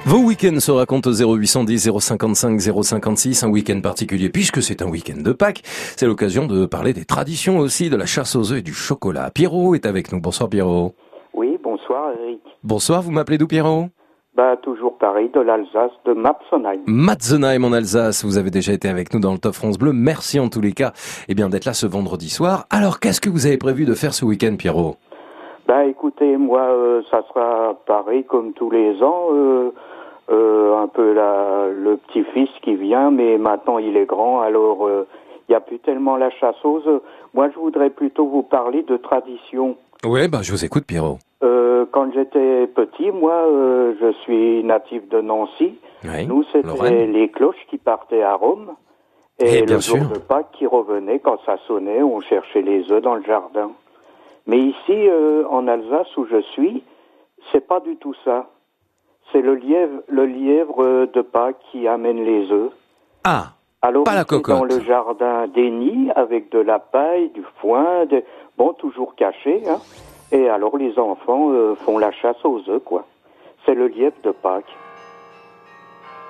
Vos 0.08 0.18
week-ends 0.18 0.60
se 0.60 0.72
racontent 0.72 1.12
au 1.12 1.38
0810 1.38 1.92
055 2.00 2.60
056, 2.60 3.44
un 3.44 3.50
week-end 3.50 3.80
particulier 3.82 4.30
puisque 4.30 4.64
c'est 4.64 4.82
un 4.82 4.88
week-end 4.88 5.22
de 5.22 5.32
Pâques. 5.32 5.62
C'est 5.96 6.08
l'occasion 6.08 6.48
de 6.48 6.66
parler 6.66 6.94
des 6.94 7.06
traditions 7.06 7.60
aussi, 7.60 7.92
de 7.92 7.96
la 7.96 8.08
chasse 8.08 8.36
aux 8.36 8.52
œufs 8.52 8.58
et 8.58 8.64
du 8.64 8.74
chocolat. 8.74 9.30
Pierrot 9.30 9.76
est 9.76 9.86
avec 9.86 10.12
nous. 10.12 10.20
Bonsoir 10.20 10.50
Pierrot. 10.50 10.96
Oui, 11.36 11.60
bonsoir 11.64 12.14
Eric. 12.20 12.42
Bonsoir, 12.64 13.04
vous 13.04 13.12
m'appelez 13.12 13.38
d'où 13.38 13.46
Pierrot? 13.46 13.90
Bah 14.36 14.56
toujours 14.62 14.98
pareil, 14.98 15.30
de 15.34 15.42
l'Alsace, 15.42 15.92
de 16.06 16.14
Mapsenheim. 16.14 16.80
Matzenheim 16.86 17.64
en 17.66 17.74
Alsace, 17.74 18.24
vous 18.24 18.38
avez 18.38 18.50
déjà 18.50 18.72
été 18.72 18.88
avec 18.88 19.14
nous 19.14 19.20
dans 19.20 19.34
le 19.34 19.40
Top 19.40 19.54
France 19.54 19.78
Bleu. 19.78 19.92
Merci 19.94 20.40
en 20.40 20.48
tous 20.48 20.62
les 20.62 20.72
cas 20.72 20.94
eh 21.28 21.36
bien, 21.36 21.50
d'être 21.50 21.66
là 21.66 21.74
ce 21.74 21.86
vendredi 21.86 22.30
soir. 22.30 22.66
Alors, 22.70 23.00
qu'est-ce 23.00 23.20
que 23.20 23.30
vous 23.30 23.46
avez 23.46 23.58
prévu 23.58 23.86
de 23.86 23.94
faire 23.94 24.14
ce 24.14 24.24
week-end, 24.24 24.56
Pierrot? 24.58 24.96
Bah 25.68 25.86
écoutez, 25.86 26.38
moi 26.38 26.62
euh, 26.62 27.02
ça 27.12 27.24
sera 27.30 27.76
pareil 27.86 28.24
comme 28.26 28.54
tous 28.54 28.72
les 28.72 29.02
ans. 29.04 29.28
euh, 29.32 29.72
euh, 30.30 30.82
un 30.82 30.88
peu 30.88 31.14
la, 31.14 31.68
le 31.68 31.98
petit-fils 31.98 32.50
qui 32.64 32.76
vient, 32.76 33.12
mais 33.12 33.38
maintenant 33.38 33.78
il 33.80 33.98
est 33.98 34.06
grand, 34.06 34.42
alors 34.42 34.88
euh, 34.88 35.08
il 35.48 35.52
n'y 35.52 35.56
a 35.56 35.60
plus 35.60 35.80
tellement 35.80 36.16
la 36.16 36.30
chasse 36.30 36.56
aux 36.64 36.82
œufs. 36.88 37.02
Moi 37.34 37.50
je 37.54 37.60
voudrais 37.60 37.90
plutôt 37.90 38.28
vous 38.28 38.44
parler 38.44 38.84
de 38.84 38.98
tradition. 38.98 39.76
Ouais, 40.06 40.28
bah, 40.28 40.40
je 40.42 40.52
vous 40.52 40.64
écoute, 40.66 40.86
Pierrot. 40.86 41.18
Euh, 41.44 41.86
quand 41.92 42.12
j'étais 42.14 42.68
petit, 42.68 43.12
moi, 43.12 43.34
euh, 43.48 43.94
je 44.00 44.12
suis 44.24 44.64
natif 44.64 45.08
de 45.10 45.22
Nancy. 45.22 45.80
Oui, 46.04 46.26
Nous, 46.28 46.44
c'était 46.52 47.08
les 47.08 47.30
cloches 47.30 47.66
qui 47.70 47.78
partaient 47.78 48.22
à 48.24 48.36
Rome. 48.36 48.72
Eh 49.39 49.58
Et 49.60 49.62
bien 49.64 49.76
le 49.76 49.82
jour 49.82 49.98
sûr. 49.98 50.10
de 50.10 50.20
Pâques 50.20 50.52
qui 50.54 50.68
revenait, 50.68 51.20
quand 51.20 51.38
ça 51.46 51.58
sonnait, 51.68 52.04
on 52.04 52.20
cherchait 52.22 52.62
les 52.62 52.92
œufs 52.92 53.02
dans 53.02 53.16
le 53.16 53.24
jardin. 53.24 53.72
Mais 54.46 54.60
ici, 54.60 54.76
euh, 54.92 55.44
en 55.50 55.68
Alsace, 55.68 56.16
où 56.18 56.26
je 56.26 56.42
suis, 56.54 56.84
c'est 57.52 57.66
pas 57.68 57.80
du 57.80 57.96
tout 57.96 58.14
ça. 58.24 58.48
C'est 59.32 59.42
le 59.42 59.56
lièvre, 59.56 60.02
le 60.08 60.26
lièvre 60.26 61.08
de 61.12 61.22
Pâques 61.22 61.58
qui 61.72 61.88
amène 61.88 62.24
les 62.24 62.52
œufs. 62.52 62.72
Ah, 63.24 63.54
Alors, 63.82 64.04
pas 64.04 64.14
la 64.14 64.26
c'est 64.30 64.36
dans 64.36 64.42
cocotte. 64.42 64.74
le 64.74 64.82
jardin 64.82 65.48
des 65.48 65.72
nids 65.72 66.12
avec 66.16 66.52
de 66.52 66.60
la 66.60 66.78
paille, 66.80 67.30
du 67.30 67.44
foin, 67.62 68.06
de... 68.06 68.24
bon, 68.58 68.74
toujours 68.74 69.16
caché. 69.16 69.64
Hein. 69.68 69.80
Et 70.32 70.50
alors, 70.50 70.78
les 70.78 70.98
enfants 70.98 71.52
euh, 71.52 71.76
font 71.76 71.98
la 71.98 72.12
chasse 72.12 72.44
aux 72.44 72.62
œufs, 72.70 72.84
quoi. 72.84 73.06
C'est 73.66 73.76
le 73.76 73.88
lièvre 73.88 74.16
de 74.24 74.32
Pâques. 74.32 74.74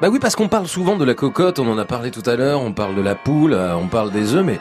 Bah 0.02 0.08
oui, 0.12 0.18
parce 0.20 0.36
qu'on 0.36 0.48
parle 0.48 0.66
souvent 0.66 0.98
de 0.98 1.06
la 1.06 1.14
cocotte, 1.14 1.60
on 1.60 1.68
en 1.68 1.78
a 1.78 1.86
parlé 1.86 2.10
tout 2.10 2.28
à 2.28 2.36
l'heure, 2.36 2.62
on 2.62 2.74
parle 2.74 2.96
de 2.96 3.02
la 3.02 3.14
poule, 3.14 3.54
euh, 3.54 3.76
on 3.76 3.88
parle 3.88 4.10
des 4.10 4.34
œufs, 4.36 4.44
mais 4.44 4.60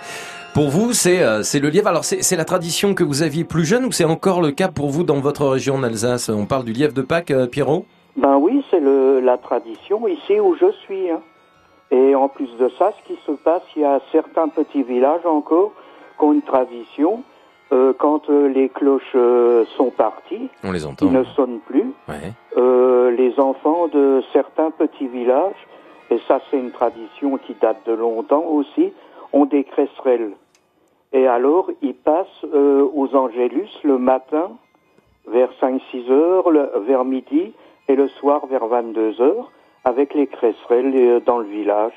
pour 0.52 0.68
vous, 0.68 0.92
c'est 0.92 1.22
euh, 1.22 1.42
c'est 1.42 1.60
le 1.60 1.70
lièvre. 1.70 1.88
Alors, 1.88 2.04
c'est 2.04 2.36
la 2.36 2.44
tradition 2.44 2.92
que 2.94 3.02
vous 3.02 3.22
aviez 3.22 3.44
plus 3.44 3.64
jeune 3.64 3.86
ou 3.86 3.92
c'est 3.92 4.04
encore 4.04 4.42
le 4.42 4.50
cas 4.50 4.68
pour 4.68 4.90
vous 4.90 5.02
dans 5.02 5.20
votre 5.20 5.46
région 5.46 5.76
en 5.76 5.82
Alsace? 5.82 6.28
On 6.28 6.44
parle 6.44 6.64
du 6.64 6.72
lièvre 6.72 6.92
de 6.92 7.02
Pâques, 7.02 7.30
euh, 7.30 7.46
Pierrot? 7.46 7.86
Ben 8.16 8.36
oui, 8.36 8.62
c'est 8.70 8.80
la 8.80 9.38
tradition 9.38 10.06
ici 10.06 10.38
où 10.38 10.54
je 10.60 10.70
suis. 10.84 11.10
hein. 11.10 11.20
Et 11.90 12.14
en 12.14 12.28
plus 12.28 12.50
de 12.58 12.68
ça, 12.78 12.92
ce 12.98 13.08
qui 13.12 13.18
se 13.26 13.32
passe, 13.32 13.62
il 13.74 13.82
y 13.82 13.84
a 13.84 14.00
certains 14.12 14.48
petits 14.48 14.82
villages 14.82 15.24
encore 15.24 15.72
qui 16.18 16.24
ont 16.24 16.32
une 16.32 16.42
tradition. 16.42 17.22
Euh, 17.72 17.92
quand 17.96 18.28
euh, 18.30 18.48
les 18.48 18.68
cloches 18.68 19.12
euh, 19.14 19.64
sont 19.76 19.90
parties, 19.90 20.48
On 20.64 20.72
les 20.72 20.84
entend. 20.86 21.06
qui 21.06 21.12
ne 21.12 21.22
sonnent 21.22 21.60
plus, 21.60 21.92
Ouais. 22.08 22.32
euh, 22.56 23.10
les 23.12 23.38
enfants 23.38 23.86
de 23.88 24.22
certains 24.32 24.70
petits 24.72 25.06
villages, 25.06 25.54
et 26.10 26.18
ça 26.26 26.40
c'est 26.50 26.58
une 26.58 26.72
tradition 26.72 27.38
qui 27.38 27.54
date 27.54 27.86
de 27.86 27.92
longtemps 27.92 28.44
aussi, 28.44 28.92
ont 29.32 29.44
des 29.44 29.62
cresserelles. 29.62 30.32
Et 31.12 31.28
alors, 31.28 31.70
ils 31.82 31.94
passent 31.94 32.44
euh, 32.52 32.84
aux 32.92 33.14
Angélus 33.14 33.70
le 33.84 33.98
matin, 33.98 34.50
vers 35.28 35.50
5-6 35.60 36.10
heures, 36.10 36.50
le- 36.50 36.70
vers 36.86 37.04
midi, 37.04 37.52
et 37.88 37.94
le 37.94 38.08
soir 38.08 38.46
vers 38.46 38.66
22 38.66 39.20
heures 39.20 39.50
avec 39.84 40.12
les 40.14 40.26
cresserelles 40.26 40.92
euh, 40.96 41.20
dans 41.20 41.38
le 41.38 41.46
village 41.46 41.94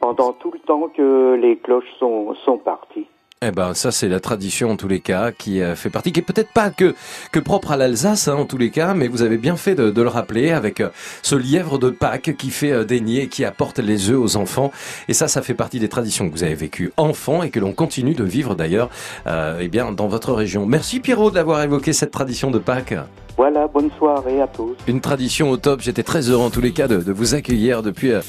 pendant 0.00 0.32
tout 0.32 0.50
le 0.50 0.58
temps 0.60 0.88
que 0.88 1.34
les 1.34 1.56
cloches 1.58 1.90
sont, 1.98 2.34
sont 2.44 2.58
parties. 2.58 3.06
Eh 3.44 3.50
ben, 3.50 3.74
ça 3.74 3.90
c'est 3.90 4.08
la 4.08 4.20
tradition 4.20 4.70
en 4.70 4.76
tous 4.76 4.86
les 4.86 5.00
cas 5.00 5.32
qui 5.32 5.60
euh, 5.60 5.74
fait 5.74 5.90
partie, 5.90 6.12
qui 6.12 6.20
est 6.20 6.22
peut-être 6.22 6.52
pas 6.52 6.70
que 6.70 6.94
que 7.32 7.40
propre 7.40 7.72
à 7.72 7.76
l'Alsace 7.76 8.28
hein, 8.28 8.34
en 8.34 8.44
tous 8.44 8.56
les 8.56 8.70
cas, 8.70 8.94
mais 8.94 9.08
vous 9.08 9.22
avez 9.22 9.36
bien 9.36 9.56
fait 9.56 9.74
de, 9.74 9.90
de 9.90 10.02
le 10.02 10.08
rappeler 10.08 10.52
avec 10.52 10.80
euh, 10.80 10.90
ce 11.22 11.34
lièvre 11.34 11.78
de 11.78 11.90
Pâques 11.90 12.36
qui 12.38 12.50
fait 12.50 12.70
euh, 12.70 12.84
des 12.84 13.02
et 13.02 13.26
qui 13.26 13.44
apporte 13.44 13.80
les 13.80 14.10
œufs 14.10 14.18
aux 14.18 14.36
enfants. 14.36 14.70
Et 15.08 15.12
ça, 15.12 15.26
ça 15.26 15.42
fait 15.42 15.54
partie 15.54 15.80
des 15.80 15.88
traditions 15.88 16.28
que 16.28 16.34
vous 16.34 16.44
avez 16.44 16.54
vécues 16.54 16.92
enfant 16.96 17.42
et 17.42 17.50
que 17.50 17.58
l'on 17.58 17.72
continue 17.72 18.14
de 18.14 18.22
vivre 18.22 18.54
d'ailleurs, 18.54 18.90
euh, 19.26 19.58
eh 19.60 19.68
bien, 19.68 19.90
dans 19.90 20.06
votre 20.06 20.32
région. 20.32 20.64
Merci 20.64 21.00
Pierrot 21.00 21.32
d'avoir 21.32 21.62
évoqué 21.62 21.92
cette 21.92 22.12
tradition 22.12 22.52
de 22.52 22.60
Pâques. 22.60 22.94
Voilà, 23.36 23.66
bonne 23.66 23.90
soirée 23.98 24.40
à 24.40 24.46
tous. 24.46 24.76
Une 24.86 25.00
tradition 25.00 25.50
au 25.50 25.56
top. 25.56 25.80
J'étais 25.80 26.02
très 26.02 26.28
heureux 26.28 26.44
en 26.44 26.50
tous 26.50 26.60
les 26.60 26.72
cas 26.72 26.88
de, 26.88 26.98
de 26.98 27.12
vous 27.12 27.34
accueillir 27.34 27.82
depuis 27.82 28.12
euh, 28.12 28.20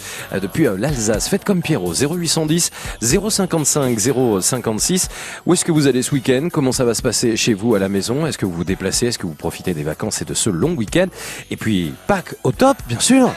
depuis 0.42 0.68
euh, 0.68 0.76
l'Alsace. 0.78 1.28
Faites 1.28 1.44
comme 1.44 1.62
Pierrot. 1.62 1.94
0810 1.94 2.72
055 3.02 4.00
056. 4.42 5.10
Où 5.46 5.54
est-ce 5.54 5.66
que 5.66 5.72
vous 5.72 5.88
allez 5.88 6.02
ce 6.02 6.14
week-end? 6.14 6.48
Comment 6.52 6.72
ça 6.72 6.86
va 6.86 6.94
se 6.94 7.02
passer 7.02 7.36
chez 7.36 7.54
vous 7.54 7.76
à 7.76 7.80
la 7.80 7.90
maison? 7.90 8.26
Est-ce 8.26 8.38
que 8.38 8.46
vous 8.46 8.54
vous 8.54 8.64
déplacez? 8.64 9.08
Est-ce 9.08 9.20
que 9.20 9.28
vous 9.28 9.34
profitez 9.34 9.74
des 9.74 9.84
vacances? 9.84 10.22
Et 10.22 10.26
de 10.26 10.34
ce 10.34 10.50
long 10.50 10.74
week-end 10.74 11.08
Et 11.52 11.58
puis 11.58 11.94
Pâques 12.08 12.36
au 12.44 12.52
top, 12.52 12.78
bien 12.88 13.00
sûr. 13.00 13.30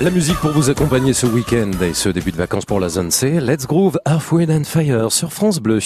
La 0.00 0.08
musique 0.08 0.38
pour 0.38 0.52
vous 0.52 0.70
accompagner 0.70 1.12
ce 1.12 1.26
week-end 1.26 1.72
et 1.82 1.92
ce 1.92 2.08
début 2.08 2.32
de 2.32 2.38
vacances 2.38 2.64
pour 2.64 2.80
la 2.80 2.88
zone 2.88 3.10
C. 3.10 3.38
Let's 3.38 3.66
Groove 3.66 4.00
Wind 4.32 4.50
and 4.50 4.64
Fire 4.64 5.12
sur 5.12 5.30
France 5.30 5.60
Bleu. 5.60 5.78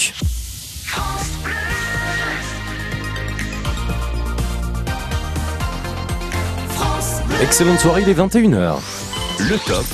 Excellente 7.43 7.81
soirée, 7.81 8.03
il 8.03 8.09
est 8.09 8.15
21h. 8.15 8.77
Le 9.41 9.59
top. 9.67 9.85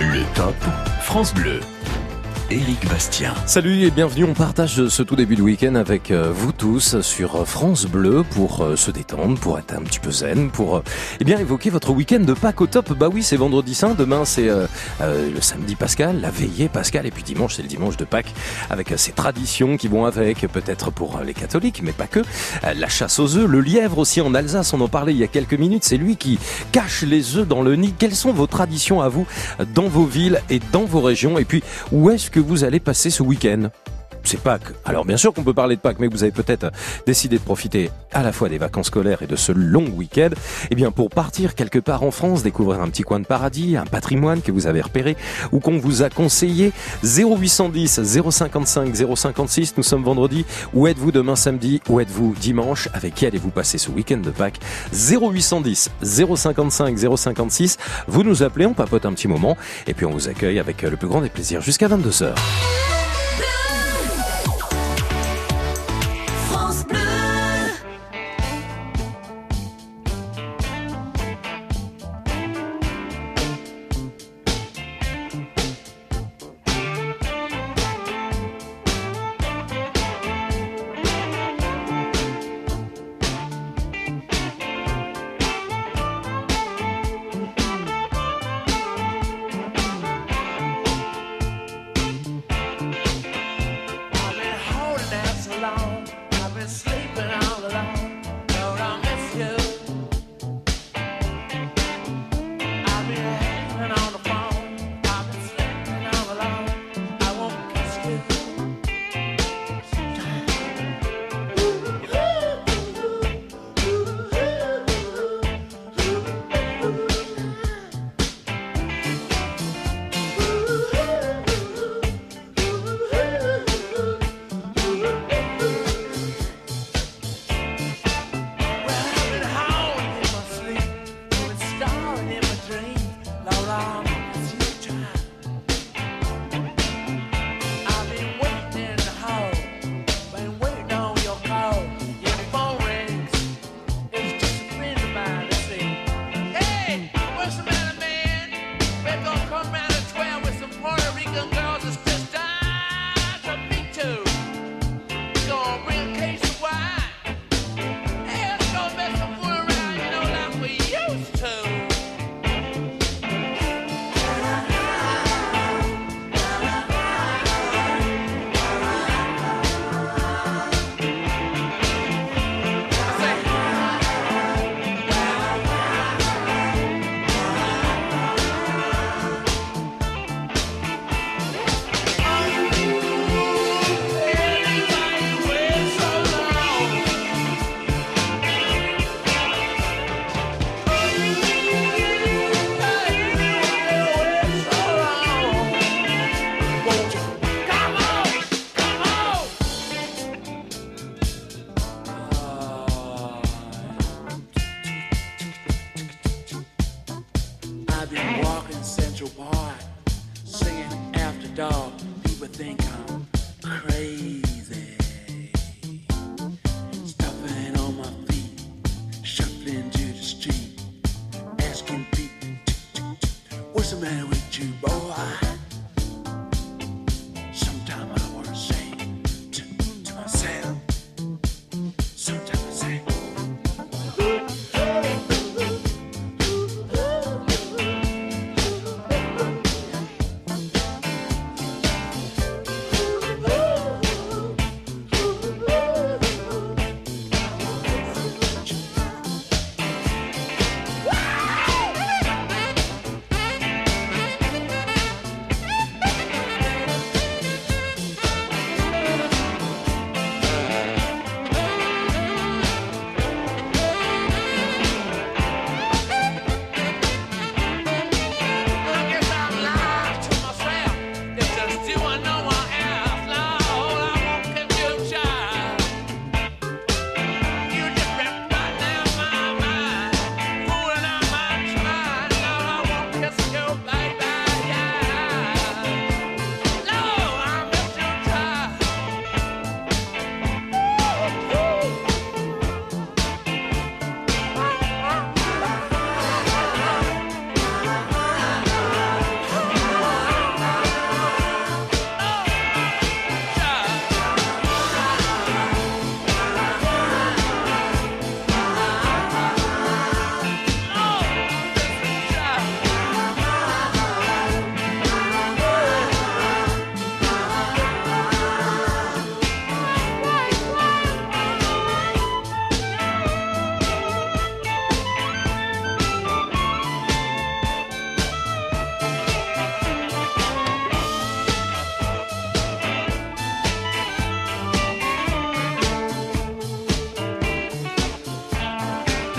Le 0.00 0.34
top 0.34 0.54
France 1.00 1.32
Bleu. 1.32 1.60
Éric 2.54 2.88
Bastien. 2.88 3.34
Salut 3.46 3.82
et 3.82 3.90
bienvenue, 3.90 4.22
on 4.22 4.32
partage 4.32 4.86
ce 4.86 5.02
tout 5.02 5.16
début 5.16 5.34
de 5.34 5.42
week-end 5.42 5.74
avec 5.74 6.12
euh, 6.12 6.30
vous 6.32 6.52
tous 6.52 7.00
sur 7.00 7.48
France 7.48 7.86
Bleu 7.86 8.22
pour 8.30 8.62
euh, 8.62 8.76
se 8.76 8.92
détendre, 8.92 9.36
pour 9.40 9.58
être 9.58 9.74
un 9.74 9.82
petit 9.82 9.98
peu 9.98 10.12
zen, 10.12 10.52
pour 10.52 10.76
euh, 10.76 10.82
eh 11.18 11.24
bien 11.24 11.36
évoquer 11.36 11.70
votre 11.70 11.90
week-end 11.90 12.20
de 12.20 12.32
Pâques 12.32 12.60
au 12.60 12.68
top. 12.68 12.96
Bah 12.96 13.08
oui, 13.12 13.24
c'est 13.24 13.36
vendredi 13.36 13.74
saint, 13.74 13.94
demain 13.94 14.24
c'est 14.24 14.48
euh, 14.48 14.68
euh, 15.00 15.32
le 15.34 15.40
samedi 15.40 15.74
pascal, 15.74 16.20
la 16.20 16.30
veillée 16.30 16.68
pascal 16.68 17.06
et 17.06 17.10
puis 17.10 17.24
dimanche 17.24 17.56
c'est 17.56 17.62
le 17.62 17.68
dimanche 17.68 17.96
de 17.96 18.04
Pâques 18.04 18.32
avec 18.70 18.92
euh, 18.92 18.96
ces 18.96 19.10
traditions 19.10 19.76
qui 19.76 19.88
vont 19.88 20.04
avec, 20.04 20.46
peut-être 20.46 20.92
pour 20.92 21.16
euh, 21.16 21.24
les 21.24 21.34
catholiques, 21.34 21.80
mais 21.82 21.90
pas 21.90 22.06
que. 22.06 22.20
Euh, 22.20 22.72
La 22.74 22.88
chasse 22.88 23.18
aux 23.18 23.36
œufs, 23.36 23.48
le 23.48 23.60
lièvre 23.62 23.98
aussi 23.98 24.20
en 24.20 24.32
Alsace, 24.32 24.72
on 24.72 24.80
en 24.80 24.88
parlait 24.88 25.12
il 25.12 25.18
y 25.18 25.24
a 25.24 25.28
quelques 25.28 25.54
minutes, 25.54 25.82
c'est 25.82 25.96
lui 25.96 26.16
qui 26.16 26.38
cache 26.70 27.02
les 27.02 27.36
œufs 27.36 27.48
dans 27.48 27.62
le 27.62 27.74
nid. 27.74 27.94
Quelles 27.98 28.14
sont 28.14 28.32
vos 28.32 28.46
traditions 28.46 29.00
à 29.00 29.08
vous 29.08 29.26
euh, 29.58 29.64
dans 29.74 29.88
vos 29.88 30.04
villes 30.04 30.40
et 30.50 30.60
dans 30.70 30.84
vos 30.84 31.00
régions? 31.00 31.36
Et 31.36 31.44
puis, 31.44 31.64
où 31.90 32.10
est-ce 32.10 32.30
que 32.30 32.43
vous 32.44 32.64
allez 32.64 32.80
passer 32.80 33.10
ce 33.10 33.22
week-end 33.22 33.70
c'est 34.24 34.40
Pâques. 34.40 34.72
Alors 34.84 35.04
bien 35.04 35.16
sûr 35.16 35.32
qu'on 35.32 35.42
peut 35.42 35.54
parler 35.54 35.76
de 35.76 35.80
Pâques, 35.80 35.98
mais 36.00 36.08
vous 36.08 36.22
avez 36.22 36.32
peut-être 36.32 36.70
décidé 37.06 37.38
de 37.38 37.42
profiter 37.42 37.90
à 38.12 38.22
la 38.22 38.32
fois 38.32 38.48
des 38.48 38.58
vacances 38.58 38.86
scolaires 38.86 39.22
et 39.22 39.26
de 39.26 39.36
ce 39.36 39.52
long 39.52 39.86
week-end. 39.94 40.30
Eh 40.70 40.74
bien, 40.74 40.90
pour 40.90 41.10
partir 41.10 41.54
quelque 41.54 41.78
part 41.78 42.02
en 42.02 42.10
France, 42.10 42.42
découvrir 42.42 42.80
un 42.80 42.88
petit 42.88 43.02
coin 43.02 43.20
de 43.20 43.26
paradis, 43.26 43.76
un 43.76 43.84
patrimoine 43.84 44.42
que 44.42 44.52
vous 44.52 44.66
avez 44.66 44.80
repéré 44.80 45.16
ou 45.52 45.60
qu'on 45.60 45.78
vous 45.78 46.02
a 46.02 46.10
conseillé, 46.10 46.72
0810 47.02 48.00
055 48.30 48.94
056. 49.16 49.74
Nous 49.76 49.82
sommes 49.82 50.04
vendredi. 50.04 50.44
Où 50.72 50.86
êtes-vous 50.86 51.12
demain 51.12 51.36
samedi? 51.36 51.80
Où 51.88 52.00
êtes-vous 52.00 52.34
dimanche? 52.40 52.88
Avec 52.92 53.14
qui 53.14 53.26
allez-vous 53.26 53.50
passer 53.50 53.78
ce 53.78 53.90
week-end 53.90 54.18
de 54.18 54.30
Pâques? 54.30 54.60
0810 54.92 55.90
055 56.02 56.98
056. 57.16 57.78
Vous 58.08 58.22
nous 58.22 58.42
appelez, 58.42 58.66
on 58.66 58.74
papote 58.74 59.06
un 59.06 59.12
petit 59.12 59.28
moment 59.28 59.56
et 59.86 59.94
puis 59.94 60.06
on 60.06 60.10
vous 60.10 60.28
accueille 60.28 60.58
avec 60.58 60.82
le 60.82 60.96
plus 60.96 61.08
grand 61.08 61.20
des 61.20 61.28
plaisirs 61.28 61.60
jusqu'à 61.60 61.88
22h. 61.88 62.34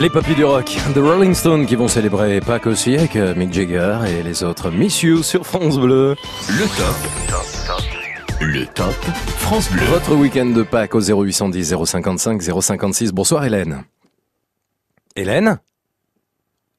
Les 0.06 0.12
papis 0.12 0.36
du 0.36 0.46
rock, 0.46 0.78
The 0.94 1.00
Rolling 1.00 1.34
Stones 1.34 1.66
qui 1.66 1.76
vont 1.76 1.88
célébrer 1.88 2.40
Pâques 2.40 2.68
aussi 2.68 2.96
avec 2.96 3.16
euh, 3.16 3.34
Mick 3.34 3.52
Jagger 3.52 4.02
et 4.08 4.22
les 4.22 4.44
autres 4.44 4.70
Miss 4.70 5.02
You 5.02 5.24
sur 5.24 5.48
France 5.48 5.80
Bleu. 5.80 6.16
Le 6.48 6.68
top. 6.78 8.40
Le 8.40 8.68
top 8.68 8.94
France 9.40 9.72
Bleu. 9.72 9.84
Votre 9.86 10.14
week-end 10.14 10.46
de 10.46 10.62
Pâques 10.62 10.94
au 10.94 11.02
0810 11.02 11.74
055 11.86 12.40
056. 12.40 13.14
Bonsoir 13.14 13.46
Hélène. 13.46 13.84
Hélène? 15.16 15.58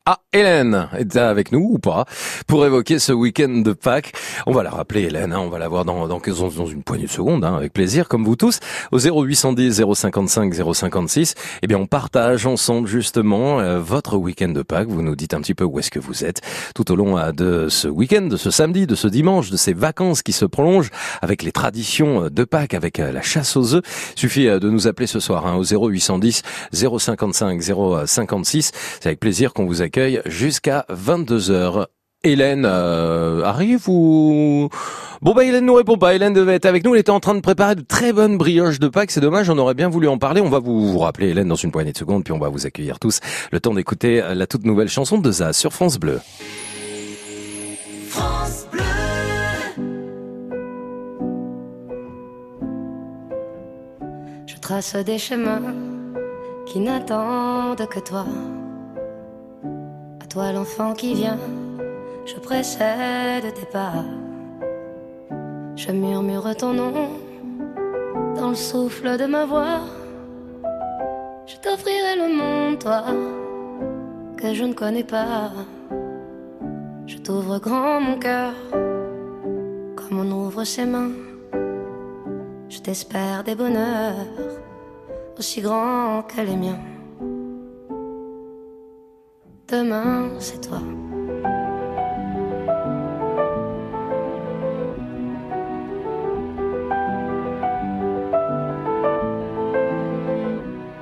Ah, 0.09 0.21
Hélène 0.33 0.89
est 0.97 1.17
avec 1.17 1.51
nous 1.51 1.69
ou 1.73 1.79
pas 1.81 2.05
pour 2.47 2.65
évoquer 2.65 3.01
ce 3.01 3.13
week-end 3.13 3.49
de 3.49 3.73
Pâques. 3.73 4.13
On 4.47 4.53
va 4.53 4.63
la 4.63 4.71
rappeler, 4.71 5.03
Hélène, 5.03 5.33
hein, 5.33 5.41
on 5.41 5.49
va 5.49 5.59
la 5.59 5.67
voir 5.67 5.85
dans, 5.85 6.07
dans, 6.07 6.21
dans 6.21 6.67
une 6.67 6.85
poignée 6.85 7.07
de 7.07 7.11
secondes, 7.11 7.45
hein, 7.45 7.57
avec 7.57 7.73
plaisir, 7.73 8.07
comme 8.07 8.25
vous 8.25 8.37
tous, 8.37 8.61
au 8.93 9.01
0810 9.01 9.83
055 9.95 10.55
056. 10.55 11.35
Eh 11.61 11.67
bien, 11.67 11.79
on 11.79 11.89
partage 11.89 12.47
ensemble 12.47 12.87
justement 12.87 13.59
euh, 13.59 13.81
votre 13.81 14.17
week-end 14.17 14.51
de 14.51 14.63
Pâques. 14.63 14.87
Vous 14.87 15.03
nous 15.03 15.17
dites 15.17 15.35
un 15.35 15.41
petit 15.41 15.55
peu 15.55 15.65
où 15.65 15.81
est-ce 15.81 15.91
que 15.91 15.99
vous 15.99 16.25
êtes 16.25 16.41
tout 16.77 16.93
au 16.93 16.95
long 16.95 17.19
euh, 17.19 17.33
de 17.33 17.67
ce 17.69 17.89
week-end, 17.89 18.23
de 18.23 18.37
ce 18.37 18.53
samedi, 18.53 18.87
de 18.87 18.95
ce 18.95 19.09
dimanche, 19.09 19.51
de 19.51 19.57
ces 19.57 19.73
vacances 19.73 20.23
qui 20.23 20.33
se 20.33 20.45
prolongent 20.45 20.91
avec 21.21 21.43
les 21.43 21.51
traditions 21.51 22.27
euh, 22.27 22.31
de 22.31 22.45
Pâques, 22.45 22.75
avec 22.75 22.99
la 22.99 23.23
chasse 23.23 23.57
aux 23.57 23.75
œufs. 23.75 23.83
Suffit 24.15 24.47
de 24.47 24.71
nous 24.71 24.87
appeler 24.87 25.09
ce 25.09 25.19
soir 25.19 25.49
hein, 25.49 25.57
au 25.57 25.65
0810 25.65 26.43
055 26.73 27.61
056. 28.07 28.71
C'est 29.01 29.07
avec 29.07 29.19
plaisir 29.19 29.53
qu'on 29.53 29.67
vous 29.67 29.83
accueille 29.83 29.96
jusqu'à 30.27 30.85
22h. 30.91 31.87
Hélène 32.25 32.65
euh, 32.67 33.45
arrive 33.45 33.89
ou? 33.89 34.69
Bon 35.23 35.33
bah 35.33 35.45
Hélène 35.45 35.65
nous 35.65 35.75
répond 35.75 35.97
pas. 35.97 36.15
Hélène 36.15 36.33
devait 36.33 36.55
être 36.55 36.67
avec 36.67 36.85
nous. 36.85 36.95
Elle 36.95 37.01
était 37.01 37.11
en 37.11 37.21
train 37.21 37.35
de 37.35 37.41
préparer 37.41 37.75
de 37.75 37.83
très 37.83 38.13
bonnes 38.13 38.37
brioches 38.37 38.81
de 38.81 38.89
Pâques. 38.89 39.11
C'est 39.11 39.21
dommage. 39.21 39.49
On 39.49 39.59
aurait 39.59 39.75
bien 39.75 39.89
voulu 39.89 40.09
en 40.09 40.19
parler. 40.19 40.41
On 40.41 40.49
va 40.49 40.59
vous, 40.59 40.99
rappeler 40.99 41.29
Hélène 41.29 41.49
dans 41.49 41.55
une 41.55 41.71
poignée 41.71 41.93
de 41.93 41.99
secondes, 41.99 42.25
puis 42.25 42.33
on 42.33 42.39
va 42.39 42.49
vous 42.49 42.67
accueillir 42.67 42.99
tous. 42.99 43.21
Le 43.53 43.61
temps 43.61 43.75
d'écouter 43.75 44.23
la 44.35 44.47
toute 44.47 44.65
nouvelle 44.65 44.89
chanson 44.89 45.19
de 45.19 45.31
Zaz 45.31 45.57
sur 45.57 45.73
France 45.73 45.99
Bleu. 45.99 46.21
France 48.09 48.67
Bleu. 48.73 48.83
Je 54.47 54.57
trace 54.61 54.97
des 54.97 55.19
chemins 55.19 55.63
qui 56.67 56.81
n'attendent 56.81 57.87
que 57.89 58.01
toi. 58.01 58.27
Toi 60.37 60.53
l'enfant 60.53 60.93
qui 60.93 61.14
vient, 61.14 61.39
je 62.26 62.34
précède 62.34 63.55
tes 63.55 63.64
pas. 63.72 64.05
Je 65.76 65.91
murmure 65.93 66.55
ton 66.55 66.74
nom 66.74 66.93
dans 68.37 68.51
le 68.51 68.55
souffle 68.55 69.16
de 69.16 69.24
ma 69.24 69.47
voix. 69.47 69.80
Je 71.47 71.57
t'offrirai 71.57 72.16
le 72.16 72.28
monde, 72.37 72.78
toi, 72.78 73.05
que 74.37 74.53
je 74.53 74.64
ne 74.64 74.74
connais 74.74 75.05
pas. 75.05 75.53
Je 77.07 77.16
t'ouvre 77.16 77.59
grand 77.59 77.99
mon 78.03 78.18
cœur, 78.18 78.53
comme 79.97 80.18
on 80.20 80.30
ouvre 80.30 80.64
ses 80.64 80.84
mains. 80.84 81.12
Je 82.68 82.78
t'espère 82.80 83.43
des 83.43 83.55
bonheurs 83.55 84.26
aussi 85.39 85.62
grands 85.62 86.22
que 86.24 86.43
les 86.43 86.57
miens. 86.57 86.96
Demain, 89.69 90.31
c'est 90.39 90.61
toi. 90.61 90.79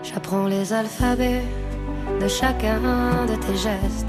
J'apprends 0.03 0.47
les 0.47 0.73
alphabets 0.73 1.43
de 2.23 2.27
chacun 2.27 2.81
de 3.29 3.35
tes 3.35 3.55
gestes. 3.55 4.09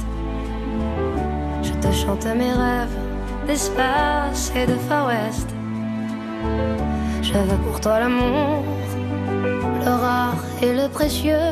Je 1.62 1.74
te 1.74 1.92
chante 1.92 2.26
mes 2.26 2.54
rêves 2.54 2.98
d'espace 3.48 4.54
et 4.56 4.66
de 4.66 4.76
Far. 4.88 5.12
Je 7.22 7.34
veux 7.34 7.58
pour 7.68 7.82
toi 7.82 8.00
l'amour, 8.00 8.64
le 9.82 9.92
rare 9.92 10.42
et 10.62 10.72
le 10.72 10.88
précieux, 10.88 11.52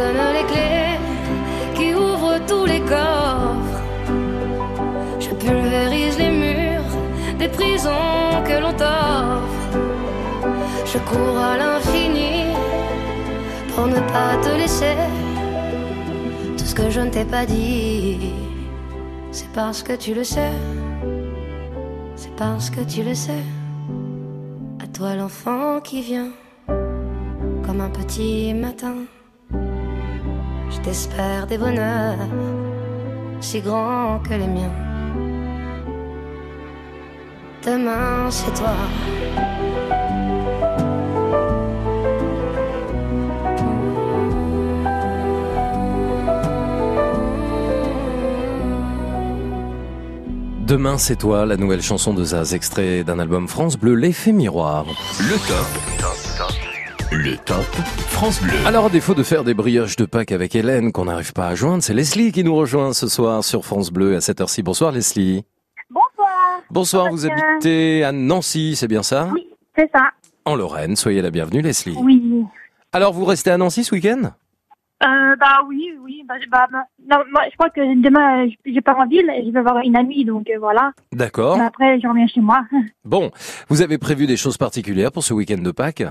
Donne 0.00 0.24
les 0.38 0.46
clés 0.52 0.98
qui 1.76 1.88
ouvrent 1.94 2.40
tous 2.50 2.66
les 2.72 2.82
coffres. 2.94 3.80
Je 5.24 5.30
pulvérise 5.42 6.16
les 6.24 6.32
murs 6.44 6.94
des 7.38 7.48
prisons 7.48 8.34
que 8.48 8.56
l'on 8.62 8.74
t'offre. 8.82 9.70
Je 10.92 10.98
cours 11.08 11.38
à 11.50 11.54
l'infini 11.62 12.32
pour 13.70 13.86
ne 13.86 14.00
pas 14.14 14.32
te 14.44 14.52
laisser. 14.60 14.96
Tout 16.56 16.68
ce 16.70 16.74
que 16.74 16.88
je 16.90 17.00
ne 17.00 17.10
t'ai 17.10 17.26
pas 17.36 17.44
dit, 17.46 18.32
c'est 19.32 19.52
parce 19.60 19.82
que 19.82 19.94
tu 20.04 20.14
le 20.14 20.24
sais. 20.24 20.54
C'est 22.16 22.34
parce 22.36 22.68
que 22.70 22.82
tu 22.92 23.02
le 23.02 23.14
sais. 23.14 23.44
À 24.84 24.86
toi 24.86 25.14
l'enfant 25.14 25.80
qui 25.80 26.00
vient 26.02 26.30
comme 27.64 27.80
un 27.80 27.92
petit 28.00 28.54
matin. 28.54 28.96
T'espère 30.82 31.46
des 31.46 31.58
bonheurs 31.58 32.16
si 33.40 33.60
grands 33.60 34.18
que 34.20 34.30
les 34.30 34.46
miens. 34.46 34.72
Demain, 37.64 38.30
c'est 38.30 38.54
toi. 38.54 38.74
Demain 50.66 50.98
c'est 50.98 51.16
toi, 51.16 51.46
la 51.46 51.56
nouvelle 51.56 51.82
chanson 51.82 52.14
de 52.14 52.22
Zaz, 52.22 52.54
extrait 52.54 53.02
d'un 53.02 53.18
album 53.18 53.48
France 53.48 53.76
Bleu, 53.76 53.94
l'effet 53.94 54.30
miroir. 54.30 54.86
Le 55.18 55.36
top. 55.48 56.09
Le 57.22 57.36
top 57.36 57.66
France 58.08 58.40
Bleu. 58.42 58.54
Alors 58.64 58.86
à 58.86 58.88
défaut 58.88 59.12
de 59.12 59.22
faire 59.22 59.44
des 59.44 59.52
brioches 59.52 59.96
de 59.96 60.06
Pâques 60.06 60.32
avec 60.32 60.54
Hélène 60.54 60.90
qu'on 60.90 61.04
n'arrive 61.04 61.34
pas 61.34 61.48
à 61.48 61.54
joindre, 61.54 61.82
c'est 61.82 61.92
Leslie 61.92 62.32
qui 62.32 62.42
nous 62.42 62.54
rejoint 62.54 62.94
ce 62.94 63.08
soir 63.08 63.44
sur 63.44 63.66
France 63.66 63.90
Bleu 63.90 64.16
à 64.16 64.22
cette 64.22 64.40
heure-ci. 64.40 64.62
Bonsoir 64.62 64.90
Leslie. 64.90 65.44
Bonsoir. 65.90 66.62
Bonsoir, 66.70 67.10
vous 67.10 67.26
habitez 67.26 68.04
à 68.04 68.12
Nancy, 68.12 68.74
c'est 68.74 68.88
bien 68.88 69.02
ça? 69.02 69.28
Oui, 69.34 69.46
c'est 69.76 69.90
ça. 69.94 70.12
En 70.46 70.54
Lorraine, 70.54 70.96
soyez 70.96 71.20
la 71.20 71.30
bienvenue 71.30 71.60
Leslie. 71.60 71.94
Oui. 72.00 72.46
Alors 72.90 73.12
vous 73.12 73.26
restez 73.26 73.50
à 73.50 73.58
Nancy 73.58 73.84
ce 73.84 73.94
week-end? 73.94 74.30
Euh, 75.02 75.36
bah 75.36 75.60
oui, 75.68 75.92
oui. 76.00 76.24
Bah, 76.26 76.36
bah, 76.50 76.68
bah, 76.72 76.84
non, 77.06 77.22
moi, 77.30 77.42
je 77.50 77.54
crois 77.56 77.68
que 77.68 77.80
demain, 78.00 78.48
je, 78.64 78.80
pars 78.80 78.98
en 78.98 79.06
ville 79.06 79.28
et 79.28 79.44
je 79.44 79.50
vais 79.50 79.60
voir 79.60 79.76
une 79.84 79.96
amie, 79.96 80.24
donc 80.24 80.48
euh, 80.48 80.58
voilà. 80.58 80.92
D'accord. 81.12 81.60
Après, 81.60 82.00
je 82.00 82.08
reviens 82.08 82.26
chez 82.28 82.40
moi. 82.40 82.64
Bon, 83.04 83.30
vous 83.68 83.82
avez 83.82 83.98
prévu 83.98 84.26
des 84.26 84.38
choses 84.38 84.56
particulières 84.56 85.12
pour 85.12 85.22
ce 85.22 85.34
week-end 85.34 85.58
de 85.58 85.70
Pâques? 85.70 86.04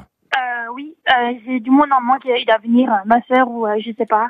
J'ai 1.45 1.59
du 1.59 1.69
monde 1.71 1.91
en 1.91 2.01
moi 2.01 2.17
qui 2.19 2.27
doit 2.45 2.57
venir, 2.59 2.91
euh, 2.91 2.97
ma 3.05 3.21
sœur 3.23 3.49
ou 3.49 3.65
euh, 3.67 3.75
je 3.83 3.91
sais 3.97 4.05
pas. 4.05 4.29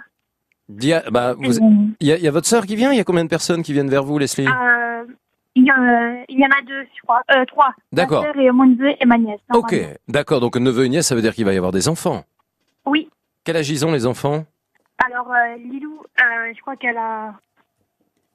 Dia- 0.70 1.04
bah, 1.12 1.34
vous-. 1.34 1.94
Il 2.00 2.08
y, 2.08 2.12
a, 2.12 2.18
il 2.18 2.24
y 2.24 2.28
a 2.28 2.32
votre 2.32 2.48
sœur 2.48 2.66
qui 2.66 2.76
vient 2.76 2.92
Il 2.92 2.98
y 2.98 3.00
a 3.00 3.04
combien 3.04 3.24
de 3.24 3.30
personnes 3.30 3.64
qui 3.64 3.74
viennent 3.74 3.90
vers 3.90 4.04
vous 4.04 4.20
Leslie? 4.20 4.48
Euh, 4.48 5.06
il, 5.56 5.66
y 5.66 5.72
en, 5.72 5.82
a- 5.84 6.24
il 6.30 6.40
y 6.40 6.46
en 6.46 6.50
a 6.50 6.62
deux, 6.62 6.84
je 6.96 7.02
crois. 7.02 7.22
Euh, 7.36 7.44
trois. 7.46 7.74
D'accord. 7.92 8.22
Ma 8.24 8.34
sœur 8.34 8.42
et 8.42 8.52
mon 8.52 8.66
neveu 8.66 8.92
et 9.00 9.06
ma 9.06 9.18
nièce. 9.18 9.40
Ok, 9.54 9.76
d'accord, 10.08 10.40
donc 10.40 10.56
neveu 10.58 10.86
et 10.86 10.90
nièce, 10.90 11.08
ça 11.08 11.16
veut 11.16 11.22
dire 11.22 11.34
qu'il 11.34 11.46
va 11.46 11.54
y 11.54 11.58
avoir 11.58 11.72
des 11.72 11.88
enfants. 11.90 12.24
Oui. 12.86 13.10
Quel 13.44 13.58
âge 13.58 13.70
ils 13.70 13.86
ont 13.86 13.92
les 13.92 14.06
enfants? 14.06 14.46
Alors, 15.04 15.32
euh, 15.32 15.56
Lilou, 15.58 16.02
euh, 16.22 16.54
je 16.56 16.62
crois 16.62 16.76
qu'elle 16.76 16.98
a... 16.98 17.34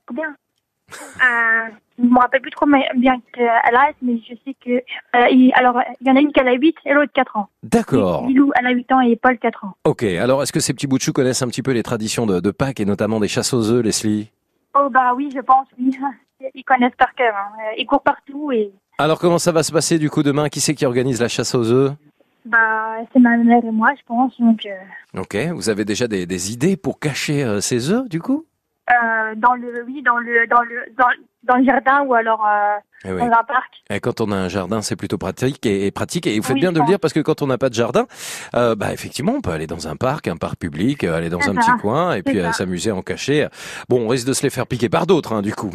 Combien? 0.07 0.35
Euh, 1.03 1.69
Je 1.99 2.05
me 2.05 2.19
rappelle 2.19 2.41
plus 2.41 2.51
trop 2.51 2.67
bien 2.97 3.21
qu'elle 3.33 3.47
a, 3.49 3.91
mais 4.03 4.19
je 4.29 4.35
sais 4.45 4.55
que... 4.65 4.71
euh, 5.17 5.29
il, 5.31 5.53
alors, 5.55 5.81
il 6.01 6.07
y 6.07 6.11
en 6.11 6.17
a 6.17 6.21
une 6.21 6.33
qui 6.33 6.41
a 6.41 6.53
8 6.53 6.77
et 6.87 6.93
l'autre 6.95 7.13
4 7.15 7.37
ans. 7.37 7.49
D'accord. 7.63 8.27
Lilou, 8.27 8.53
elle 8.59 8.67
a 8.67 8.71
8 8.71 8.93
ans 8.93 9.01
et 9.01 9.17
Paul 9.17 9.39
4 9.39 9.65
ans. 9.65 9.75
Ok, 9.85 10.03
alors 10.03 10.43
est-ce 10.43 10.53
que 10.53 10.61
ces 10.61 10.73
petits 10.75 10.87
bouts 10.87 10.99
de 10.99 11.03
chou 11.03 11.13
connaissent 11.13 11.43
un 11.43 11.49
petit 11.49 11.63
peu 11.63 11.73
les 11.73 11.83
traditions 11.83 12.27
de, 12.27 12.41
de 12.41 12.51
Pâques 12.51 12.81
et 12.81 12.85
notamment 12.85 13.21
des 13.21 13.29
chasses 13.29 13.53
aux 13.55 13.71
œufs, 13.71 13.83
Leslie? 13.85 14.31
Oh 14.77 14.89
bah 14.91 15.13
oui, 15.17 15.31
je 15.35 15.41
pense, 15.41 15.67
oui. 15.79 15.91
Ils 16.55 16.65
connaissent 16.65 16.97
par 16.99 17.15
cœur. 17.15 17.35
hein. 17.37 17.53
Euh, 17.61 17.75
Ils 17.79 17.87
courent 17.87 18.03
partout 18.03 18.51
et... 18.53 18.71
Alors 18.99 19.19
comment 19.19 19.39
ça 19.39 19.51
va 19.53 19.63
se 19.63 19.73
passer 19.73 19.99
du 19.99 20.11
coup 20.11 20.23
demain? 20.23 20.49
Qui 20.49 20.61
c'est 20.61 20.75
qui 20.75 20.85
organise 20.87 21.21
la 21.21 21.29
chasse 21.29 21.55
aux 21.55 21.71
œufs? 21.73 21.93
Bah, 22.45 22.97
c'est 23.13 23.19
ma 23.21 23.37
mère 23.39 23.65
et 23.65 23.71
moi, 23.71 23.89
je 23.97 24.03
pense. 24.07 24.39
Donc, 24.39 24.67
euh, 24.67 25.21
Ok, 25.21 25.35
vous 25.55 25.71
avez 25.71 25.85
déjà 25.87 26.07
des, 26.07 26.27
des 26.27 26.53
idées 26.53 26.77
pour 26.77 26.99
cacher 27.01 27.43
euh, 27.43 27.61
ces 27.61 27.91
œufs, 27.91 28.07
du 28.09 28.21
coup? 28.21 28.45
Dans 28.89 29.55
le, 29.55 29.83
oui, 29.85 30.03
dans 30.03 30.19
le, 30.19 30.47
dans 30.47 30.63
le, 30.63 30.85
dans, 30.97 31.09
dans 31.45 31.57
le 31.57 31.65
jardin 31.65 32.03
ou 32.03 32.15
alors 32.15 32.47
euh, 32.47 32.77
Eh 33.05 33.13
oui. 33.13 33.19
dans 33.21 33.27
un 33.27 33.45
parc. 33.45 33.83
Et 33.91 34.01
quand 34.01 34.21
on 34.23 34.33
a 34.33 34.37
un 34.37 34.49
jardin, 34.49 34.81
c'est 34.81 34.97
plutôt 34.97 35.19
pratique 35.19 35.67
et, 35.67 35.87
et 35.87 35.91
pratique. 35.91 36.27
Et 36.27 36.39
vous 36.39 36.43
faites 36.45 36.55
Oui, 36.55 36.61
bien 36.61 36.73
de 36.73 36.79
le 36.81 36.87
dire 36.87 36.99
parce 36.99 37.13
que 37.13 37.21
quand 37.21 37.43
on 37.43 37.47
n'a 37.47 37.59
pas 37.59 37.69
de 37.69 37.75
jardin, 37.75 38.07
euh, 38.55 38.75
bah 38.75 38.93
effectivement, 38.95 39.33
on 39.33 39.41
peut 39.43 39.51
aller 39.51 39.67
dans 39.67 39.89
un 39.89 39.97
parc, 39.97 40.27
un 40.27 40.37
parc 40.37 40.57
public, 40.57 41.05
euh, 41.05 41.15
aller 41.17 41.29
dans 41.29 41.39
un 41.41 41.55
ça, 41.55 41.61
petit 41.61 41.81
coin 41.83 42.15
et 42.15 42.23
puis 42.23 42.41
euh, 42.41 42.51
s'amuser 42.53 42.93
en 42.93 43.03
cachet. 43.03 43.47
Bon, 43.91 44.07
on 44.07 44.09
risque 44.09 44.27
de 44.27 44.33
se 44.33 44.43
les 44.43 44.49
faire 44.51 44.67
piquer 44.67 44.89
par 44.89 45.07
d'autres, 45.07 45.35
hein, 45.35 45.43
du 45.43 45.55
coup. 45.55 45.71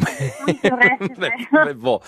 C'est 0.62 0.70
vrai, 0.70 0.90
c'est 1.00 1.16
vrai. 1.18 1.30
Mais 1.66 1.74
bon, 1.74 2.00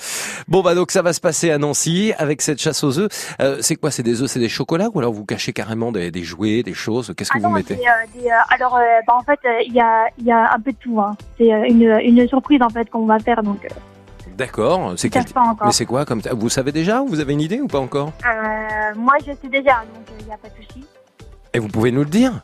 bon 0.48 0.60
bah 0.62 0.74
donc 0.74 0.90
ça 0.90 1.02
va 1.02 1.12
se 1.12 1.20
passer 1.20 1.50
à 1.52 1.58
Nancy 1.58 2.12
avec 2.18 2.42
cette 2.42 2.60
chasse 2.60 2.82
aux 2.82 2.98
œufs. 2.98 3.34
Euh, 3.40 3.58
c'est 3.60 3.76
quoi 3.76 3.90
C'est 3.92 4.02
des 4.02 4.22
œufs, 4.22 4.28
c'est 4.30 4.40
des 4.40 4.48
chocolats 4.48 4.88
ou 4.92 4.98
alors 4.98 5.12
vous 5.12 5.24
cachez 5.24 5.52
carrément 5.52 5.92
des, 5.92 6.10
des 6.10 6.24
jouets, 6.24 6.64
des 6.64 6.74
choses? 6.74 7.14
Qu'est-ce 7.16 7.30
que 7.30 7.38
Ah 7.38 7.42
vous 7.42 7.48
non, 7.48 7.54
mettez? 7.54 7.74
euh, 7.74 8.20
des, 8.20 8.28
alors, 8.50 8.76
bah, 9.06 9.14
en 9.16 9.22
fait, 9.22 9.38
il 9.66 9.72
y, 9.72 9.80
a, 9.80 10.06
y 10.20 10.32
a 10.32 10.52
un 10.52 10.58
peu 10.60 10.72
de 10.72 10.76
tout. 10.78 11.00
Hein. 11.00 11.16
C'est 11.38 11.46
une, 11.68 11.96
une 12.02 12.26
surprise 12.26 12.60
en 12.60 12.70
fait 12.70 12.90
qu'on 12.90 13.06
va 13.06 13.18
faire. 13.20 13.42
Donc, 13.44 13.68
D'accord. 14.36 14.94
C'est 14.96 15.08
quel... 15.10 15.24
pas 15.26 15.40
encore. 15.40 15.66
Mais 15.66 15.72
c'est 15.72 15.86
quoi 15.86 16.04
comme 16.04 16.20
Vous 16.32 16.48
savez 16.48 16.72
déjà 16.72 17.02
Vous 17.06 17.20
avez 17.20 17.32
une 17.32 17.40
idée 17.40 17.60
ou 17.60 17.66
pas 17.68 17.78
encore? 17.78 18.12
Euh, 18.26 18.94
moi, 18.96 19.14
je 19.20 19.32
sais 19.32 19.48
déjà, 19.48 19.82
donc 19.94 20.04
il 20.20 20.26
n'y 20.26 20.32
a 20.32 20.36
pas 20.36 20.48
de 20.48 20.54
souci. 20.64 20.84
Et 21.54 21.58
vous 21.58 21.68
pouvez 21.68 21.92
nous 21.92 22.00
le 22.00 22.06
dire 22.10 22.42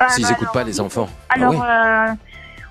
Euh, 0.00 0.04
S'ils 0.08 0.24
bah, 0.24 0.30
n'écoutent 0.30 0.42
alors, 0.44 0.52
pas 0.52 0.64
les 0.64 0.80
enfants. 0.80 1.08
Alors, 1.28 1.54
Ah 1.62 2.06
oui. 2.08 2.14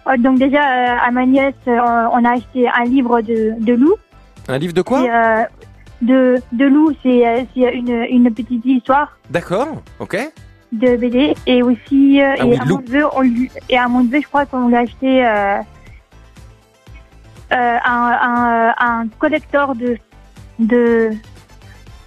euh, 0.10 0.12
euh, 0.14 0.18
donc 0.18 0.40
déjà, 0.40 0.62
euh, 0.62 0.98
à 1.08 1.12
ma 1.12 1.26
nièce, 1.26 1.54
euh, 1.68 1.78
on 2.12 2.26
a 2.26 2.32
acheté 2.34 2.68
un 2.68 2.84
livre 2.86 3.22
de, 3.22 3.54
de 3.60 3.74
loup. 3.74 3.96
Un 4.48 4.58
livre 4.58 4.74
de 4.74 4.82
quoi? 4.82 5.04
Et, 5.04 5.10
euh, 5.12 5.44
de, 6.02 6.42
de 6.54 6.66
loup, 6.66 6.92
c'est 7.04 7.28
euh, 7.28 7.44
c'est 7.54 7.74
une, 7.76 7.90
une 8.10 8.34
petite 8.34 8.66
histoire 8.66 9.18
D'accord. 9.30 9.68
Ok. 10.00 10.18
de 10.72 10.96
BD. 10.96 11.36
Et 11.46 11.62
aussi, 11.62 12.22
euh, 12.22 12.36
Ah 12.40 12.44
et, 12.46 12.50
oui, 12.50 12.58
à 12.60 12.66
loup. 12.66 12.76
mon 12.78 12.82
neveu, 12.82 13.06
on 13.14 13.22
lui- 13.22 13.52
et 13.70 13.78
à 13.78 13.86
je 13.88 14.28
crois 14.28 14.46
qu'on 14.46 14.68
lui 14.70 14.76
a 14.76 14.80
acheté 14.80 15.26
euh, 15.26 15.28
euh, 15.28 15.62
un, 17.52 18.14
un, 18.22 19.02
un 19.02 19.10
collector 19.18 19.76
de, 19.76 20.02
de, 20.58 21.20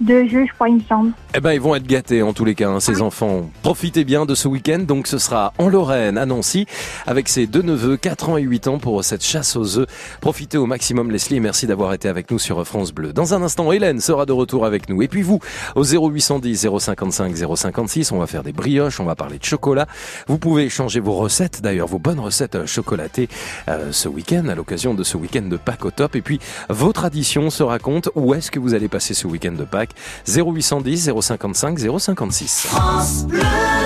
de 0.02 0.24
jeux, 0.26 0.46
je 0.46 0.52
crois, 0.54 0.68
il 0.68 0.76
me 0.76 0.82
semble. 0.88 1.12
Eh 1.34 1.40
ben, 1.40 1.52
ils 1.52 1.60
vont 1.60 1.74
être 1.74 1.86
gâtés 1.86 2.22
en 2.22 2.32
tous 2.32 2.44
les 2.44 2.54
cas, 2.54 2.68
hein, 2.68 2.80
ces 2.80 3.00
enfants. 3.00 3.48
Profitez 3.62 4.04
bien 4.04 4.26
de 4.26 4.34
ce 4.34 4.48
week-end. 4.48 4.80
Donc, 4.80 5.06
ce 5.06 5.18
sera 5.18 5.52
en 5.58 5.68
Lorraine, 5.68 6.18
à 6.18 6.26
Nancy, 6.26 6.66
avec 7.06 7.28
ses 7.28 7.46
deux 7.46 7.62
neveux, 7.62 7.96
4 7.96 8.30
ans 8.30 8.36
et 8.36 8.42
8 8.42 8.68
ans, 8.68 8.78
pour 8.78 9.02
cette 9.04 9.24
chasse 9.24 9.56
aux 9.56 9.78
œufs. 9.78 9.86
Profitez 10.20 10.58
au 10.58 10.66
maximum, 10.66 11.10
Leslie, 11.10 11.36
et 11.36 11.40
merci 11.40 11.66
d'avoir 11.66 11.94
été 11.94 12.08
avec 12.08 12.30
nous 12.30 12.38
sur 12.38 12.66
France 12.66 12.92
Bleu. 12.92 13.12
Dans 13.12 13.34
un 13.34 13.42
instant, 13.42 13.72
Hélène 13.72 14.00
sera 14.00 14.26
de 14.26 14.32
retour 14.32 14.66
avec 14.66 14.88
nous. 14.88 15.02
Et 15.02 15.08
puis 15.08 15.22
vous, 15.22 15.40
au 15.74 15.84
0810 15.84 16.68
055 16.78 17.36
056, 17.56 18.12
on 18.12 18.18
va 18.18 18.26
faire 18.26 18.42
des 18.42 18.52
brioches, 18.52 19.00
on 19.00 19.04
va 19.04 19.14
parler 19.14 19.38
de 19.38 19.44
chocolat. 19.44 19.86
Vous 20.26 20.38
pouvez 20.38 20.64
échanger 20.64 21.00
vos 21.00 21.14
recettes, 21.14 21.62
d'ailleurs, 21.62 21.86
vos 21.86 21.98
bonnes 21.98 22.20
recettes 22.20 22.56
euh, 22.56 22.66
chocolatées 22.66 23.28
euh, 23.68 23.92
ce 23.92 24.08
week-end, 24.08 24.48
à 24.48 24.54
l'occasion 24.54 24.94
de 24.94 25.02
ce 25.02 25.16
week-end 25.16 25.42
de 25.42 25.56
Pâques 25.56 25.84
au 25.84 25.90
top. 25.90 26.16
Et 26.16 26.22
puis, 26.22 26.40
vos 26.68 26.92
traditions 26.92 27.50
se 27.50 27.62
racontent. 27.62 28.10
Où 28.14 28.34
est-ce 28.34 28.50
que 28.50 28.58
vous 28.58 28.74
allez 28.74 28.88
passer 28.88 29.14
ce 29.14 29.26
week-end 29.26 29.52
de 29.52 29.64
Pâques? 29.64 29.91
0810 30.26 31.10
055 31.20 31.78
056. 31.78 32.66
France 32.66 33.24
Bleu. 33.26 33.81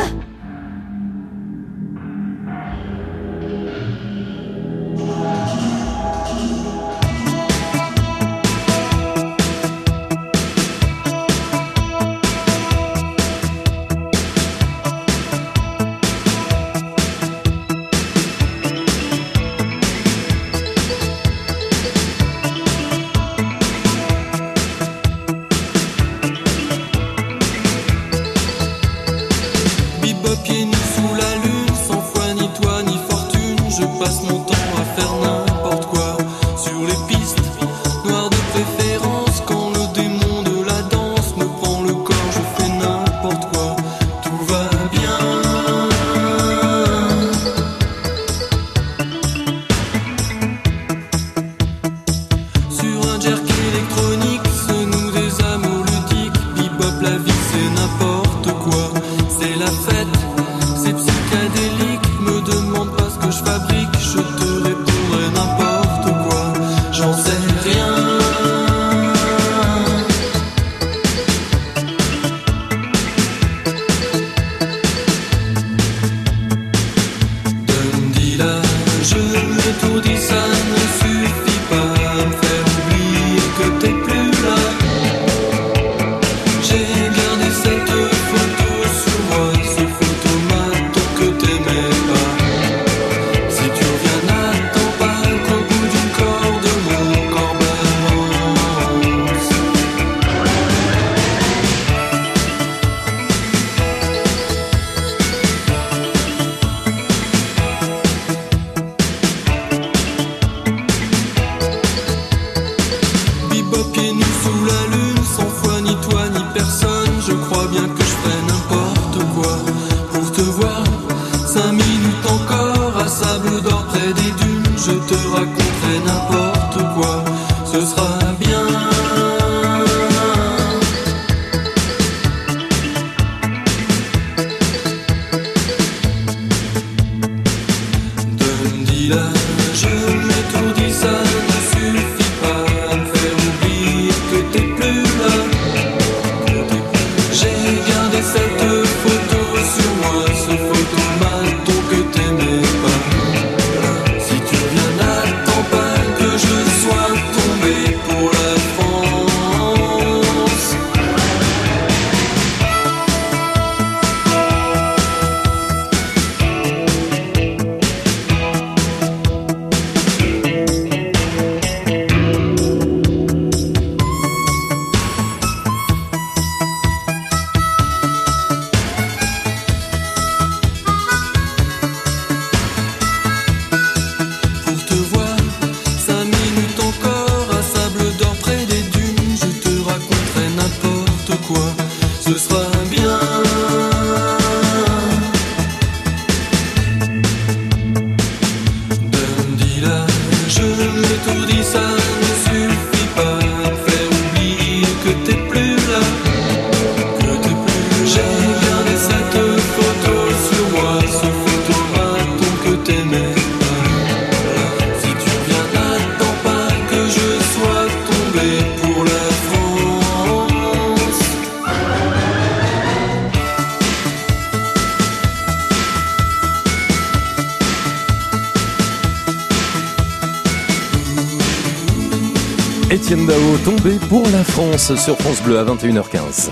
Bleu 235.46 235.58
à 235.58 235.64
21h15. 235.64 236.50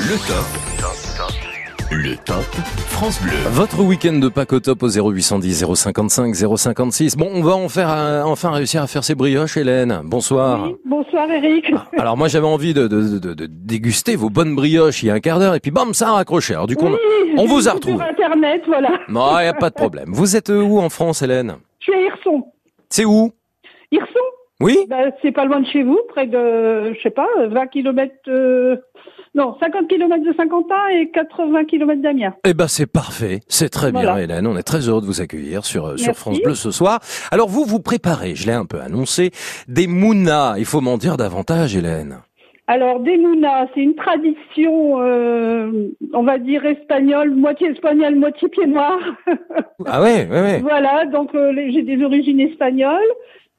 Le 0.00 0.16
top. 0.26 0.46
Le 1.90 2.16
top 2.16 2.44
France 2.88 3.20
Bleu. 3.22 3.32
Votre 3.50 3.82
week-end 3.82 4.12
de 4.14 4.28
Pâques 4.28 4.52
au 4.52 4.60
top 4.60 4.82
au 4.82 4.88
0810 4.88 5.64
055 5.74 6.34
056. 6.34 7.16
Bon, 7.16 7.28
on 7.34 7.42
va 7.42 7.52
en 7.56 7.68
faire 7.68 7.88
un- 7.90 8.24
enfin 8.24 8.50
réussir 8.52 8.82
à 8.82 8.86
faire 8.86 9.02
ses 9.04 9.14
brioches, 9.14 9.56
Hélène. 9.56 10.00
Bonsoir. 10.04 10.68
Bonsoir 10.86 11.30
Eric. 11.30 11.72
Alors 11.98 12.16
moi 12.16 12.28
j'avais 12.28 12.46
envie 12.46 12.74
de, 12.74 12.86
de- 12.86 13.18
de- 13.18 13.34
de 13.34 13.46
déguster 13.46 14.16
vos 14.16 14.30
bonnes 14.30 14.54
brioches 14.54 15.02
il 15.02 15.06
y 15.06 15.10
a 15.10 15.14
un 15.14 15.20
quart 15.20 15.38
d'heure 15.38 15.54
et 15.54 15.60
puis 15.60 15.70
bam 15.70 15.92
ça 15.94 16.08
a 16.08 16.12
raccroché. 16.12 16.54
Alors 16.54 16.66
du 16.66 16.76
coup 16.76 16.86
on- 16.86 16.92
Oui, 16.92 17.34
on 17.38 17.46
vous 17.46 17.68
a 17.68 17.72
retrouvé. 17.72 17.96
Sur 17.96 18.06
Internet, 18.06 18.62
voilà. 18.66 18.90
Non, 19.08 19.38
il 19.40 19.44
y 19.44 19.48
a 19.48 19.54
pas 19.54 19.70
de 19.70 19.74
problème. 19.74 20.10
Vous 20.12 20.36
êtes 20.36 20.50
où 20.50 20.78
en 20.78 20.88
France, 20.90 21.22
Hélène? 21.22 21.54
Je 21.80 21.84
suis 21.84 21.94
à 21.94 22.00
Hirson. 22.00 22.44
C'est 22.90 23.04
où? 23.04 23.32
Oui 24.60 24.76
ben, 24.88 25.12
C'est 25.22 25.32
pas 25.32 25.44
loin 25.44 25.60
de 25.60 25.66
chez 25.66 25.82
vous, 25.82 25.98
près 26.08 26.26
de, 26.26 26.92
je 26.94 27.00
sais 27.02 27.10
pas, 27.10 27.28
20 27.46 27.66
km... 27.68 28.12
Non, 29.34 29.56
50 29.60 29.88
km 29.88 30.24
de 30.24 30.32
Saint-Quentin 30.36 30.88
et 30.88 31.10
80 31.10 31.64
km 31.66 32.00
d'Amiens. 32.00 32.34
Eh 32.44 32.54
ben 32.54 32.66
c'est 32.66 32.90
parfait, 32.90 33.40
c'est 33.46 33.68
très 33.68 33.92
bien. 33.92 34.16
Hélène, 34.16 34.46
on 34.46 34.56
est 34.56 34.62
très 34.62 34.88
heureux 34.88 35.00
de 35.00 35.06
vous 35.06 35.20
accueillir 35.20 35.64
sur, 35.64 35.86
euh, 35.86 35.96
sur. 35.96 36.14
France 36.14 36.40
Bleu 36.40 36.54
ce 36.54 36.70
soir. 36.70 37.00
Alors 37.30 37.48
vous, 37.48 37.64
vous 37.64 37.80
préparez, 37.80 38.34
je 38.34 38.46
l'ai 38.46 38.52
un 38.52 38.64
peu 38.64 38.80
annoncé, 38.80 39.30
des 39.68 39.86
mounas, 39.86 40.56
il 40.58 40.64
faut 40.64 40.80
m'en 40.80 40.96
dire 40.96 41.16
davantage 41.16 41.76
Hélène. 41.76 42.18
Alors, 42.70 43.00
des 43.00 43.16
mounas, 43.16 43.68
c'est 43.74 43.80
une 43.80 43.94
tradition, 43.94 45.00
euh, 45.00 45.88
on 46.12 46.22
va 46.22 46.38
dire 46.38 46.66
espagnole, 46.66 47.30
moitié 47.30 47.68
espagnole, 47.68 48.16
moitié 48.16 48.48
pied 48.48 48.66
noir. 48.66 48.98
Ah 49.86 50.02
ouais, 50.02 50.26
ouais, 50.30 50.42
ouais. 50.42 50.58
Voilà, 50.62 51.06
donc 51.06 51.34
euh, 51.34 51.52
j'ai 51.72 51.82
des 51.82 52.02
origines 52.04 52.40
espagnoles, 52.40 53.08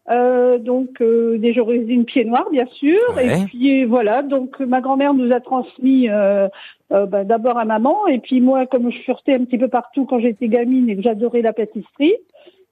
euh, 0.09 0.57
donc 0.57 1.01
euh, 1.01 1.37
des 1.37 1.57
origines 1.59 2.05
pied 2.05 2.25
noir 2.25 2.49
bien 2.51 2.65
sûr, 2.67 2.99
Ouais. 3.15 3.41
et 3.41 3.45
puis 3.45 3.85
voilà, 3.85 4.21
donc 4.23 4.59
ma 4.59 4.81
grand-mère 4.81 5.13
nous 5.13 5.31
a 5.31 5.39
transmis 5.39 6.09
euh, 6.09 6.47
euh, 6.91 7.05
bah, 7.05 7.23
d'abord 7.23 7.57
à 7.57 7.65
maman, 7.65 8.07
et 8.07 8.19
puis 8.19 8.41
moi 8.41 8.65
comme 8.65 8.91
je 8.91 8.99
furetais 8.99 9.33
un 9.35 9.43
petit 9.45 9.57
peu 9.57 9.67
partout 9.67 10.05
quand 10.05 10.19
j'étais 10.19 10.47
gamine 10.47 10.89
et 10.89 10.95
que 10.95 11.01
j'adorais 11.03 11.41
la 11.41 11.53
pâtisserie, 11.53 12.15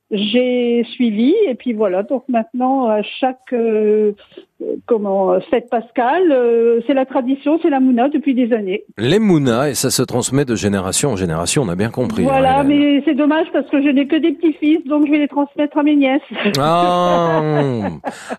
j'ai 0.09 0.84
suivi, 0.95 1.35
et 1.47 1.55
puis 1.55 1.73
voilà, 1.73 2.01
donc 2.01 2.23
maintenant 2.30 2.88
à 2.88 3.01
chaque 3.03 3.51
euh, 3.53 4.14
euh, 4.56 4.56
comment 4.85 5.39
fête 5.51 5.69
pascale, 5.69 6.31
euh, 6.31 6.79
c'est 6.88 6.93
la 6.93 7.05
tradition, 7.05 7.59
c'est 7.61 7.69
la 7.69 7.79
mouna 7.79 8.09
depuis 8.09 8.34
des 8.34 8.53
années. 8.53 8.84
Les 8.97 9.19
mounas, 9.19 9.69
et 9.69 9.73
ça 9.75 9.89
se 9.91 10.01
transmet 10.01 10.45
de 10.45 10.55
génération 10.55 11.11
en 11.11 11.15
génération, 11.15 11.63
on 11.63 11.69
a 11.69 11.75
bien 11.75 11.89
compris. 11.89 12.23
hein, 12.23 12.27
Voilà, 12.29 12.63
mais 12.63 13.01
c'est 13.05 13.13
dommage 13.13 13.47
parce 13.53 13.69
que 13.69 13.81
je 13.81 13.89
n'ai 13.89 14.07
que 14.07 14.15
des 14.15 14.31
petits-fils, 14.31 14.84
donc 14.85 15.05
je 15.05 15.11
vais 15.11 15.19
les 15.19 15.27
transmettre 15.27 15.77
à 15.77 15.84
mes 15.84 15.95
nièces. 15.95 16.21
Ah. 16.59 17.41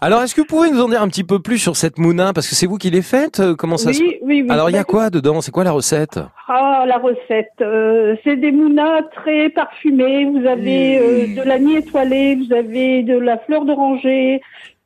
Alors, 0.01 0.23
est-ce 0.23 0.35
que 0.35 0.41
vous 0.41 0.47
pouvez 0.47 0.71
nous 0.71 0.81
en 0.83 0.89
dire 0.89 1.03
un 1.03 1.09
petit 1.09 1.25
peu 1.25 1.39
plus 1.41 1.59
sur 1.59 1.77
cette 1.77 1.99
mouna? 1.99 2.33
Parce 2.33 2.49
que 2.49 2.55
c'est 2.55 2.67
vous 2.67 2.77
qui 2.79 2.91
les 2.91 3.03
faites 3.03 3.41
euh, 3.41 3.55
Comment 3.57 3.77
ça 3.77 3.91
Oui, 3.91 3.95
se 3.97 4.03
oui, 4.03 4.19
oui. 4.43 4.47
Alors, 4.49 4.71
il 4.71 4.75
y 4.75 4.79
a 4.79 4.85
quoi 4.85 5.11
dedans? 5.11 5.41
C'est 5.41 5.51
quoi 5.53 5.65
la 5.65 5.73
recette? 5.73 6.19
Ah, 6.49 6.85
la 6.87 6.99
recette. 6.99 7.53
Euh, 7.61 8.17
c'est 8.25 8.37
des 8.37 8.53
mounas 8.53 9.03
très 9.15 9.51
parfumés. 9.51 10.25
Vous 10.25 10.47
avez 10.47 10.99
euh, 10.99 11.27
de 11.37 11.43
l'anis 11.47 11.77
étoilé, 11.77 12.37
vous 12.37 12.53
avez 12.55 13.03
de 13.03 13.19
la 13.19 13.39
fleur 13.39 13.65
d'oranger, 13.65 14.41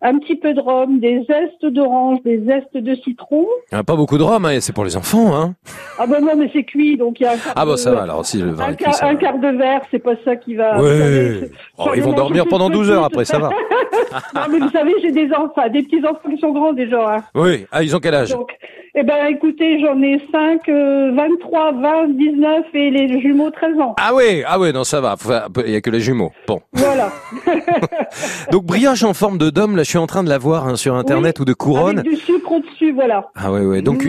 un 0.05 0.19
petit 0.19 0.35
peu 0.37 0.53
de 0.53 0.61
rhum, 0.61 0.99
des 0.99 1.25
zestes 1.29 1.65
d'orange, 1.65 2.19
des 2.25 2.41
zestes 2.45 2.77
de 2.77 2.95
citron. 2.97 3.47
Il 3.71 3.75
n'y 3.77 3.79
a 3.81 3.85
pas 3.85 3.95
beaucoup 3.97 4.19
de 4.19 4.23
rhum, 4.25 4.45
hein, 4.45 4.59
c'est 4.61 4.73
pour 4.75 4.85
les 4.85 4.97
enfants. 4.97 5.35
Hein 5.35 5.55
Ah 5.99 6.07
ben 6.07 6.21
non, 6.21 6.33
mais 6.37 6.51
c'est 6.53 6.65
cuit, 6.65 6.97
donc 6.97 7.21
il 7.21 7.23
y 7.23 7.27
a 7.27 7.33
un 7.33 7.37
quart 7.37 7.53
ah 7.57 7.65
bah 7.65 7.73
de- 7.73 7.77
ça 7.77 7.93
va, 7.93 8.03
alors 8.03 8.27
si 8.27 8.39
le 8.39 8.51
vin 8.51 8.65
un, 8.65 8.71
est 8.73 8.77
cuit, 8.77 8.85
quart, 8.85 8.95
ça 8.95 9.07
un 9.07 9.15
quart 9.17 9.39
de 9.39 9.49
verre, 9.57 9.81
c'est 9.91 10.01
pas 10.01 10.15
ça 10.25 10.35
qui 10.37 10.55
va. 10.57 10.81
Ouais. 10.83 10.99
savez, 10.99 11.51
Oh, 11.79 11.91
ils 11.95 12.03
vont 12.03 12.13
dormir 12.15 12.47
pendant 12.49 12.69
12 12.69 12.91
heures 12.91 13.05
après, 13.05 13.25
ça 13.25 13.39
va. 13.39 13.51
non, 14.35 14.41
mais 14.51 14.59
vous 14.59 14.71
savez, 14.71 14.93
j'ai 15.03 15.13
des 15.13 15.31
enfants, 15.33 15.69
des 15.73 15.83
petits 15.83 16.05
enfants 16.05 16.29
qui 16.31 16.39
sont 16.39 16.53
grands 16.53 16.73
déjà. 16.73 17.17
hein. 17.17 17.23
Oui, 17.35 17.67
ah, 17.71 17.83
ils 17.83 17.95
ont 17.95 18.01
quel 18.01 18.15
âge? 18.15 18.31
Donc, 18.31 18.51
eh 18.95 19.05
ben, 19.05 19.27
écoutez, 19.29 19.81
j'en 19.81 20.03
ai 20.03 20.21
5, 20.31 20.69
23, 20.69 21.73
20, 21.73 22.09
19 22.09 22.67
et 22.75 22.91
les 22.91 23.21
jumeaux 23.23 23.51
13 23.51 23.81
ans. 23.81 23.95
Ah 23.99 24.13
oui, 24.15 24.43
ah 24.47 24.61
oui, 24.61 24.71
non, 24.73 24.85
ça 24.85 25.01
va. 25.01 25.17
Il 25.65 25.73
y 25.73 25.77
a 25.77 25.81
que 25.81 25.89
les 25.89 26.01
jumeaux. 26.01 26.31
Bon. 26.47 26.61
Voilà. 26.75 27.11
Donc 28.53 28.65
brioche 28.67 29.03
en 29.03 29.15
forme 29.15 29.39
de 29.39 29.49
dôme, 29.49 29.77
là, 29.77 29.83
je 29.83 29.89
suis 29.89 29.99
en 29.99 30.07
train 30.07 30.23
de 30.23 30.29
la 30.29 30.37
voir 30.37 30.69
hein, 30.69 30.77
sur 30.77 30.95
internet 30.95 31.41
ou 31.41 31.47
de 31.47 31.55
couronne. 31.55 32.01
Avec 32.01 32.11
du 32.11 32.17
sucre 32.17 32.53
au-dessus, 32.53 32.93
voilà. 32.93 33.31
Ah 33.35 33.51
ouais, 33.51 33.63
ouais. 33.63 33.81
Donc 33.81 34.07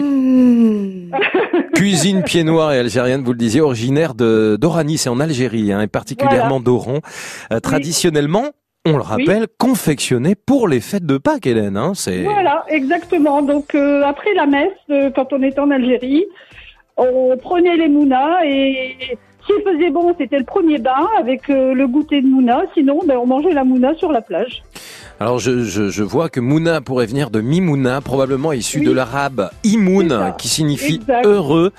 cuisine 1.73 2.23
pied 2.25 2.43
noir 2.43 2.73
et 2.73 2.79
algérienne, 2.79 3.23
vous 3.23 3.31
le 3.31 3.37
disiez, 3.37 3.61
originaire 3.61 4.15
de 4.15 4.57
d'Oranis, 4.59 4.97
c'est 4.97 5.09
en 5.09 5.21
Algérie, 5.21 5.71
hein, 5.71 5.79
et 5.81 5.87
particulièrement 5.87 6.59
d'Oran. 6.59 6.99
Euh, 7.53 7.61
traditionnellement, 7.61 8.47
on 8.85 8.97
le 8.97 9.03
rappelle, 9.03 9.47
confectionné 9.57 10.35
pour 10.35 10.67
les 10.67 10.81
fêtes 10.81 11.05
de 11.05 11.17
Pâques, 11.17 11.47
Hélène. 11.47 11.77
Hein, 11.77 11.93
c'est. 11.95 12.23
Voilà, 12.23 12.65
exactement. 12.67 13.41
Donc, 13.41 13.75
euh, 13.75 14.03
après 14.03 14.33
la 14.35 14.45
messe, 14.45 14.71
euh, 14.89 15.09
quand 15.15 15.31
on 15.31 15.41
était 15.41 15.59
en 15.59 15.71
Algérie, 15.71 16.25
on 16.97 17.35
prenait 17.37 17.77
les 17.77 17.87
mounas 17.87 18.43
et 18.45 19.17
s'il 19.45 19.61
faisait 19.63 19.89
bon, 19.89 20.13
c'était 20.17 20.37
le 20.37 20.45
premier 20.45 20.77
bain 20.77 21.07
avec 21.17 21.49
euh, 21.49 21.73
le 21.73 21.87
goûter 21.87 22.21
de 22.21 22.27
mouna. 22.27 22.61
Sinon, 22.73 22.99
ben, 23.07 23.17
on 23.17 23.25
mangeait 23.25 23.53
la 23.53 23.63
mouna 23.63 23.95
sur 23.95 24.11
la 24.11 24.21
plage. 24.21 24.63
Alors 25.19 25.39
je, 25.39 25.63
je, 25.63 25.89
je 25.89 26.03
vois 26.03 26.27
que 26.27 26.39
Mouna 26.39 26.81
pourrait 26.81 27.05
venir 27.05 27.29
de 27.29 27.39
Mimouna, 27.39 28.01
probablement 28.01 28.51
issu 28.51 28.81
de 28.81 28.91
l'arabe 28.91 29.51
Imoun, 29.63 30.33
qui 30.37 30.49
signifie 30.49 30.95
Exact. 30.95 31.25
heureux, 31.25 31.71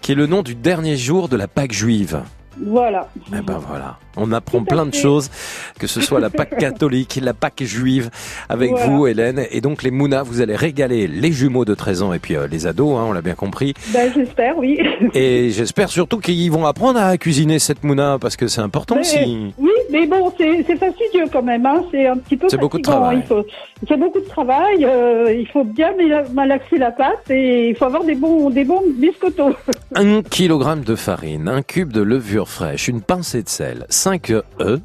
qui 0.00 0.12
est 0.12 0.14
le 0.14 0.26
nom 0.26 0.42
du 0.42 0.54
dernier 0.54 0.96
jour 0.96 1.28
de 1.28 1.36
la 1.36 1.46
Pâque 1.46 1.72
juive. 1.72 2.22
Voilà. 2.66 3.08
Eh 3.32 3.40
ben 3.42 3.58
voilà, 3.58 3.98
on 4.16 4.32
apprend 4.32 4.64
plein 4.64 4.86
de 4.86 4.94
choses, 4.94 5.30
que 5.78 5.86
ce 5.86 6.00
soit 6.00 6.20
la 6.20 6.30
Pâque 6.30 6.56
catholique, 6.58 7.18
la 7.22 7.34
Pâque 7.34 7.62
juive, 7.62 8.10
avec 8.48 8.70
Voilà. 8.70 8.86
vous 8.86 9.06
Hélène. 9.06 9.44
Et 9.50 9.60
donc 9.60 9.82
les 9.82 9.90
Mouna, 9.90 10.22
vous 10.22 10.40
allez 10.40 10.56
régaler 10.56 11.06
les 11.06 11.32
jumeaux 11.32 11.64
de 11.64 11.74
13 11.74 12.02
ans 12.02 12.12
et 12.12 12.18
puis 12.18 12.36
euh, 12.36 12.46
les 12.48 12.66
ados, 12.66 12.98
hein, 12.98 13.04
on 13.08 13.12
l'a 13.12 13.22
bien 13.22 13.34
compris. 13.34 13.74
Ben, 13.92 14.10
j'espère, 14.14 14.56
oui. 14.58 14.78
Et 15.14 15.50
j'espère 15.50 15.88
surtout 15.88 16.18
qu'ils 16.18 16.50
vont 16.50 16.66
apprendre 16.66 17.00
à 17.00 17.16
cuisiner 17.18 17.58
cette 17.58 17.84
Mouna, 17.84 18.18
parce 18.20 18.36
que 18.36 18.48
c'est 18.48 18.60
important 18.60 18.94
Mais, 18.96 19.00
aussi. 19.02 19.54
Oui, 19.58 19.70
mais 19.90 20.06
bon, 20.06 20.32
c'est 20.38 20.62
fastidieux 20.76 21.24
quand 21.32 21.42
même. 21.42 21.64
Hein. 21.66 21.84
C'est 21.90 22.06
un 22.06 22.16
petit 22.16 22.36
peu 22.36 22.46
C'est 22.48 22.58
beaucoup 22.58 22.78
de 22.78 22.86
fatigant. 22.86 23.00
travail. 23.00 23.18
Il 23.22 23.26
faut, 23.26 23.44
c'est 23.88 23.96
beaucoup 23.98 24.20
de 24.20 24.24
travail. 24.28 24.84
euh, 24.84 25.32
il 25.32 25.46
faut 25.48 25.64
bien 25.64 25.92
malaxer 26.32 26.78
la 26.78 26.90
pâte 26.90 27.30
et 27.30 27.70
il 27.70 27.76
faut 27.76 27.84
avoir 27.86 28.04
des 28.04 28.14
bons, 28.14 28.50
des 28.50 28.64
bons 28.64 28.82
biscottos. 28.96 29.54
Un 29.94 30.22
kilogramme 30.22 30.82
de 30.82 30.94
farine, 30.94 31.48
un 31.48 31.62
cube 31.62 31.92
de 31.92 32.02
levure 32.02 32.48
fraîche, 32.48 32.88
une 32.88 33.00
pincée 33.00 33.42
de 33.42 33.48
sel, 33.48 33.86
5 33.88 34.30
œufs, 34.60 34.80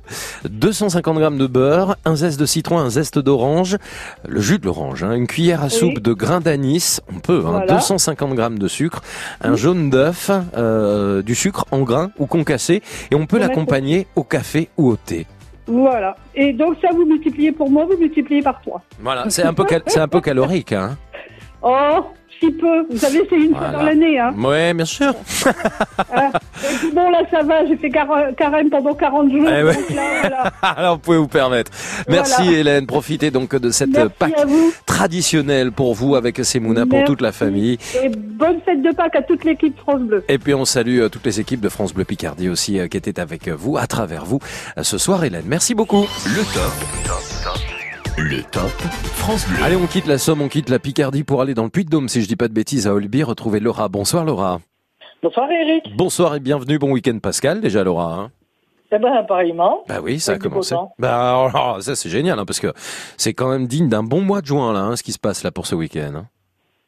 250 0.49 1.17
grammes 1.17 1.37
de 1.37 1.47
beurre, 1.47 1.97
un 2.05 2.15
zeste 2.15 2.39
de 2.39 2.45
citron, 2.45 2.79
un 2.79 2.89
zeste 2.89 3.19
d'orange, 3.19 3.77
le 4.27 4.39
jus 4.41 4.59
de 4.59 4.65
l'orange, 4.65 5.03
hein, 5.03 5.13
une 5.13 5.27
cuillère 5.27 5.61
à 5.61 5.65
Oui. 5.65 5.71
soupe 5.71 5.99
de 5.99 6.13
grains 6.13 6.39
d'anis, 6.39 6.99
on 7.13 7.19
peut, 7.19 7.43
hein, 7.45 7.51
Voilà. 7.65 7.73
250 7.73 8.33
grammes 8.35 8.57
de 8.59 8.67
sucre, 8.67 9.01
un 9.41 9.55
jaune 9.55 9.89
d'œuf, 9.89 10.31
euh, 10.57 11.21
du 11.21 11.35
sucre 11.35 11.65
en 11.71 11.81
grains 11.81 12.11
ou 12.17 12.25
concassé, 12.25 12.81
et 13.11 13.15
on 13.15 13.25
peut 13.25 13.37
l'accompagner 13.39 14.07
au 14.15 14.23
café 14.23 14.69
ou 14.77 14.89
au 14.91 14.92
Voilà. 15.67 16.15
Et 16.35 16.51
donc 16.53 16.75
ça, 16.81 16.89
vous 16.93 17.05
multipliez 17.05 17.51
pour 17.51 17.69
moi, 17.71 17.85
vous 17.85 17.97
multipliez 17.97 18.41
par 18.41 18.59
trois. 18.61 18.81
Voilà, 18.99 19.29
c'est 19.29 19.43
un 19.43 19.53
peu, 19.53 19.63
cal- 19.63 19.83
c'est 19.87 19.99
un 19.99 20.07
peu 20.07 20.19
calorique, 20.21 20.73
hein. 20.73 20.97
Oh, 21.61 22.05
si 22.39 22.51
peu. 22.51 22.85
Vous 22.89 22.97
savez, 22.97 23.21
c'est 23.29 23.35
une 23.35 23.55
fois 23.55 23.69
dans 23.69 23.83
l'année. 23.83 24.19
Hein. 24.19 24.33
Ouais, 24.37 24.73
bien 24.73 24.85
sûr. 24.85 25.13
Puis 25.23 26.91
bon, 26.93 27.09
là, 27.09 27.21
ça 27.31 27.43
va. 27.43 27.65
J'ai 27.65 27.77
fait 27.77 27.89
car- 27.89 28.35
carême 28.37 28.69
pendant 28.69 28.93
40 28.93 29.31
jours. 29.31 29.47
Eh 29.47 29.63
ouais. 29.63 29.73
donc 29.73 29.89
là, 29.95 30.01
voilà. 30.21 30.43
Alors, 30.61 30.95
vous 30.95 31.01
pouvez 31.01 31.17
vous 31.17 31.27
permettre. 31.27 31.71
Merci 32.07 32.43
Voilà. 32.43 32.57
Hélène. 32.59 32.85
Profitez 32.87 33.31
donc 33.31 33.55
de 33.55 33.69
cette 33.71 33.91
Merci 33.91 34.11
Pâques 34.17 34.45
traditionnelle 34.85 35.71
pour 35.71 35.93
vous 35.95 36.15
avec 36.15 36.37
ces 36.43 36.59
Mouna 36.59 36.85
pour 36.85 37.03
toute 37.05 37.21
la 37.21 37.31
famille. 37.31 37.77
Et 38.03 38.09
bonne 38.09 38.59
fête 38.65 38.81
de 38.81 38.91
Pâques 38.91 39.15
à 39.15 39.21
toute 39.21 39.43
l'équipe 39.43 39.77
France 39.79 40.01
Bleu. 40.01 40.23
Et 40.27 40.37
puis 40.37 40.53
on 40.53 40.65
salue 40.65 40.99
euh, 40.99 41.09
toutes 41.09 41.25
les 41.25 41.39
équipes 41.39 41.61
de 41.61 41.69
France 41.69 41.93
Bleu 41.93 42.03
Picardie 42.05 42.49
aussi 42.49 42.79
euh, 42.79 42.87
qui 42.87 42.97
étaient 42.97 43.19
avec 43.19 43.47
vous, 43.49 43.77
à 43.77 43.87
travers 43.87 44.25
vous, 44.25 44.39
euh, 44.77 44.83
ce 44.83 44.97
soir 44.97 45.23
Hélène. 45.23 45.45
Merci 45.47 45.73
beaucoup. 45.75 46.05
Le 46.25 46.43
top. 46.53 47.42
Le 48.17 48.41
top 48.51 48.69
France 49.15 49.47
Bleu. 49.49 49.63
Allez, 49.63 49.75
on 49.75 49.87
quitte 49.87 50.07
la 50.07 50.17
Somme, 50.17 50.41
on 50.41 50.47
quitte 50.47 50.69
la 50.69 50.79
Picardie 50.79 51.23
pour 51.23 51.41
aller 51.41 51.53
dans 51.53 51.63
le 51.63 51.69
Puy-de-Dôme, 51.69 52.07
si 52.09 52.21
je 52.21 52.27
dis 52.27 52.35
pas 52.35 52.47
de 52.47 52.53
bêtises, 52.53 52.87
à 52.87 52.93
Olby, 52.93 53.23
retrouver 53.23 53.59
Laura. 53.59 53.89
Bonsoir 53.89 54.25
Laura. 54.25 54.59
Bonsoir 55.21 55.49
Eric. 55.51 55.85
Bonsoir 55.95 56.35
et 56.35 56.39
bienvenue, 56.39 56.77
bon 56.79 56.91
week-end 56.91 57.17
Pascal 57.19 57.61
déjà 57.61 57.83
Laura. 57.83 58.13
hein. 58.13 58.31
Eh 58.91 58.99
ben, 58.99 59.23
pareillement. 59.23 59.83
Bah 59.87 59.99
oui, 60.03 60.19
ça 60.19 60.33
a 60.33 60.37
commencé. 60.37 60.75
Bah 60.99 61.29
alors, 61.49 61.81
ça 61.81 61.95
c'est 61.95 62.09
génial 62.09 62.37
hein, 62.37 62.45
parce 62.45 62.59
que 62.59 62.71
c'est 63.17 63.33
quand 63.33 63.49
même 63.49 63.65
digne 63.65 63.89
d'un 63.89 64.03
bon 64.03 64.21
mois 64.21 64.41
de 64.41 64.45
juin 64.45 64.71
là, 64.73 64.81
hein, 64.81 64.95
ce 64.95 65.01
qui 65.03 65.11
se 65.13 65.19
passe 65.19 65.43
là 65.43 65.51
pour 65.51 65.65
ce 65.65 65.73
week-end. 65.75 66.11
hein. 66.15 66.25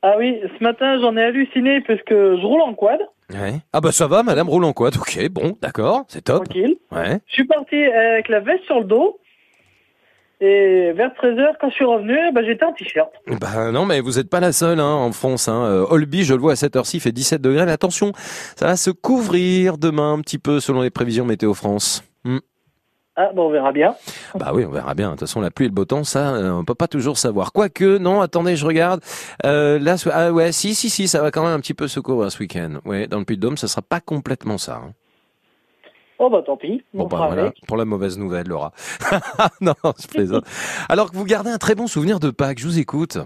Ah 0.04 0.14
oui, 0.20 0.40
ce 0.60 0.64
matin 0.64 1.00
j'en 1.02 1.18
ai 1.18 1.24
halluciné 1.24 1.82
parce 1.88 2.02
que 2.04 2.38
je 2.40 2.46
roule 2.46 2.62
en 2.62 2.76
quad. 2.76 3.00
Ouais. 3.34 3.56
Ah 3.74 3.82
bah 3.82 3.92
ça 3.92 4.06
va, 4.06 4.22
Madame 4.22 4.48
roule 4.50 4.66
en 4.66 4.74
quad. 4.74 4.96
Ok, 4.98 5.28
bon, 5.32 5.58
d'accord, 5.62 6.04
c'est 6.08 6.26
top. 6.26 6.44
Tranquille. 6.46 6.76
Ouais. 6.92 7.20
Je 7.26 7.34
suis 7.34 7.46
parti 7.48 7.76
avec 7.84 8.30
la 8.30 8.42
veste 8.42 8.64
sur 8.66 8.80
le 8.80 8.86
dos. 8.86 9.18
Et 10.42 10.92
vers 10.94 11.12
13h, 11.12 11.54
quand 11.62 11.70
je 11.70 11.76
suis 11.76 11.86
revenu, 11.86 12.18
ben, 12.34 12.44
j'étais 12.46 12.66
en 12.66 12.74
t-shirt. 12.74 13.10
Bah 13.40 13.72
non, 13.72 13.86
mais 13.86 14.02
vous 14.02 14.14
n'êtes 14.18 14.30
pas 14.30 14.42
la 14.42 14.52
seule 14.52 14.80
hein, 14.82 14.86
en 14.94 15.12
France. 15.14 15.48
Hein. 15.48 15.64
Euh, 15.64 15.86
Olby, 15.90 16.24
je 16.26 16.34
le 16.34 16.42
vois 16.42 16.54
à 16.54 16.56
cette 16.58 16.76
heure-ci, 16.76 17.00
fait 17.00 17.14
17 17.14 17.42
degrés. 17.42 17.66
Mais 17.66 17.72
attention, 17.72 18.12
ça 18.58 18.66
va 18.68 18.76
se 18.76 18.92
couvrir 18.92 19.78
demain 19.78 20.14
un 20.14 20.20
petit 20.22 20.38
peu 20.38 20.60
selon 20.60 20.82
les 20.82 20.90
prévisions 20.90 21.24
météo 21.26 21.54
France. 21.54 22.04
Hmm. 22.26 22.40
Ah, 23.16 23.32
bon, 23.34 23.48
on 23.48 23.50
verra 23.50 23.72
bien. 23.72 23.96
Bah 24.38 24.52
oui, 24.54 24.66
on 24.66 24.72
verra 24.72 24.94
bien. 24.94 25.08
De 25.08 25.12
toute 25.12 25.22
façon, 25.22 25.40
la 25.40 25.50
pluie 25.52 25.68
et 25.68 25.70
le 25.70 25.74
beau 25.74 25.86
temps, 25.86 26.04
ça, 26.04 26.36
euh, 26.36 26.52
on 26.52 26.66
peut 26.66 26.76
pas 26.76 26.90
toujours 26.90 27.18
savoir. 27.18 27.54
Quoique, 27.54 27.98
non, 27.98 28.20
attendez, 28.20 28.58
je 28.58 28.66
regarde. 28.66 29.00
Euh, 29.46 29.80
là, 29.80 29.96
ah 30.12 30.34
ouais, 30.34 30.52
si, 30.52 30.76
si, 30.76 30.90
si, 30.90 31.08
ça 31.08 31.22
va 31.22 31.32
quand 31.32 31.44
même 31.46 31.54
un 31.54 31.62
petit 31.62 31.74
peu 31.74 31.88
secourir 31.88 32.30
ce 32.30 32.40
week-end. 32.40 32.80
Ouais, 32.84 33.08
dans 33.08 33.20
le 33.20 33.24
Puy-de-Dôme, 33.24 33.56
ça 33.56 33.70
sera 33.70 33.82
pas 33.82 34.02
complètement 34.02 34.58
ça. 34.58 34.82
hein. 34.86 34.92
Oh, 36.20 36.30
bah 36.30 36.42
tant 36.46 36.56
pis. 36.58 36.84
Bon, 36.94 37.04
on 37.04 37.08
bah 37.08 37.26
voilà, 37.28 37.42
avec. 37.44 37.56
pour 37.68 37.78
la 37.78 37.86
mauvaise 37.86 38.18
nouvelle, 38.18 38.48
Laura. 38.48 38.72
non, 39.62 39.74
je 40.00 40.08
plaisante. 40.08 40.46
Alors 40.88 41.12
que 41.12 41.18
vous 41.18 41.26
gardez 41.26 41.50
un 41.50 41.58
très 41.58 41.76
bon 41.76 41.88
souvenir 41.88 42.20
de 42.20 42.30
Pâques, 42.32 42.60
je 42.60 42.66
vous 42.66 42.80
écoute. 42.80 43.18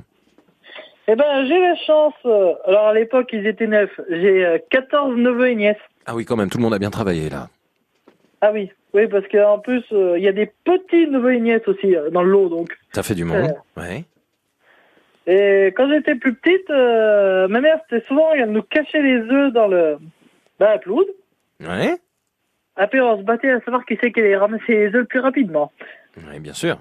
Eh 1.07 1.15
ben, 1.15 1.45
j'ai 1.47 1.59
la 1.59 1.75
chance. 1.75 2.13
euh, 2.25 2.53
Alors, 2.65 2.87
à 2.87 2.93
l'époque, 2.93 3.29
ils 3.33 3.45
étaient 3.47 3.67
neuf. 3.67 3.89
J'ai 4.09 4.45
euh, 4.45 4.57
14 4.71 5.15
neveux 5.17 5.49
et 5.49 5.55
nièces. 5.55 5.77
Ah 6.05 6.15
oui, 6.15 6.25
quand 6.25 6.35
même, 6.35 6.49
tout 6.49 6.57
le 6.57 6.63
monde 6.63 6.73
a 6.73 6.79
bien 6.79 6.89
travaillé 6.91 7.29
là. 7.29 7.49
Ah 8.41 8.51
oui, 8.53 8.71
oui, 8.93 9.07
parce 9.07 9.27
qu'en 9.27 9.59
plus, 9.59 9.83
euh, 9.91 10.17
il 10.17 10.23
y 10.23 10.27
a 10.27 10.31
des 10.31 10.51
petits 10.63 11.07
neveux 11.07 11.33
et 11.35 11.39
nièces 11.39 11.67
aussi 11.67 11.95
euh, 11.95 12.09
dans 12.09 12.23
le 12.23 12.31
lot, 12.31 12.49
donc. 12.49 12.75
Ça 12.93 13.03
fait 13.03 13.15
du 13.15 13.23
monde. 13.25 13.53
Ouais. 13.77 14.05
Et 15.27 15.67
quand 15.75 15.87
j'étais 15.89 16.15
plus 16.15 16.33
petite, 16.33 16.69
euh, 16.71 17.47
ma 17.47 17.59
mère, 17.61 17.79
c'était 17.89 18.05
souvent, 18.07 18.31
elle 18.33 18.51
nous 18.51 18.63
cachait 18.63 19.01
les 19.01 19.19
œufs 19.19 19.53
dans 19.53 19.67
le, 19.67 19.97
dans 20.59 20.65
la 20.67 20.77
pelouse. 20.79 21.05
Ouais. 21.61 21.97
Après, 22.79 23.01
on 23.01 23.17
se 23.17 23.23
battait 23.23 23.51
à 23.51 23.59
savoir 23.59 23.85
qui 23.85 23.97
c'est 23.99 24.11
qui 24.13 24.21
allait 24.21 24.37
ramasser 24.37 24.63
les 24.69 24.85
œufs 24.87 24.93
le 24.93 25.05
plus 25.05 25.19
rapidement. 25.19 25.69
Oui, 26.15 26.39
bien 26.39 26.53
sûr. 26.53 26.77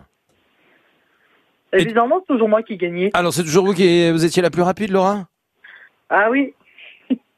Et 1.72 1.84
bizarrement, 1.84 2.20
c'est 2.20 2.32
toujours 2.32 2.48
moi 2.48 2.62
qui 2.62 2.76
gagnais. 2.76 3.10
Alors, 3.14 3.32
c'est 3.32 3.42
toujours 3.42 3.66
vous 3.66 3.74
qui 3.74 4.10
vous 4.12 4.24
étiez 4.24 4.40
la 4.40 4.50
plus 4.50 4.62
rapide, 4.62 4.92
Laura? 4.92 5.26
Ah 6.08 6.30
oui. 6.30 6.54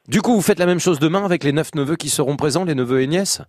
Du 0.08 0.20
coup, 0.20 0.34
vous 0.34 0.42
faites 0.42 0.58
la 0.58 0.66
même 0.66 0.78
chose 0.78 0.98
demain 0.98 1.24
avec 1.24 1.42
les 1.42 1.52
neuf 1.52 1.74
neveux 1.74 1.96
qui 1.96 2.10
seront 2.10 2.36
présents, 2.36 2.64
les 2.64 2.74
neveux 2.74 3.00
et 3.00 3.06
nièces? 3.06 3.40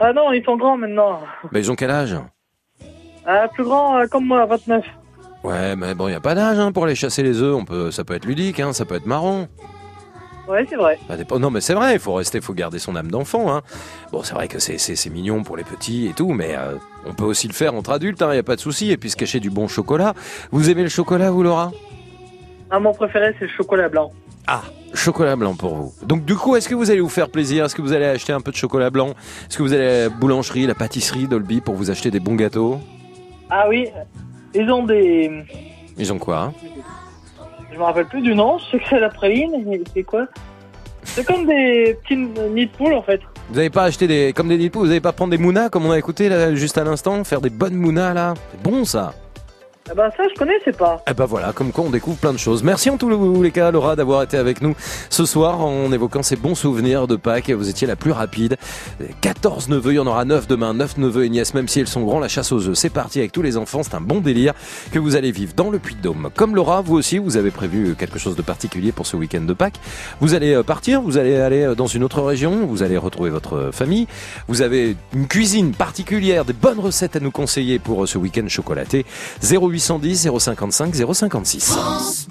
Ah 0.00 0.12
non, 0.12 0.32
ils 0.32 0.44
sont 0.44 0.56
grands 0.56 0.76
maintenant. 0.76 1.20
Bah, 1.52 1.60
ils 1.60 1.70
ont 1.70 1.76
quel 1.76 1.90
âge? 1.90 2.16
Ah, 3.24 3.46
plus 3.46 3.62
grands 3.62 3.98
euh, 3.98 4.06
comme 4.06 4.26
moi, 4.26 4.44
29. 4.46 4.84
Ouais, 5.44 5.76
mais 5.76 5.94
bon, 5.94 6.08
il 6.08 6.10
n'y 6.10 6.16
a 6.16 6.20
pas 6.20 6.34
d'âge 6.34 6.58
hein, 6.58 6.72
pour 6.72 6.84
aller 6.84 6.96
chasser 6.96 7.22
les 7.22 7.40
œufs. 7.40 7.54
On 7.54 7.64
peut, 7.64 7.92
ça 7.92 8.02
peut 8.02 8.14
être 8.14 8.24
ludique, 8.24 8.58
hein, 8.58 8.72
ça 8.72 8.84
peut 8.84 8.96
être 8.96 9.06
marrant. 9.06 9.46
Ouais, 10.48 10.66
c'est 10.68 10.76
vrai. 10.76 10.98
Ça 11.08 11.16
dépend- 11.16 11.38
Non, 11.38 11.50
mais 11.50 11.60
c'est 11.60 11.74
vrai, 11.74 11.94
il 11.94 12.00
faut 12.00 12.14
rester, 12.14 12.40
faut 12.40 12.52
garder 12.52 12.78
son 12.78 12.96
âme 12.96 13.10
d'enfant. 13.10 13.54
Hein. 13.54 13.62
Bon, 14.10 14.22
c'est 14.22 14.34
vrai 14.34 14.48
que 14.48 14.58
c'est, 14.58 15.10
mignon 15.10 15.42
pour 15.44 15.56
les 15.56 15.64
petits 15.64 16.06
et 16.06 16.12
tout, 16.12 16.32
mais 16.32 16.56
euh, 16.56 16.74
on 17.06 17.14
peut 17.14 17.24
aussi 17.24 17.46
le 17.46 17.52
faire 17.52 17.74
entre 17.74 17.90
adultes, 17.90 18.22
il 18.26 18.32
n'y 18.32 18.38
a 18.38 18.42
pas 18.42 18.56
de 18.56 18.60
souci. 18.60 18.90
Et 18.90 18.96
puis 18.96 19.10
se 19.10 19.16
cacher 19.16 19.40
du 19.40 19.50
bon 19.50 19.68
chocolat. 19.68 20.14
Vous 20.50 20.68
aimez 20.68 20.82
le 20.82 20.88
chocolat, 20.88 21.30
vous, 21.30 21.42
Laura? 21.42 21.70
Ah, 22.70 22.80
mon 22.80 22.92
préféré, 22.92 23.34
c'est 23.38 23.44
le 23.44 23.50
chocolat 23.56 23.88
blanc. 23.88 24.10
Ah, 24.46 24.62
chocolat 24.94 25.36
blanc 25.36 25.54
pour 25.54 25.76
vous. 25.76 25.94
Donc 26.04 26.24
du 26.24 26.34
coup, 26.34 26.56
est-ce 26.56 26.68
que 26.68 26.74
vous 26.74 26.90
allez 26.90 27.00
vous 27.00 27.08
faire 27.08 27.28
plaisir? 27.28 27.64
Est-ce 27.64 27.74
que 27.76 27.82
vous 27.82 27.92
allez 27.92 28.06
acheter 28.06 28.32
un 28.32 28.40
peu 28.40 28.50
de 28.50 28.56
chocolat 28.56 28.90
blanc? 28.90 29.10
Est-ce 29.48 29.58
que 29.58 29.62
vous 29.62 29.72
allez 29.72 29.86
à 29.86 30.02
la 30.04 30.08
boulangerie, 30.08 30.66
la 30.66 30.74
pâtisserie, 30.74 31.28
Dolby 31.28 31.60
pour 31.60 31.74
vous 31.76 31.90
acheter 31.90 32.10
des 32.10 32.18
bons 32.18 32.34
gâteaux? 32.34 32.80
Ah 33.50 33.66
oui, 33.68 33.88
ils 34.54 34.68
ont 34.70 34.84
des... 34.84 35.30
Ils 35.98 36.12
ont 36.12 36.18
quoi 36.18 36.40
hein? 36.40 36.52
Je 37.72 37.78
me 37.78 37.84
rappelle 37.84 38.06
plus 38.06 38.20
du 38.20 38.34
nom, 38.34 38.58
je 38.58 38.64
sais 38.70 38.78
que 38.78 38.84
c'est 38.90 39.00
la 39.00 39.08
praline, 39.08 39.64
mais 39.66 39.80
c'est 39.94 40.02
quoi 40.02 40.26
C'est 41.04 41.24
comme 41.26 41.46
des 41.46 41.96
petits 42.02 42.16
nids 42.16 42.66
de 42.66 42.70
poule, 42.70 42.92
en 42.92 43.02
fait. 43.02 43.20
Vous 43.48 43.56
n'avez 43.56 43.70
pas 43.70 43.84
acheté 43.84 44.06
des 44.06 44.32
comme 44.32 44.48
des 44.48 44.58
nids 44.58 44.66
de 44.66 44.72
poules, 44.72 44.82
Vous 44.82 44.88
n'allez 44.88 45.00
pas 45.00 45.12
prendre 45.12 45.30
des 45.30 45.38
mounas 45.38 45.68
comme 45.68 45.86
on 45.86 45.90
a 45.90 45.98
écouté 45.98 46.30
juste 46.54 46.78
à 46.78 46.84
l'instant 46.84 47.24
Faire 47.24 47.40
des 47.40 47.50
bonnes 47.50 47.74
mounas 47.74 48.14
là 48.14 48.34
C'est 48.50 48.62
bon 48.62 48.84
ça 48.84 49.12
Ah 49.90 49.94
bah 49.94 50.10
ça, 50.16 50.22
je 50.32 50.38
connaissais 50.38 50.72
pas. 50.72 51.02
Eh 51.10 51.12
ben 51.12 51.24
voilà, 51.24 51.52
comme 51.52 51.72
quoi 51.72 51.84
on 51.84 51.90
découvre 51.90 52.16
plein 52.16 52.32
de 52.32 52.38
choses. 52.38 52.62
Merci 52.62 52.88
en 52.88 52.96
tous 52.96 53.42
les 53.42 53.50
cas, 53.50 53.72
Laura, 53.72 53.96
d'avoir 53.96 54.22
été 54.22 54.36
avec 54.36 54.62
nous 54.62 54.76
ce 55.10 55.24
soir 55.24 55.60
en 55.60 55.90
évoquant 55.90 56.22
ces 56.22 56.36
bons 56.36 56.54
souvenirs 56.54 57.08
de 57.08 57.16
Pâques. 57.16 57.50
Vous 57.50 57.68
étiez 57.68 57.88
la 57.88 57.96
plus 57.96 58.12
rapide. 58.12 58.56
14 59.22 59.68
neveux, 59.68 59.92
il 59.92 59.96
y 59.96 59.98
en 59.98 60.06
aura 60.06 60.24
9 60.24 60.46
demain, 60.46 60.72
9 60.72 60.98
neveux 60.98 61.24
et 61.24 61.28
nièces, 61.28 61.52
même 61.54 61.66
si 61.66 61.80
elles 61.80 61.88
sont 61.88 62.02
grands, 62.02 62.20
la 62.20 62.28
chasse 62.28 62.52
aux 62.52 62.68
œufs. 62.68 62.76
C'est 62.76 62.90
parti 62.90 63.18
avec 63.18 63.32
tous 63.32 63.42
les 63.42 63.56
enfants, 63.56 63.82
c'est 63.82 63.94
un 63.94 64.00
bon 64.00 64.20
délire 64.20 64.54
que 64.92 65.00
vous 65.00 65.16
allez 65.16 65.32
vivre 65.32 65.52
dans 65.54 65.68
le 65.68 65.80
Puy-de-Dôme. 65.80 66.30
Comme 66.36 66.54
Laura, 66.54 66.80
vous 66.80 66.94
aussi, 66.94 67.18
vous 67.18 67.36
avez 67.36 67.50
prévu 67.50 67.96
quelque 67.96 68.20
chose 68.20 68.36
de 68.36 68.42
particulier 68.42 68.92
pour 68.92 69.06
ce 69.06 69.16
week-end 69.16 69.42
de 69.42 69.52
Pâques. 69.52 69.80
Vous 70.20 70.34
allez 70.34 70.54
euh, 70.54 70.62
partir, 70.62 71.02
vous 71.02 71.18
allez 71.18 71.34
aller 71.36 71.62
euh, 71.62 71.74
dans 71.74 71.88
une 71.88 72.04
autre 72.04 72.22
région, 72.22 72.66
vous 72.66 72.84
allez 72.84 72.96
retrouver 72.96 73.30
votre 73.30 73.70
famille. 73.72 74.06
Vous 74.46 74.62
avez 74.62 74.96
une 75.12 75.26
cuisine 75.26 75.72
particulière, 75.72 76.44
des 76.44 76.52
bonnes 76.52 76.78
recettes 76.78 77.16
à 77.16 77.20
nous 77.20 77.32
conseiller 77.32 77.80
pour 77.80 78.04
euh, 78.04 78.06
ce 78.06 78.16
week-end 78.16 78.46
chocolaté. 78.46 79.04
0810 79.82 80.30
055 80.38 80.94
056. 80.94 82.28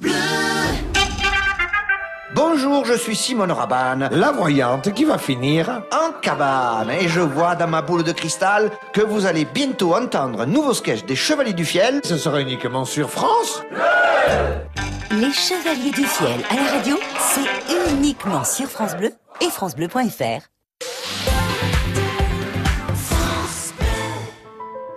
Bonjour, 2.33 2.85
je 2.85 2.93
suis 2.93 3.15
Simone 3.15 3.51
Rabanne, 3.51 4.09
la 4.11 4.31
voyante 4.31 4.93
qui 4.93 5.03
va 5.03 5.17
finir 5.17 5.83
en 5.91 6.13
cabane. 6.21 6.89
Et 6.91 7.09
je 7.09 7.19
vois 7.19 7.55
dans 7.55 7.67
ma 7.67 7.81
boule 7.81 8.03
de 8.03 8.13
cristal 8.13 8.71
que 8.93 9.01
vous 9.01 9.25
allez 9.25 9.45
bientôt 9.45 9.95
entendre 9.95 10.41
un 10.41 10.45
nouveau 10.45 10.73
sketch 10.73 11.03
des 11.05 11.15
Chevaliers 11.15 11.53
du 11.53 11.65
Fiel. 11.65 11.99
Ce 12.03 12.17
sera 12.17 12.39
uniquement 12.39 12.85
sur 12.85 13.09
France. 13.09 13.63
Les 15.11 15.33
Chevaliers 15.33 15.91
du 15.91 16.05
Fiel 16.05 16.39
à 16.49 16.55
la 16.55 16.71
radio, 16.77 16.97
c'est 17.19 17.91
uniquement 17.91 18.45
sur 18.45 18.67
France 18.67 18.95
Bleu 18.95 19.11
et 19.41 19.49
francebleu.fr. 19.49 20.50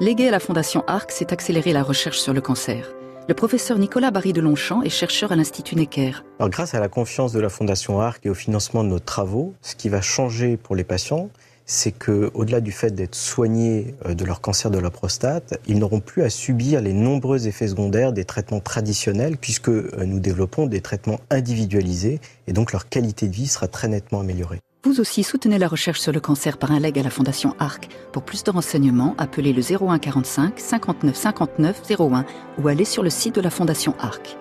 Légué 0.05 0.29
à 0.29 0.31
la 0.31 0.39
Fondation 0.39 0.85
ARC, 0.87 1.13
c'est 1.13 1.33
accélérer 1.33 1.73
la 1.73 1.83
recherche 1.83 2.19
sur 2.19 2.35
le 2.35 2.43
cancer. 2.43 2.93
Le 3.27 3.33
professeur 3.33 3.79
Nicolas 3.79 4.11
Barry 4.11 4.35
de 4.35 4.43
Longchamp 4.43 4.83
est 4.83 4.91
chercheur 4.91 5.33
à 5.33 5.37
l'Institut 5.37 5.77
Necker. 5.77 6.23
Grâce 6.41 6.75
à 6.75 6.79
la 6.79 6.91
confiance 6.91 7.33
de 7.33 7.41
la 7.41 7.49
Fondation 7.49 8.03
ARC 8.03 8.27
et 8.27 8.29
au 8.29 8.35
financement 8.35 8.85
de 8.85 8.91
nos 8.91 8.99
travaux, 8.99 9.55
ce 9.63 9.75
qui 9.75 9.89
va 9.89 10.03
changer 10.03 10.59
pour 10.59 10.77
les 10.77 10.85
patients, 10.85 11.31
c'est 11.65 11.91
que, 11.91 12.31
au-delà 12.35 12.61
du 12.61 12.71
fait 12.71 12.91
d'être 12.91 13.15
soignés 13.15 13.95
euh, 14.05 14.13
de 14.13 14.27
leur 14.27 14.43
cancer 14.43 14.71
de 14.71 14.79
la 14.79 14.91
prostate, 14.91 15.59
ils 15.67 15.79
n'auront 15.79 16.01
plus 16.01 16.23
à 16.23 16.29
subir 16.29 16.83
les 16.83 16.93
nombreux 16.93 17.49
effets 17.49 17.69
secondaires 17.69 18.13
des 18.13 18.27
traitements 18.27 18.61
traditionnels, 18.61 19.39
puisque 19.39 19.71
euh, 19.71 20.05
nous 20.05 20.21
développons 20.21 20.67
des 20.67 20.83
traitements 20.83 21.21
individualisés, 21.31 22.21
et 22.47 22.53
donc 22.53 22.73
leur 22.73 22.91
qualité 22.91 23.27
de 23.27 23.33
vie 23.33 23.47
sera 23.47 23.69
très 23.69 23.89
nettement 23.89 24.21
améliorée. 24.21 24.61
Vous 24.85 25.01
aussi 25.01 25.23
soutenez 25.23 25.59
la 25.59 25.67
recherche 25.67 26.01
sur 26.01 26.13
le 26.13 26.21
cancer 26.21 26.59
par 26.59 26.71
un 26.71 26.79
leg 26.79 26.99
à 26.99 27.03
la 27.03 27.09
Fondation 27.09 27.57
ARC. 27.59 27.89
Pour 28.13 28.23
plus 28.23 28.45
de 28.45 28.51
renseignements, 28.51 29.15
appelez 29.17 29.55
le 29.55 29.63
01 29.63 29.99
45 29.99 30.61
59 30.61 31.17
59 31.17 31.83
01 31.99 32.27
ou 32.59 32.69
allez 32.69 32.85
sur 32.85 33.03
le 33.03 33.09
site 33.09 33.37
de 33.37 33.41
la 33.41 33.49
Fondation 33.49 33.95
ARC. 33.99 34.37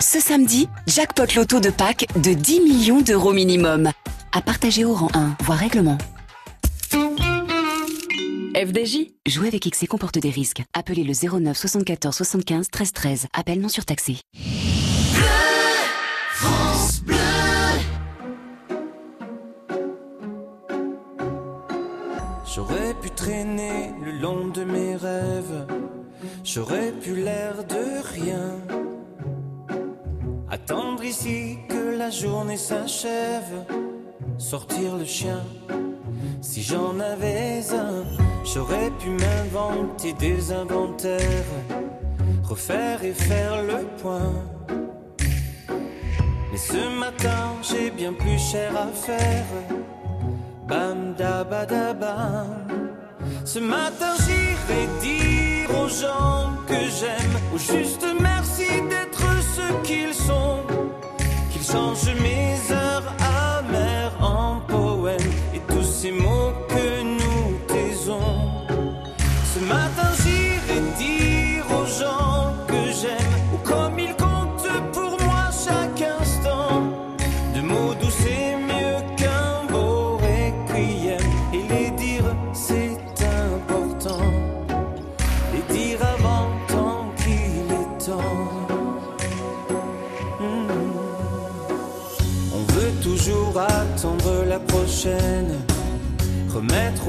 Ce 0.00 0.20
samedi, 0.20 0.68
jackpot 0.86 1.34
loto 1.34 1.60
de 1.60 1.70
Pâques 1.70 2.08
de 2.16 2.34
10 2.34 2.60
millions 2.60 3.00
d'euros 3.00 3.32
minimum. 3.32 3.90
À 4.32 4.42
partager 4.42 4.84
au 4.84 4.92
rang 4.92 5.08
1, 5.14 5.36
voire 5.44 5.58
règlement. 5.58 5.96
FDJ. 8.54 9.12
Jouer 9.26 9.48
avec 9.48 9.64
XC 9.64 9.86
comporte 9.86 10.18
des 10.18 10.30
risques. 10.30 10.62
Appelez 10.74 11.04
le 11.04 11.14
09 11.14 11.56
74 11.56 12.14
75 12.14 12.68
13 12.70 12.92
13. 12.92 13.26
Appel 13.32 13.60
non 13.60 13.68
surtaxé. 13.70 14.18
Traîner 23.20 23.92
le 24.02 24.12
long 24.12 24.48
de 24.48 24.64
mes 24.64 24.96
rêves, 24.96 25.66
j'aurais 26.42 26.92
pu 27.02 27.12
l'air 27.16 27.54
de 27.74 27.84
rien. 28.16 28.48
Attendre 30.48 31.04
ici 31.04 31.58
que 31.68 31.98
la 31.98 32.08
journée 32.08 32.56
s'achève, 32.56 33.54
sortir 34.38 34.96
le 34.96 35.04
chien. 35.04 35.42
Si 36.40 36.62
j'en 36.62 36.98
avais 36.98 37.60
un, 37.86 38.04
j'aurais 38.52 38.90
pu 39.00 39.10
m'inventer 39.10 40.14
des 40.14 40.52
inventaires, 40.52 41.52
refaire 42.42 43.04
et 43.04 43.12
faire 43.12 43.62
le 43.62 43.80
point. 44.00 44.32
Mais 46.50 46.62
ce 46.72 46.82
matin, 46.98 47.42
j'ai 47.68 47.90
bien 47.90 48.14
plus 48.14 48.38
cher 48.38 48.70
à 48.86 48.88
faire. 49.06 49.50
Bam 50.66 51.14
da. 51.18 51.44
Ce 53.44 53.58
matin 53.58 54.14
j'irai 54.26 54.86
dire 55.00 55.70
aux 55.70 55.88
gens 55.88 56.52
que 56.68 56.74
j'aime, 56.74 57.34
au 57.54 57.58
juste 57.58 58.04
merci 58.20 58.66
d'être 58.88 59.22
ce 59.56 59.86
qu'ils 59.86 60.14
sont, 60.14 60.60
qu'ils 61.52 61.64
changent 61.64 62.14
mes 62.22 62.72
heures 62.72 63.12
amères 63.18 63.29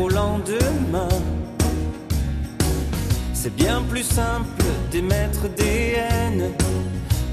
au 0.02 0.10
lendemain. 0.10 1.16
C'est 3.34 3.56
bien 3.56 3.82
plus 3.90 4.04
simple 4.04 4.64
d'émettre 4.92 5.44
des 5.58 5.96
haines, 5.98 6.52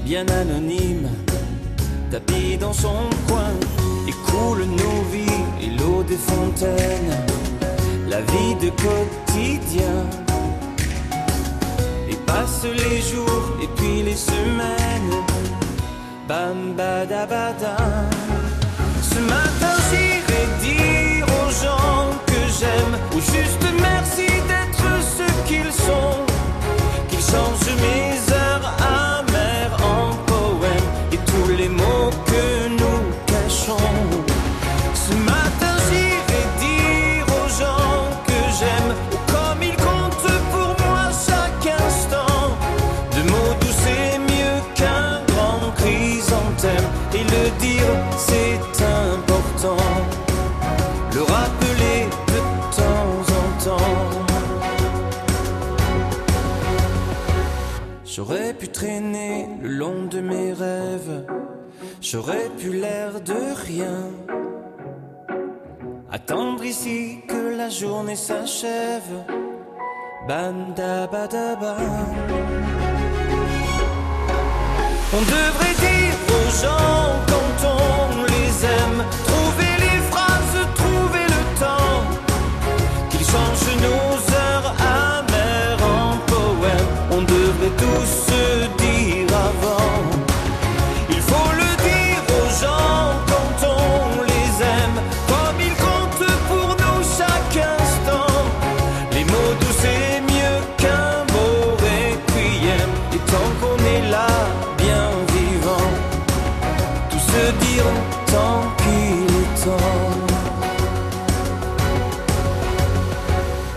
bien 0.05 0.25
anonymes, 0.27 1.09
tapis 2.11 2.57
dans 2.57 2.73
son 2.73 3.01
coin, 3.27 3.53
et 4.07 4.15
coule 4.29 4.65
nos 4.65 5.01
vies 5.13 5.43
et 5.63 5.69
l'eau 5.77 6.03
des 6.03 6.17
fontaines, 6.17 7.13
la 8.07 8.21
vie 8.21 8.55
de 8.63 8.69
quotidien. 8.85 9.97
Et 12.09 12.17
passent 12.25 12.71
les 12.83 13.01
jours 13.01 13.45
et 13.63 13.69
puis 13.77 14.03
les 14.03 14.15
semaines, 14.15 15.15
bam 16.27 16.73
badabada. 16.75 17.77
Ce 19.01 19.19
matin 19.19 19.75
j'irai 19.89 20.43
dire 20.61 21.25
aux 21.39 21.51
gens 21.63 22.08
j'aime, 22.59 22.97
ou 23.15 23.21
juste 23.21 23.65
merci 23.81 24.27
d'être 24.47 24.87
ce 25.01 25.47
qu'ils 25.47 25.71
sont, 25.71 26.25
qu'ils 27.09 27.19
changent 27.19 27.75
mes 27.81 28.33
heures 28.33 28.78
pu 58.59 58.67
traîner 58.67 59.47
le 59.61 59.69
long 59.69 60.05
de 60.05 60.19
mes 60.19 60.51
rêves, 60.51 61.25
j'aurais 62.01 62.49
pu 62.57 62.73
l'air 62.73 63.21
de 63.21 63.39
rien. 63.67 63.99
Attendre 66.11 66.63
ici 66.65 67.19
que 67.27 67.55
la 67.55 67.69
journée 67.69 68.17
s'achève. 68.17 69.13
Bam 70.27 70.73
da 70.75 71.07
ba 71.07 71.25
da 71.27 71.55
ba. 71.55 71.77
On 75.17 75.23
devrait 75.35 75.77
dire 75.87 76.17
aux 76.35 76.49
gens 76.63 77.07
quand 77.31 77.57
on 77.77 78.23
les 78.33 78.51
aime, 78.77 79.01
tous 88.29 88.68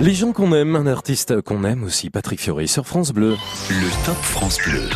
Les 0.03 0.15
gens 0.15 0.33
qu'on 0.33 0.53
aime, 0.53 0.75
un 0.75 0.89
artiste 0.89 1.43
qu'on 1.43 1.63
aime 1.63 1.85
aussi, 1.85 2.11
Patrick 2.11 2.41
Fiori 2.41 2.67
sur 2.67 2.89
France 2.89 3.13
Bleu. 3.13 3.37
Le 3.71 4.05
Top 4.05 4.17
France 4.17 4.59
Bleu. 4.67 4.89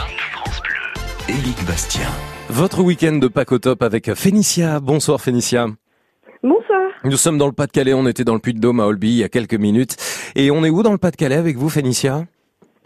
Éric 1.28 1.64
Bastien. 1.64 2.08
Votre 2.50 2.82
week-end 2.82 3.12
de 3.12 3.28
Pâques 3.28 3.52
au 3.52 3.60
top 3.60 3.84
avec 3.84 4.12
Fénicia. 4.14 4.80
Bonsoir 4.80 5.20
Fénicia. 5.20 5.68
Bonsoir. 6.42 6.90
Nous 7.04 7.12
sommes 7.12 7.38
dans 7.38 7.46
le 7.46 7.52
Pas-de-Calais, 7.52 7.94
on 7.94 8.08
était 8.08 8.24
dans 8.24 8.34
le 8.34 8.40
Puy-de-Dôme 8.40 8.80
à 8.80 8.86
Olby 8.86 9.10
il 9.10 9.18
y 9.18 9.22
a 9.22 9.28
quelques 9.28 9.54
minutes. 9.54 9.94
Et 10.34 10.50
on 10.50 10.64
est 10.64 10.70
où 10.70 10.82
dans 10.82 10.90
le 10.90 10.98
Pas-de-Calais 10.98 11.36
avec 11.36 11.56
vous 11.56 11.68
Fénicia? 11.68 12.24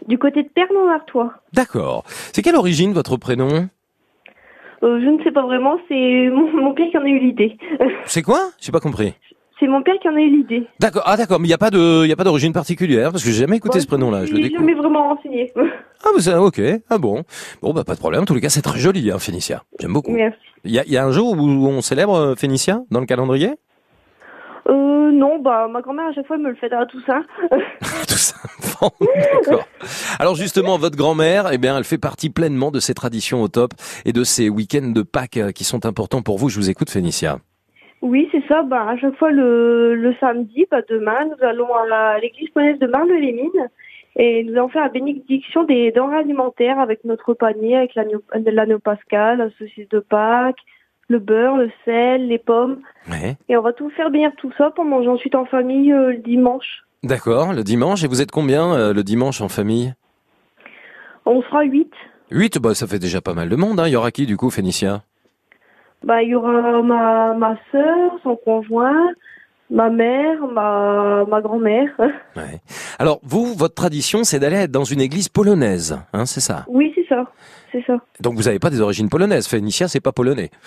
Du 0.07 0.19
côté 0.19 0.43
de 0.43 0.49
Pernon-Artois. 0.49 1.33
D'accord. 1.53 2.03
C'est 2.33 2.43
quelle 2.43 2.55
origine 2.55 2.93
votre 2.93 3.17
prénom? 3.17 3.67
Euh, 4.83 4.99
je 5.01 5.09
ne 5.09 5.23
sais 5.23 5.31
pas 5.31 5.41
vraiment, 5.41 5.79
c'est 5.87 6.29
mon, 6.29 6.53
mon 6.53 6.73
père 6.75 6.85
qui 6.91 6.97
en 6.99 7.01
a 7.03 7.07
eu 7.07 7.17
l'idée. 7.17 7.57
C'est 8.05 8.21
quoi? 8.21 8.51
J'ai 8.59 8.71
pas 8.71 8.79
compris. 8.79 9.15
C'est 9.61 9.67
mon 9.67 9.81
père 9.83 9.93
qui 10.01 10.09
en 10.09 10.15
a 10.15 10.19
eu 10.19 10.29
l'idée. 10.29 10.67
D'accord. 10.79 11.03
Ah 11.05 11.15
d'accord, 11.15 11.39
mais 11.39 11.45
il 11.45 11.49
n'y 11.49 11.53
a 11.53 11.57
pas 11.59 11.69
de, 11.69 12.03
il 12.03 12.09
y 12.09 12.11
a 12.11 12.15
pas 12.15 12.23
d'origine 12.25 12.51
particulière 12.51 13.11
parce 13.11 13.23
que 13.23 13.29
j'ai 13.29 13.39
jamais 13.39 13.57
écouté 13.57 13.79
ce 13.79 13.87
prénom-là. 13.87 14.25
Je 14.25 14.33
est 14.33 14.41
découvre. 14.41 14.59
jamais 14.59 14.73
vraiment 14.73 15.09
renseigné. 15.15 15.51
Ah 16.03 16.09
mais 16.15 16.21
c'est 16.23 16.33
ok. 16.33 16.59
Ah 16.89 16.97
bon. 16.97 17.23
Bon 17.61 17.73
bah 17.73 17.83
pas 17.83 17.93
de 17.93 17.99
problème. 17.99 18.23
En 18.23 18.25
tous 18.25 18.33
les 18.33 18.41
cas, 18.41 18.49
c'est 18.49 18.63
très 18.63 18.79
joli, 18.79 19.11
hein, 19.11 19.19
Fénicia. 19.19 19.61
J'aime 19.79 19.93
beaucoup. 19.93 20.09
Merci. 20.11 20.39
Il 20.63 20.71
y 20.71 20.79
a, 20.79 20.83
il 20.83 20.91
y 20.91 20.97
a 20.97 21.05
un 21.05 21.11
jour 21.11 21.33
où 21.37 21.67
on 21.67 21.81
célèbre 21.81 22.15
euh, 22.15 22.35
Fénicia 22.35 22.81
dans 22.89 22.99
le 23.01 23.05
calendrier? 23.05 23.51
Euh, 24.67 25.11
non, 25.11 25.37
bah, 25.37 25.67
ma 25.69 25.81
grand-mère, 25.81 26.07
à 26.07 26.13
chaque 26.13 26.25
fois, 26.25 26.37
elle 26.37 26.41
me 26.41 26.49
le 26.49 26.55
fait 26.55 26.73
à 26.73 26.87
Toussaint. 26.87 27.23
D'accord. 28.81 29.67
Alors 30.17 30.35
justement, 30.35 30.79
votre 30.79 30.97
grand-mère, 30.97 31.49
eh 31.51 31.59
bien, 31.59 31.77
elle 31.77 31.83
fait 31.83 31.99
partie 31.99 32.31
pleinement 32.31 32.71
de 32.71 32.79
ces 32.79 32.95
traditions 32.95 33.43
au 33.43 33.47
top 33.47 33.73
et 34.05 34.11
de 34.11 34.23
ces 34.23 34.49
week-ends 34.49 34.91
de 34.93 35.03
Pâques 35.03 35.37
euh, 35.37 35.51
qui 35.51 35.63
sont 35.63 35.85
importants 35.85 36.23
pour 36.23 36.39
vous. 36.39 36.49
Je 36.49 36.57
vous 36.57 36.69
écoute, 36.71 36.89
Fénicia. 36.89 37.39
Oui, 38.01 38.27
c'est 38.31 38.43
ça. 38.47 38.63
Bah, 38.63 38.87
à 38.89 38.97
chaque 38.97 39.15
fois, 39.17 39.31
le, 39.31 39.95
le 39.95 40.15
samedi, 40.19 40.65
bah, 40.71 40.81
demain, 40.89 41.25
nous 41.25 41.45
allons 41.45 41.73
à 41.73 42.17
l'église 42.19 42.49
ponaise 42.49 42.79
de 42.79 42.87
Marle-les-Mines 42.87 43.69
et 44.15 44.43
nous 44.43 44.53
allons 44.53 44.69
faire 44.69 44.83
la 44.83 44.89
bénédiction 44.89 45.63
des 45.63 45.91
denrées 45.91 46.17
alimentaires 46.17 46.79
avec 46.79 47.05
notre 47.05 47.33
panier, 47.33 47.77
avec 47.77 47.95
l'agneau 47.95 48.21
l'agneau 48.33 48.79
pascal, 48.79 49.37
la 49.37 49.49
saucisse 49.51 49.87
de 49.89 49.99
Pâques, 49.99 50.59
le 51.07 51.19
beurre, 51.19 51.57
le 51.57 51.69
sel, 51.85 52.27
les 52.27 52.39
pommes. 52.39 52.81
Ouais. 53.09 53.37
Et 53.49 53.55
on 53.55 53.61
va 53.61 53.71
tout 53.71 53.89
faire 53.91 54.09
bénir 54.09 54.31
tout 54.37 54.51
ça 54.57 54.71
pour 54.71 54.83
manger 54.85 55.09
ensuite 55.09 55.35
en 55.35 55.45
famille 55.45 55.93
euh, 55.93 56.11
le 56.11 56.17
dimanche. 56.17 56.83
D'accord. 57.03 57.53
Le 57.53 57.63
dimanche. 57.63 58.03
Et 58.03 58.07
vous 58.07 58.21
êtes 58.21 58.31
combien 58.31 58.73
euh, 58.73 58.93
le 58.93 59.03
dimanche 59.03 59.41
en 59.41 59.49
famille? 59.49 59.93
On 61.25 61.41
sera 61.43 61.63
huit. 61.63 61.91
Huit. 62.31 62.59
Bah 62.59 62.73
ça 62.73 62.87
fait 62.87 62.99
déjà 62.99 63.21
pas 63.21 63.33
mal 63.33 63.49
de 63.49 63.55
monde. 63.55 63.79
Hein. 63.79 63.87
Il 63.87 63.91
y 63.91 63.95
aura 63.95 64.11
qui 64.11 64.25
du 64.25 64.37
coup, 64.37 64.49
Fénicia? 64.49 65.03
Bah, 66.03 66.23
il 66.23 66.29
y 66.29 66.35
aura 66.35 66.81
ma, 66.81 67.33
ma 67.35 67.55
soeur, 67.71 68.11
son 68.23 68.35
conjoint, 68.35 69.09
ma 69.69 69.89
mère, 69.89 70.39
ma, 70.51 71.25
ma 71.29 71.41
grand-mère. 71.41 71.89
Alors 72.99 73.19
vous, 73.23 73.53
votre 73.55 73.75
tradition, 73.75 74.23
c'est 74.23 74.39
d'aller 74.39 74.67
dans 74.67 74.83
une 74.83 74.99
église 75.01 75.29
polonaise, 75.29 75.99
hein, 76.13 76.25
c'est 76.25 76.39
ça? 76.41 76.65
Oui, 76.67 76.91
c'est 76.95 77.05
ça. 77.07 77.25
C'est 77.71 77.83
ça. 77.85 77.97
Donc 78.19 78.33
vous 78.35 78.43
n'avez 78.43 78.59
pas 78.59 78.69
des 78.69 78.81
origines 78.81 79.07
polonaises. 79.09 79.47
Fénicia, 79.47 79.87
c'est 79.87 80.01
pas 80.01 80.11
polonais. 80.11 80.49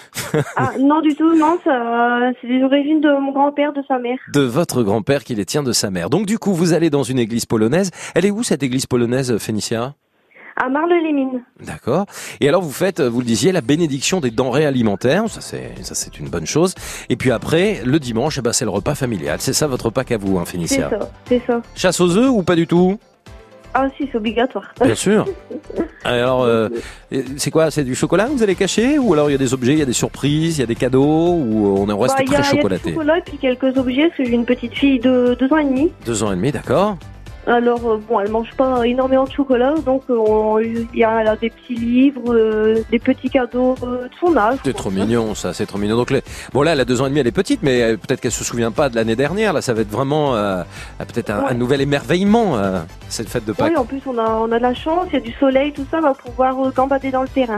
Ah, 0.57 0.71
non, 0.79 1.01
du 1.01 1.15
tout, 1.15 1.35
non, 1.37 1.59
ça, 1.65 2.31
c'est 2.41 2.47
des 2.47 2.63
origines 2.63 3.01
de 3.01 3.11
mon 3.21 3.33
grand-père, 3.33 3.73
de 3.73 3.83
sa 3.87 3.99
mère. 3.99 4.19
de 4.33 4.41
votre 4.41 4.83
grand-père 4.83 5.23
qui 5.25 5.35
les 5.35 5.45
tient 5.45 5.63
de 5.63 5.73
sa 5.73 5.91
mère. 5.91 6.11
Donc 6.11 6.27
du 6.27 6.39
coup, 6.39 6.53
vous 6.55 6.73
allez 6.73 6.91
dans 6.91 7.03
une 7.03 7.19
église 7.19 7.45
polonaise. 7.45 7.91
Elle 8.15 8.25
est 8.25 8.31
où 8.31 8.43
cette 8.43 8.63
église 8.63 8.87
polonaise, 8.87 9.37
Fénicia 9.39 9.95
À 10.57 10.69
Marle-les-Mines. 10.69 11.43
D'accord. 11.65 12.07
Et 12.41 12.49
alors 12.49 12.63
vous 12.63 12.71
faites, 12.73 13.01
vous 13.01 13.19
le 13.21 13.27
disiez, 13.27 13.51
la 13.53 13.61
bénédiction 13.61 14.21
des 14.21 14.31
denrées 14.31 14.67
alimentaires. 14.67 15.25
Ça 15.29 15.41
c'est, 15.41 15.73
ça 15.83 15.95
c'est 15.95 16.19
une 16.21 16.29
bonne 16.29 16.47
chose. 16.47 16.75
Et 17.09 17.17
puis 17.17 17.31
après, 17.33 17.81
le 17.85 17.99
dimanche, 17.99 18.39
eh 18.39 18.43
ben, 18.43 18.53
c'est 18.53 18.65
le 18.65 18.71
repas 18.71 18.95
familial. 18.95 19.39
C'est 19.41 19.53
ça 19.53 19.67
votre 19.67 19.91
Pâques 19.91 20.13
à 20.13 20.17
vous, 20.17 20.39
hein, 20.39 20.45
C'est 20.47 20.67
ça, 20.81 20.91
c'est 21.27 21.43
ça. 21.47 21.61
Chasse 21.75 22.01
aux 22.01 22.17
œufs 22.17 22.31
ou 22.31 22.43
pas 22.43 22.55
du 22.57 22.67
tout? 22.67 22.99
Ah, 23.77 23.89
si, 23.97 24.09
c'est 24.13 24.19
obligatoire. 24.19 24.73
Bien 24.81 24.95
sûr. 24.95 25.27
Alors, 26.05 26.45
euh, 26.45 26.69
c'est 27.37 27.51
quoi? 27.51 27.73
C'est 27.73 27.83
du 27.83 27.97
chocolat 27.97 28.27
que 28.27 28.31
vous 28.31 28.43
allez 28.45 28.55
cacher? 28.55 28.99
Ou 29.01 29.13
alors 29.13 29.29
il 29.29 29.33
y 29.33 29.35
a 29.35 29.39
des 29.39 29.53
objets, 29.53 29.73
il 29.73 29.79
y 29.81 29.83
a 29.83 29.87
des 29.87 29.93
surprises, 29.93 30.59
il 30.59 30.61
y 30.61 30.63
a 30.63 30.67
des 30.67 30.77
cadeaux 30.77 31.33
Ou 31.35 31.77
on 31.79 31.99
reste 31.99 32.15
Bah, 32.17 32.23
y 32.23 32.27
a- 32.27 32.27
très 32.27 32.27
il 32.27 32.33
y 32.33 32.37
a 32.37 32.41
du 32.43 32.57
chocolaté? 32.57 32.91
chocolat 32.93 33.19
et 33.19 33.23
puis 33.23 33.39
quelques 33.39 33.77
objets, 33.77 34.03
parce 34.07 34.19
que 34.19 34.25
j'ai 34.25 34.33
une 34.35 34.45
petite 34.45 34.75
fille 34.75 35.01
de 35.01 35.37
deux 35.39 35.53
ans 35.53 35.59
et 35.59 35.65
demi. 35.65 35.91
Deux 36.07 36.23
ans 36.23 36.31
et 36.33 36.37
demi, 36.37 36.53
d'accord 36.53 36.97
Alors, 37.47 37.81
euh, 37.91 37.99
bon, 38.09 38.21
elle 38.21 38.31
mange 38.31 38.51
pas 38.57 38.87
énormément 38.87 39.25
de 39.25 39.31
chocolat, 39.33 39.75
donc 39.85 40.03
euh, 40.09 40.63
il 40.93 40.99
y 40.99 41.05
a 41.05 41.11
a 41.19 41.37
des 41.37 41.51
petits 41.51 41.75
livres, 41.75 42.33
euh, 42.35 42.83
des 42.91 42.99
petits 42.99 43.29
cadeaux 43.29 43.75
euh, 43.83 44.05
de 44.05 44.11
son 44.19 44.35
âge. 44.37 44.59
C'est 44.65 44.73
trop 44.75 44.91
mignon, 44.91 45.35
ça, 45.35 45.53
c'est 45.53 45.67
trop 45.67 45.77
mignon. 45.79 45.97
Donc, 45.97 46.11
les- 46.11 46.23
bon 46.53 46.63
là, 46.63 46.73
elle 46.73 46.81
a 46.81 46.85
deux 46.87 47.03
ans 47.03 47.07
et 47.07 47.11
demi, 47.11 47.21
elle 47.21 47.27
est 47.27 47.33
petite, 47.33 47.61
mais 47.63 47.83
euh, 47.83 47.97
peut-être 47.99 48.21
qu'elle 48.23 48.33
se 48.33 48.45
souvient 48.45 48.71
pas 48.71 48.89
de 48.89 48.97
l'année 48.97 49.17
dernière. 49.17 49.53
Là, 49.53 49.61
ça 49.61 49.75
va 49.75 49.83
être 49.83 49.91
vraiment 49.91 50.33
peut-être 50.99 51.31
un, 51.31 51.45
un 51.51 51.55
nouvel 51.55 51.81
émerveillement, 51.83 52.57
cette 53.09 53.29
fête 53.29 53.45
de 53.45 53.53
Pâques. 53.53 53.71
Oui, 53.73 53.77
en 53.77 53.85
plus, 53.85 54.01
on 54.07 54.17
a, 54.19 54.29
on 54.41 54.51
a 54.51 54.57
de 54.59 54.63
la 54.63 54.75
chance, 54.75 55.07
il 55.13 55.15
y 55.15 55.17
a 55.17 55.21
du 55.21 55.33
soleil, 55.33 55.73
tout 55.73 55.85
ça, 55.91 55.99
on 55.99 56.03
va 56.03 56.15
pouvoir 56.15 56.57
gambader 56.73 57.11
dans 57.11 57.23
le 57.23 57.29
terrain. 57.29 57.53